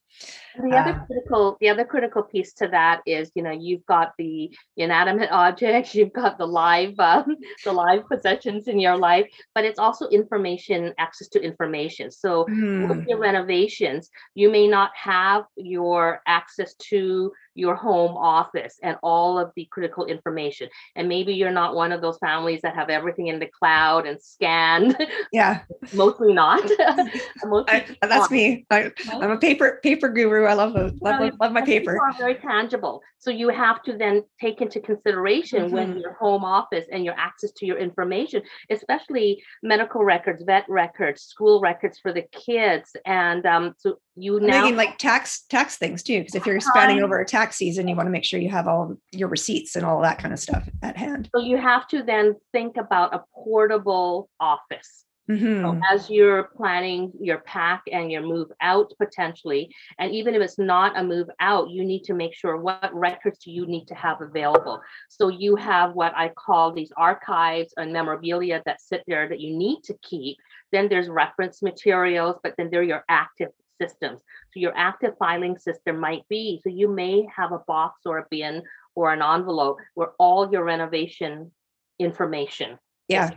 The 0.57 0.77
other 0.77 0.95
Um, 0.95 1.07
critical, 1.07 1.57
the 1.61 1.69
other 1.69 1.85
critical 1.85 2.23
piece 2.23 2.53
to 2.55 2.69
that 2.69 3.03
is, 3.07 3.33
you 3.35 3.43
know, 3.43 3.51
you've 3.51 3.85
got 3.87 4.13
the 4.19 4.57
inanimate 4.77 5.33
objects, 5.33 5.97
you've 5.97 6.13
got 6.13 6.39
the 6.39 6.47
live, 6.47 6.95
um, 7.01 7.37
the 7.65 7.73
live 7.73 8.09
possessions 8.09 8.69
in 8.69 8.79
your 8.79 8.97
life, 8.97 9.27
but 9.57 9.65
it's 9.65 9.81
also 9.81 10.09
information, 10.11 10.95
access 10.97 11.27
to 11.31 11.43
information. 11.43 12.13
So 12.13 12.47
Hmm, 12.47 12.87
with 12.89 12.99
your 13.09 13.19
renovations, 13.19 14.11
you 14.37 14.49
may 14.49 14.69
not 14.69 14.93
have 14.95 15.45
your 15.57 16.21
access 16.27 16.75
to 16.91 17.33
your 17.55 17.75
home 17.75 18.17
office 18.17 18.79
and 18.83 18.97
all 19.03 19.39
of 19.39 19.53
the 19.57 19.67
critical 19.71 20.07
information. 20.07 20.69
And 20.97 21.09
maybe 21.09 21.35
you're 21.35 21.51
not 21.51 21.75
one 21.75 21.93
of 21.93 22.01
those 22.01 22.19
families 22.19 22.61
that 22.63 22.75
have 22.75 22.91
everything 22.91 23.29
in 23.29 23.39
the 23.39 23.47
cloud 23.47 24.07
and 24.07 24.21
scanned. 24.21 24.97
yeah 25.33 25.61
Mostly 25.93 26.33
not. 26.33 26.63
Mostly 27.45 27.79
I, 27.79 27.85
that's 28.03 28.11
not. 28.23 28.31
me 28.31 28.67
I, 28.71 28.91
i'm 29.09 29.31
a 29.31 29.39
paper 29.39 29.81
paper 29.83 30.09
guru 30.09 30.45
i 30.47 30.55
love 30.55 30.75
love, 30.75 30.93
Well, 31.01 31.31
love 31.41 31.53
my 31.53 31.63
paper 31.63 31.99
very 32.19 32.35
tangible. 32.37 33.03
So 33.19 33.31
you 33.31 33.49
have 33.49 33.83
to 33.85 33.97
then 33.97 34.23
take 34.41 34.61
into 34.61 34.81
consideration 34.81 35.71
when 35.71 35.95
Mhm. 35.95 36.01
your 36.01 36.13
home 36.15 36.45
office 36.45 36.87
and 36.91 37.05
your 37.05 37.15
access 37.19 37.53
to 37.53 37.67
your 37.67 37.79
information, 37.79 38.43
especially 38.71 39.43
medical 39.63 40.05
records, 40.05 40.43
vet 40.45 40.65
records, 40.69 41.23
school 41.23 41.61
records 41.61 41.99
for 41.99 42.13
the 42.13 42.25
kids. 42.33 42.97
And 43.07 43.45
um, 43.47 43.75
so 43.79 43.99
you 44.17 44.39
I'm 44.39 44.47
now 44.47 44.63
thinking 44.63 44.77
like 44.77 44.99
tax 44.99 45.43
tax 45.49 45.77
things 45.77 46.03
too 46.03 46.21
because 46.21 46.35
if 46.35 46.47
you're 46.47 46.61
spanning 46.61 46.97
Time. 46.97 47.05
over 47.05 47.21
a 47.21 47.27
tax 47.27 47.57
season 47.57 47.89
you 47.89 47.97
want 47.97 48.07
to 48.07 48.11
make 48.13 48.25
sure 48.25 48.39
you 48.39 48.51
have 48.51 48.69
all 48.69 48.97
your 49.13 49.29
receipts 49.29 49.77
and 49.77 49.85
all 49.85 50.01
that 50.03 50.19
kind 50.19 50.33
of 50.33 50.39
stuff 50.39 50.69
at 50.83 50.97
hand 50.97 51.29
So 51.35 51.41
you 51.41 51.57
have 51.57 51.89
to 51.89 52.03
then 52.03 52.37
think 52.53 52.77
about 52.77 53.15
a 53.15 53.25
portable 53.35 54.29
office. 54.39 55.05
Mhm. 55.29 55.63
So 55.63 55.81
as 55.91 56.11
you're 56.11 56.51
planning 56.55 57.11
your 57.19 57.39
pack 57.39 57.83
and 57.91 58.13
your 58.13 58.21
move 58.21 58.53
out 58.61 58.93
potentially, 58.99 59.75
and 59.99 60.13
even 60.13 60.35
if 60.35 60.43
it's 60.43 60.59
not 60.59 60.99
a 60.99 61.03
move 61.03 61.29
out, 61.41 61.71
you 61.71 61.83
need 61.83 62.05
to 62.05 62.15
make 62.15 62.35
sure 62.35 62.59
what 62.59 62.95
records 62.95 63.39
do 63.39 63.51
you 63.51 63.67
need 63.67 63.87
to 63.87 63.95
have 63.95 64.21
available. 64.21 64.83
So 65.09 65.29
you 65.29 65.57
have 65.57 65.95
what 65.95 66.13
I 66.15 66.29
call 66.29 66.73
these 66.73 66.93
archives 66.97 67.73
and 67.79 67.91
memorabilia 67.91 68.63
that 68.67 68.83
sit 68.83 69.03
there 69.07 69.27
that 69.31 69.41
you 69.41 69.57
need 69.57 69.83
to 69.85 69.95
keep. 70.03 70.37
Then 70.73 70.89
there's 70.89 71.09
reference 71.09 71.63
materials, 71.63 72.37
but 72.43 72.55
then 72.59 72.69
they're 72.71 72.83
your 72.83 73.05
active 73.09 73.49
systems. 73.81 74.21
So 74.53 74.61
your 74.61 74.73
active 74.77 75.15
filing 75.19 75.59
system 75.59 75.99
might 76.01 76.27
be, 76.29 76.61
so 76.63 76.71
you 76.71 76.89
may 76.89 77.27
have 77.35 77.53
a 77.53 77.63
box 77.67 78.03
or 78.07 78.19
a 78.19 78.27
bin 78.31 78.63
or 78.95 79.13
an 79.13 79.23
envelope 79.23 79.79
where 79.95 80.13
all 80.19 80.51
your 80.51 80.65
renovation 80.65 81.51
information 81.99 82.79
Yeah. 83.09 83.31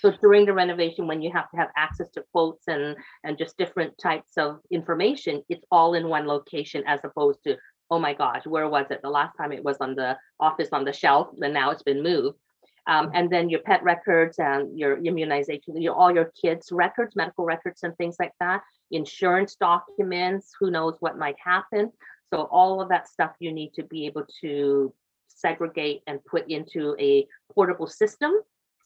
so 0.00 0.10
during 0.22 0.46
the 0.46 0.52
renovation, 0.52 1.06
when 1.06 1.22
you 1.22 1.30
have 1.32 1.50
to 1.50 1.56
have 1.56 1.70
access 1.76 2.08
to 2.14 2.24
quotes 2.32 2.66
and 2.68 2.96
and 3.24 3.38
just 3.38 3.56
different 3.58 3.92
types 3.98 4.32
of 4.36 4.60
information, 4.70 5.42
it's 5.48 5.64
all 5.70 5.94
in 5.94 6.08
one 6.08 6.26
location 6.26 6.82
as 6.86 7.00
opposed 7.04 7.40
to, 7.44 7.56
oh 7.90 7.98
my 7.98 8.14
gosh, 8.14 8.46
where 8.46 8.68
was 8.68 8.86
it? 8.90 9.00
The 9.02 9.10
last 9.10 9.36
time 9.36 9.52
it 9.52 9.64
was 9.64 9.76
on 9.80 9.94
the 9.94 10.16
office 10.40 10.70
on 10.72 10.84
the 10.84 10.92
shelf, 10.92 11.28
and 11.40 11.54
now 11.54 11.70
it's 11.70 11.82
been 11.82 12.02
moved. 12.02 12.38
Um, 12.86 13.10
and 13.14 13.30
then 13.30 13.48
your 13.48 13.60
pet 13.60 13.82
records 13.84 14.38
and 14.38 14.76
your 14.78 14.98
immunization, 14.98 15.80
your, 15.80 15.94
all 15.94 16.12
your 16.12 16.32
kids' 16.42 16.72
records, 16.72 17.14
medical 17.14 17.44
records, 17.44 17.84
and 17.84 17.96
things 17.96 18.16
like 18.18 18.32
that, 18.40 18.62
insurance 18.92 19.56
documents, 19.56 20.52
who 20.58 20.70
knows 20.70 20.96
what 21.00 21.18
might 21.18 21.36
happen. 21.42 21.90
So 22.32 22.42
all 22.50 22.80
of 22.80 22.88
that 22.88 23.08
stuff 23.08 23.32
you 23.40 23.52
need 23.52 23.74
to 23.74 23.82
be 23.82 24.06
able 24.06 24.24
to 24.40 24.94
segregate 25.28 26.02
and 26.06 26.24
put 26.24 26.50
into 26.50 26.96
a 26.98 27.26
portable 27.54 27.86
system 27.86 28.32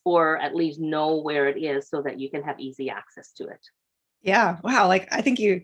or 0.04 0.38
at 0.38 0.54
least 0.54 0.80
know 0.80 1.16
where 1.16 1.48
it 1.48 1.60
is 1.60 1.88
so 1.88 2.00
that 2.02 2.18
you 2.18 2.30
can 2.30 2.42
have 2.42 2.58
easy 2.58 2.88
access 2.88 3.32
to 3.32 3.44
it. 3.44 3.60
Yeah. 4.22 4.56
Wow. 4.62 4.88
Like 4.88 5.08
I 5.12 5.20
think 5.20 5.38
you 5.38 5.62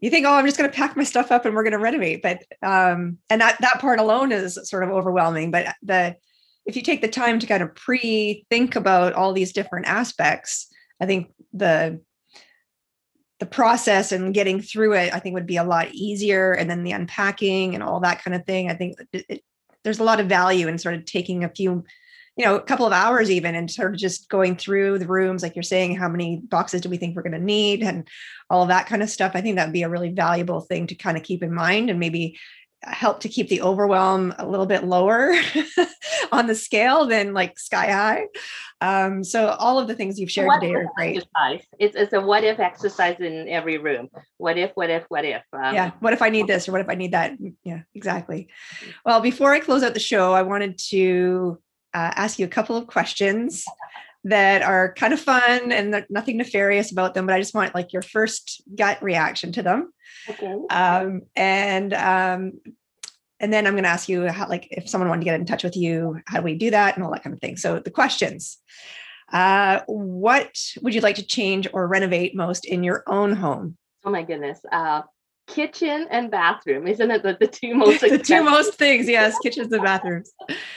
you 0.00 0.10
think, 0.10 0.26
oh, 0.26 0.34
I'm 0.34 0.46
just 0.46 0.56
gonna 0.56 0.68
pack 0.68 0.96
my 0.96 1.04
stuff 1.04 1.32
up 1.32 1.44
and 1.44 1.54
we're 1.54 1.64
gonna 1.64 1.78
renovate. 1.78 2.22
But 2.22 2.44
um, 2.62 3.18
and 3.28 3.40
that 3.40 3.58
that 3.60 3.80
part 3.80 3.98
alone 3.98 4.32
is 4.32 4.58
sort 4.64 4.84
of 4.84 4.90
overwhelming. 4.90 5.50
But 5.50 5.74
the 5.82 6.16
if 6.66 6.76
you 6.76 6.82
take 6.82 7.00
the 7.00 7.08
time 7.08 7.38
to 7.38 7.46
kind 7.46 7.62
of 7.62 7.74
pre-think 7.74 8.76
about 8.76 9.14
all 9.14 9.32
these 9.32 9.54
different 9.54 9.86
aspects, 9.86 10.68
I 11.00 11.06
think 11.06 11.32
the 11.54 12.00
the 13.38 13.46
process 13.46 14.12
and 14.12 14.34
getting 14.34 14.60
through 14.60 14.94
it, 14.94 15.14
I 15.14 15.20
think 15.20 15.34
would 15.34 15.46
be 15.46 15.56
a 15.56 15.64
lot 15.64 15.92
easier. 15.92 16.52
And 16.52 16.68
then 16.68 16.84
the 16.84 16.92
unpacking 16.92 17.74
and 17.74 17.82
all 17.82 18.00
that 18.00 18.22
kind 18.22 18.34
of 18.34 18.44
thing. 18.44 18.70
I 18.70 18.74
think 18.74 18.98
it, 19.12 19.24
it, 19.28 19.44
there's 19.84 20.00
a 20.00 20.04
lot 20.04 20.20
of 20.20 20.26
value 20.26 20.68
in 20.68 20.78
sort 20.78 20.96
of 20.96 21.04
taking 21.04 21.44
a 21.44 21.48
few 21.48 21.84
you 22.38 22.44
know, 22.44 22.54
a 22.54 22.62
couple 22.62 22.86
of 22.86 22.92
hours 22.92 23.32
even 23.32 23.56
and 23.56 23.68
sort 23.68 23.92
of 23.92 23.98
just 23.98 24.28
going 24.28 24.54
through 24.54 25.00
the 25.00 25.08
rooms, 25.08 25.42
like 25.42 25.56
you're 25.56 25.62
saying, 25.64 25.96
how 25.96 26.08
many 26.08 26.36
boxes 26.36 26.80
do 26.80 26.88
we 26.88 26.96
think 26.96 27.16
we're 27.16 27.22
going 27.22 27.32
to 27.32 27.38
need 27.40 27.82
and 27.82 28.06
all 28.48 28.62
of 28.62 28.68
that 28.68 28.86
kind 28.86 29.02
of 29.02 29.10
stuff. 29.10 29.32
I 29.34 29.40
think 29.40 29.56
that'd 29.56 29.72
be 29.72 29.82
a 29.82 29.88
really 29.88 30.10
valuable 30.10 30.60
thing 30.60 30.86
to 30.86 30.94
kind 30.94 31.16
of 31.16 31.24
keep 31.24 31.42
in 31.42 31.52
mind 31.52 31.90
and 31.90 31.98
maybe 31.98 32.38
help 32.82 33.20
to 33.20 33.28
keep 33.28 33.48
the 33.48 33.62
overwhelm 33.62 34.34
a 34.38 34.46
little 34.46 34.66
bit 34.66 34.84
lower 34.84 35.34
on 36.32 36.46
the 36.46 36.54
scale 36.54 37.06
than 37.06 37.34
like 37.34 37.58
sky 37.58 37.90
high. 37.90 38.26
Um, 38.80 39.24
so 39.24 39.48
all 39.48 39.78
of 39.78 39.88
the 39.88 39.94
things 39.94 40.20
you've 40.20 40.30
shared 40.30 40.46
What 40.46 40.60
today 40.60 40.74
are 40.74 40.86
great. 40.96 41.16
Exercise. 41.16 41.66
It's, 41.78 41.96
it's 41.96 42.12
a 42.12 42.20
what 42.20 42.44
if 42.44 42.60
exercise 42.60 43.18
in 43.18 43.48
every 43.48 43.78
room. 43.78 44.08
What 44.36 44.56
if, 44.56 44.70
what 44.74 44.90
if, 44.90 45.04
what 45.08 45.24
if? 45.24 45.42
Um, 45.52 45.74
yeah 45.74 45.92
what 46.00 46.12
if 46.12 46.22
i 46.22 46.28
need 46.28 46.46
this 46.46 46.68
or 46.68 46.72
what 46.72 46.80
if 46.80 46.88
i 46.88 46.94
need 46.94 47.12
that 47.12 47.36
yeah 47.64 47.80
exactly 47.94 48.48
well 49.04 49.20
before 49.20 49.52
i 49.52 49.60
close 49.60 49.82
out 49.82 49.94
the 49.94 50.00
show 50.00 50.32
i 50.32 50.42
wanted 50.42 50.78
to 50.78 51.58
uh, 51.94 52.12
ask 52.16 52.38
you 52.38 52.44
a 52.44 52.48
couple 52.48 52.76
of 52.76 52.86
questions 52.86 53.64
that 54.24 54.62
are 54.62 54.92
kind 54.94 55.12
of 55.12 55.20
fun 55.20 55.72
and 55.72 56.04
nothing 56.10 56.36
nefarious 56.36 56.90
about 56.92 57.14
them 57.14 57.26
but 57.26 57.34
i 57.34 57.38
just 57.40 57.54
want 57.54 57.74
like 57.74 57.92
your 57.92 58.02
first 58.02 58.62
gut 58.74 59.02
reaction 59.02 59.52
to 59.52 59.62
them 59.62 59.92
Okay. 60.28 60.54
um, 60.70 61.22
and 61.36 61.94
um, 61.94 62.52
and 63.40 63.52
then 63.52 63.66
i'm 63.66 63.74
going 63.74 63.84
to 63.84 63.90
ask 63.90 64.08
you 64.08 64.26
how 64.28 64.48
like 64.48 64.66
if 64.70 64.88
someone 64.88 65.08
wanted 65.08 65.20
to 65.20 65.24
get 65.26 65.38
in 65.40 65.46
touch 65.46 65.64
with 65.64 65.76
you 65.76 66.20
how 66.26 66.38
do 66.38 66.44
we 66.44 66.54
do 66.54 66.70
that 66.70 66.96
and 66.96 67.04
all 67.04 67.12
that 67.12 67.22
kind 67.22 67.34
of 67.34 67.40
thing 67.40 67.56
so 67.56 67.78
the 67.78 67.90
questions 67.90 68.58
uh, 69.32 69.80
what 69.86 70.58
would 70.82 70.94
you 70.94 71.02
like 71.02 71.16
to 71.16 71.26
change 71.26 71.68
or 71.72 71.86
renovate 71.86 72.34
most 72.34 72.64
in 72.64 72.82
your 72.82 73.04
own 73.06 73.32
home 73.34 73.76
Oh 74.04 74.10
my 74.10 74.22
goodness. 74.22 74.60
Uh, 74.72 75.02
kitchen 75.48 76.06
and 76.10 76.30
bathroom. 76.30 76.86
Isn't 76.86 77.10
it 77.10 77.22
the, 77.22 77.36
the 77.40 77.46
two 77.48 77.74
most 77.82 78.00
the 78.00 78.18
two 78.18 78.44
most 78.44 78.74
things 78.74 79.08
yes 79.08 79.38
kitchens 79.38 79.72
and 79.72 79.82
bathrooms 79.84 80.32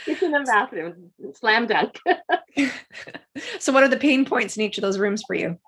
kitchen 0.06 0.34
and 0.34 0.46
bathroom? 0.46 1.12
Slam 1.36 1.68
dunk. 1.68 2.00
so 3.60 3.72
what 3.72 3.84
are 3.84 3.90
the 3.90 3.98
pain 3.98 4.26
points 4.26 4.58
in 4.58 4.64
each 4.64 4.78
of 4.78 4.82
those 4.82 4.98
rooms 4.98 5.24
for 5.24 5.36
you 5.36 5.60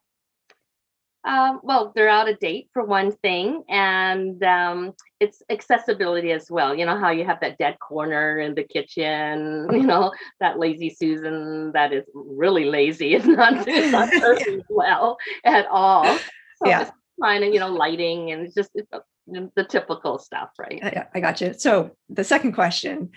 Um, 1.26 1.62
well, 1.64 1.94
they're 1.96 2.10
out 2.10 2.30
of 2.30 2.40
date 2.40 2.70
for 2.74 2.84
one 2.84 3.12
thing, 3.24 3.64
and 3.70 4.44
um, 4.44 4.94
it's 5.22 5.42
accessibility 5.50 6.32
as 6.32 6.52
well. 6.52 6.76
You 6.76 6.86
know 6.86 7.00
how 7.00 7.12
you 7.12 7.24
have 7.26 7.40
that 7.40 7.58
dead 7.58 7.78
corner 7.80 8.40
in 8.40 8.56
the 8.56 8.64
kitchen. 8.64 9.70
You 9.72 9.84
know 9.84 10.12
that 10.42 10.60
lazy 10.60 10.90
Susan 10.90 11.72
that 11.74 11.94
is 11.94 12.04
really 12.14 12.66
lazy. 12.66 13.16
It's 13.16 13.26
not, 13.26 13.68
it's 13.68 13.92
not 13.92 14.10
serving 14.20 14.64
well 14.70 15.18
at 15.46 15.66
all. 15.68 16.20
So 16.58 16.70
Yeah. 16.70 16.90
Fine, 17.24 17.44
and 17.44 17.54
you 17.54 17.60
know 17.60 17.70
lighting 17.70 18.32
and 18.32 18.46
it's 18.46 18.56
just 18.56 18.72
it's 18.76 18.90
the, 19.28 19.50
the 19.56 19.64
typical 19.64 20.20
stuff, 20.20 20.50
right? 20.60 20.84
I, 20.84 21.06
I 21.16 21.20
got 21.22 21.40
you 21.42 21.54
so 21.54 21.92
the 22.10 22.24
second 22.24 22.52
question 22.54 23.12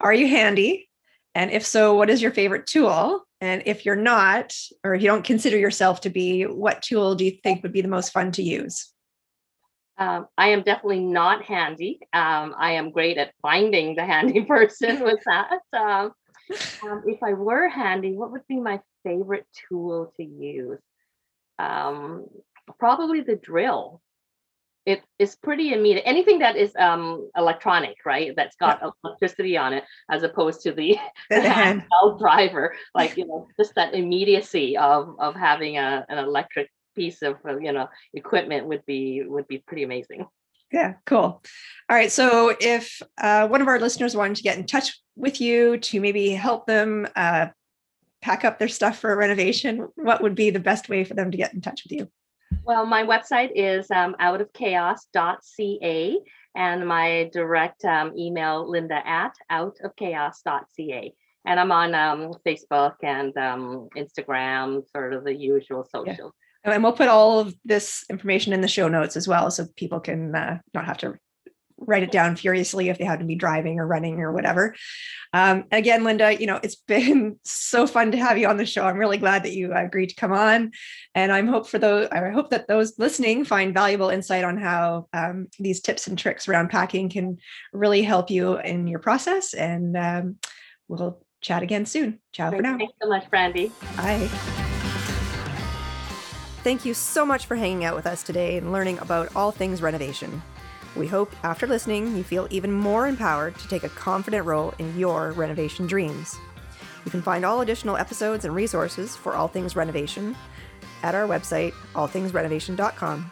are 0.00 0.14
you 0.14 0.26
handy 0.26 0.88
and 1.34 1.50
if 1.50 1.66
so 1.66 1.94
what 1.94 2.10
is 2.10 2.22
your 2.22 2.30
favorite 2.32 2.66
tool 2.66 3.24
and 3.40 3.62
if 3.66 3.84
you're 3.84 3.96
not 3.96 4.54
or 4.82 4.94
if 4.94 5.02
you 5.02 5.08
don't 5.08 5.24
consider 5.24 5.58
yourself 5.58 6.00
to 6.02 6.10
be 6.10 6.44
what 6.44 6.82
tool 6.82 7.14
do 7.14 7.24
you 7.24 7.32
think 7.42 7.62
would 7.62 7.72
be 7.72 7.82
the 7.82 7.88
most 7.88 8.12
fun 8.12 8.32
to 8.32 8.42
use 8.42 8.92
Um, 9.96 10.26
I 10.36 10.48
am 10.48 10.62
definitely 10.62 11.04
not 11.04 11.44
handy. 11.44 12.00
Um, 12.12 12.54
I 12.58 12.72
am 12.72 12.90
great 12.90 13.18
at 13.18 13.32
finding 13.42 13.94
the 13.94 14.04
handy 14.04 14.40
person 14.54 15.04
with 15.04 15.20
that. 15.26 15.60
Um, 15.72 16.12
um, 16.82 17.02
if 17.06 17.22
I 17.22 17.32
were 17.34 17.68
handy, 17.68 18.12
what 18.12 18.32
would 18.32 18.46
be 18.48 18.58
my 18.58 18.80
favorite 19.04 19.46
tool 19.68 20.12
to 20.16 20.24
use? 20.24 20.80
Probably 22.78 23.20
the 23.20 23.36
drill. 23.36 24.00
It 24.86 25.02
is 25.18 25.34
pretty 25.34 25.72
immediate. 25.72 26.02
Anything 26.06 26.40
that 26.40 26.56
is 26.56 26.74
um, 26.76 27.30
electronic, 27.36 27.96
right? 28.04 28.32
That's 28.36 28.54
got 28.56 28.82
electricity 29.02 29.56
on 29.56 29.72
it, 29.72 29.84
as 30.10 30.22
opposed 30.22 30.60
to 30.62 30.72
the, 30.72 30.98
The 31.30 31.40
hand. 31.48 31.84
driver. 32.18 32.74
Like 32.94 33.16
you 33.16 33.26
know, 33.26 33.48
just 33.58 33.74
that 33.76 33.94
immediacy 33.94 34.76
of 34.76 35.16
of 35.18 35.34
having 35.36 35.78
a, 35.78 36.04
an 36.08 36.18
electric 36.18 36.70
piece 36.94 37.22
of 37.22 37.36
uh, 37.46 37.56
you 37.58 37.72
know 37.72 37.88
equipment 38.12 38.66
would 38.66 38.84
be 38.84 39.22
would 39.26 39.48
be 39.48 39.58
pretty 39.66 39.84
amazing. 39.84 40.26
Yeah, 40.70 40.94
cool. 41.06 41.42
All 41.88 41.96
right. 41.96 42.10
So 42.12 42.54
if 42.60 43.00
uh, 43.16 43.48
one 43.48 43.62
of 43.62 43.68
our 43.68 43.78
listeners 43.80 44.16
wanted 44.16 44.36
to 44.36 44.42
get 44.42 44.58
in 44.58 44.66
touch 44.66 45.00
with 45.16 45.40
you 45.40 45.78
to 45.78 46.00
maybe 46.00 46.30
help 46.30 46.66
them 46.66 47.06
uh, 47.16 47.46
pack 48.20 48.44
up 48.44 48.58
their 48.58 48.68
stuff 48.68 48.98
for 48.98 49.12
a 49.12 49.16
renovation, 49.16 49.88
what 49.94 50.22
would 50.22 50.34
be 50.34 50.50
the 50.50 50.58
best 50.60 50.88
way 50.88 51.04
for 51.04 51.14
them 51.14 51.30
to 51.30 51.36
get 51.36 51.54
in 51.54 51.60
touch 51.60 51.84
with 51.84 51.92
you? 51.92 52.10
Well, 52.64 52.86
my 52.86 53.02
website 53.04 53.50
is 53.54 53.90
um, 53.90 54.14
outofchaos.ca 54.20 56.18
and 56.56 56.86
my 56.86 57.30
direct 57.32 57.84
um, 57.84 58.12
email, 58.16 58.68
linda 58.68 59.06
at 59.06 59.32
outofchaos.ca. 59.50 61.14
And 61.46 61.60
I'm 61.60 61.72
on 61.72 61.94
um, 61.94 62.32
Facebook 62.46 62.94
and 63.02 63.36
um, 63.36 63.88
Instagram, 63.96 64.82
sort 64.90 65.12
of 65.12 65.24
the 65.24 65.34
usual 65.34 65.84
socials. 65.84 66.32
And 66.64 66.82
we'll 66.82 66.92
put 66.92 67.08
all 67.08 67.40
of 67.40 67.54
this 67.66 68.04
information 68.08 68.54
in 68.54 68.62
the 68.62 68.68
show 68.68 68.88
notes 68.88 69.16
as 69.16 69.28
well, 69.28 69.50
so 69.50 69.66
people 69.76 70.00
can 70.00 70.34
uh, 70.34 70.58
not 70.72 70.86
have 70.86 70.96
to 70.98 71.18
write 71.86 72.02
it 72.02 72.12
down 72.12 72.36
furiously 72.36 72.88
if 72.88 72.98
they 72.98 73.04
happen 73.04 73.20
to 73.20 73.26
be 73.26 73.34
driving 73.34 73.78
or 73.78 73.86
running 73.86 74.20
or 74.20 74.32
whatever. 74.32 74.74
Um, 75.32 75.64
again, 75.72 76.04
Linda, 76.04 76.38
you 76.38 76.46
know 76.46 76.60
it's 76.62 76.74
been 76.88 77.38
so 77.44 77.86
fun 77.86 78.12
to 78.12 78.18
have 78.18 78.38
you 78.38 78.48
on 78.48 78.56
the 78.56 78.66
show. 78.66 78.84
I'm 78.84 78.98
really 78.98 79.18
glad 79.18 79.44
that 79.44 79.54
you 79.54 79.72
agreed 79.72 80.10
to 80.10 80.14
come 80.16 80.32
on, 80.32 80.72
and 81.14 81.32
I'm 81.32 81.48
hope 81.48 81.68
for 81.68 81.78
those. 81.78 82.08
I 82.10 82.30
hope 82.30 82.50
that 82.50 82.68
those 82.68 82.98
listening 82.98 83.44
find 83.44 83.74
valuable 83.74 84.10
insight 84.10 84.44
on 84.44 84.56
how 84.56 85.08
um, 85.12 85.48
these 85.58 85.80
tips 85.80 86.06
and 86.06 86.18
tricks 86.18 86.48
around 86.48 86.70
packing 86.70 87.08
can 87.08 87.38
really 87.72 88.02
help 88.02 88.30
you 88.30 88.58
in 88.58 88.86
your 88.86 89.00
process. 89.00 89.54
And 89.54 89.96
um, 89.96 90.36
we'll 90.88 91.20
chat 91.40 91.62
again 91.62 91.86
soon. 91.86 92.20
Ciao 92.32 92.50
for 92.50 92.62
now. 92.62 92.78
Thanks 92.78 92.94
so 93.00 93.08
much, 93.08 93.28
Brandy. 93.30 93.70
Bye. 93.96 94.28
Thank 96.64 96.86
you 96.86 96.94
so 96.94 97.26
much 97.26 97.44
for 97.44 97.56
hanging 97.56 97.84
out 97.84 97.94
with 97.94 98.06
us 98.06 98.22
today 98.22 98.56
and 98.56 98.72
learning 98.72 98.98
about 99.00 99.36
all 99.36 99.50
things 99.50 99.82
renovation. 99.82 100.42
We 100.96 101.06
hope 101.06 101.34
after 101.42 101.66
listening, 101.66 102.16
you 102.16 102.22
feel 102.22 102.46
even 102.50 102.70
more 102.72 103.06
empowered 103.06 103.56
to 103.58 103.68
take 103.68 103.84
a 103.84 103.88
confident 103.88 104.46
role 104.46 104.74
in 104.78 104.96
your 104.98 105.32
renovation 105.32 105.86
dreams. 105.86 106.36
You 107.04 107.10
can 107.10 107.22
find 107.22 107.44
all 107.44 107.60
additional 107.60 107.96
episodes 107.96 108.44
and 108.44 108.54
resources 108.54 109.16
for 109.16 109.34
all 109.34 109.48
things 109.48 109.76
renovation 109.76 110.36
at 111.02 111.14
our 111.14 111.26
website, 111.26 111.72
allthingsrenovation.com. 111.94 113.30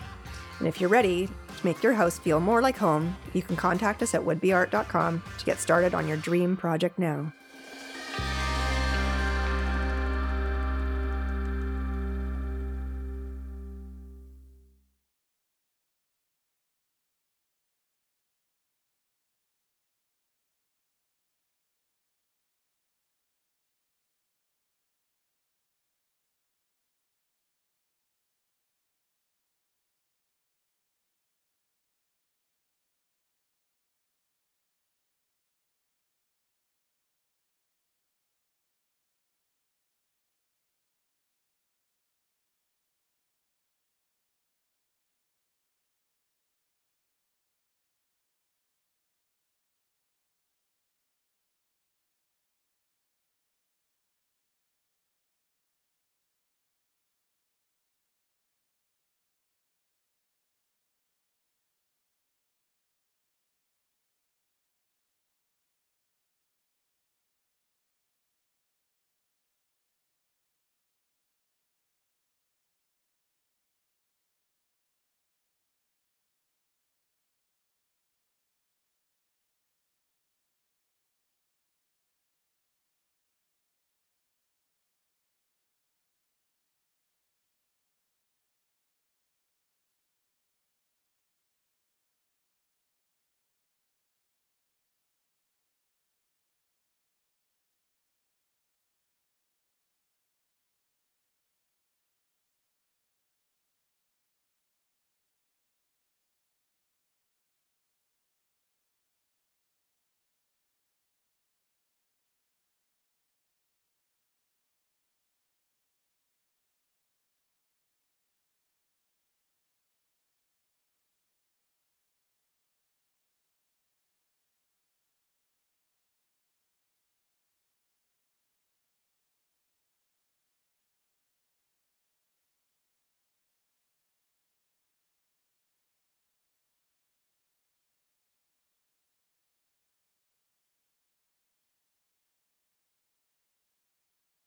And 0.58 0.68
if 0.68 0.80
you're 0.80 0.90
ready 0.90 1.26
to 1.26 1.66
make 1.66 1.82
your 1.82 1.94
house 1.94 2.18
feel 2.18 2.40
more 2.40 2.60
like 2.60 2.76
home, 2.76 3.16
you 3.32 3.42
can 3.42 3.56
contact 3.56 4.02
us 4.02 4.14
at 4.14 4.20
woodbeart.com 4.22 5.22
to 5.38 5.44
get 5.44 5.58
started 5.58 5.94
on 5.94 6.06
your 6.06 6.18
dream 6.18 6.56
project 6.56 6.98
now. 6.98 7.32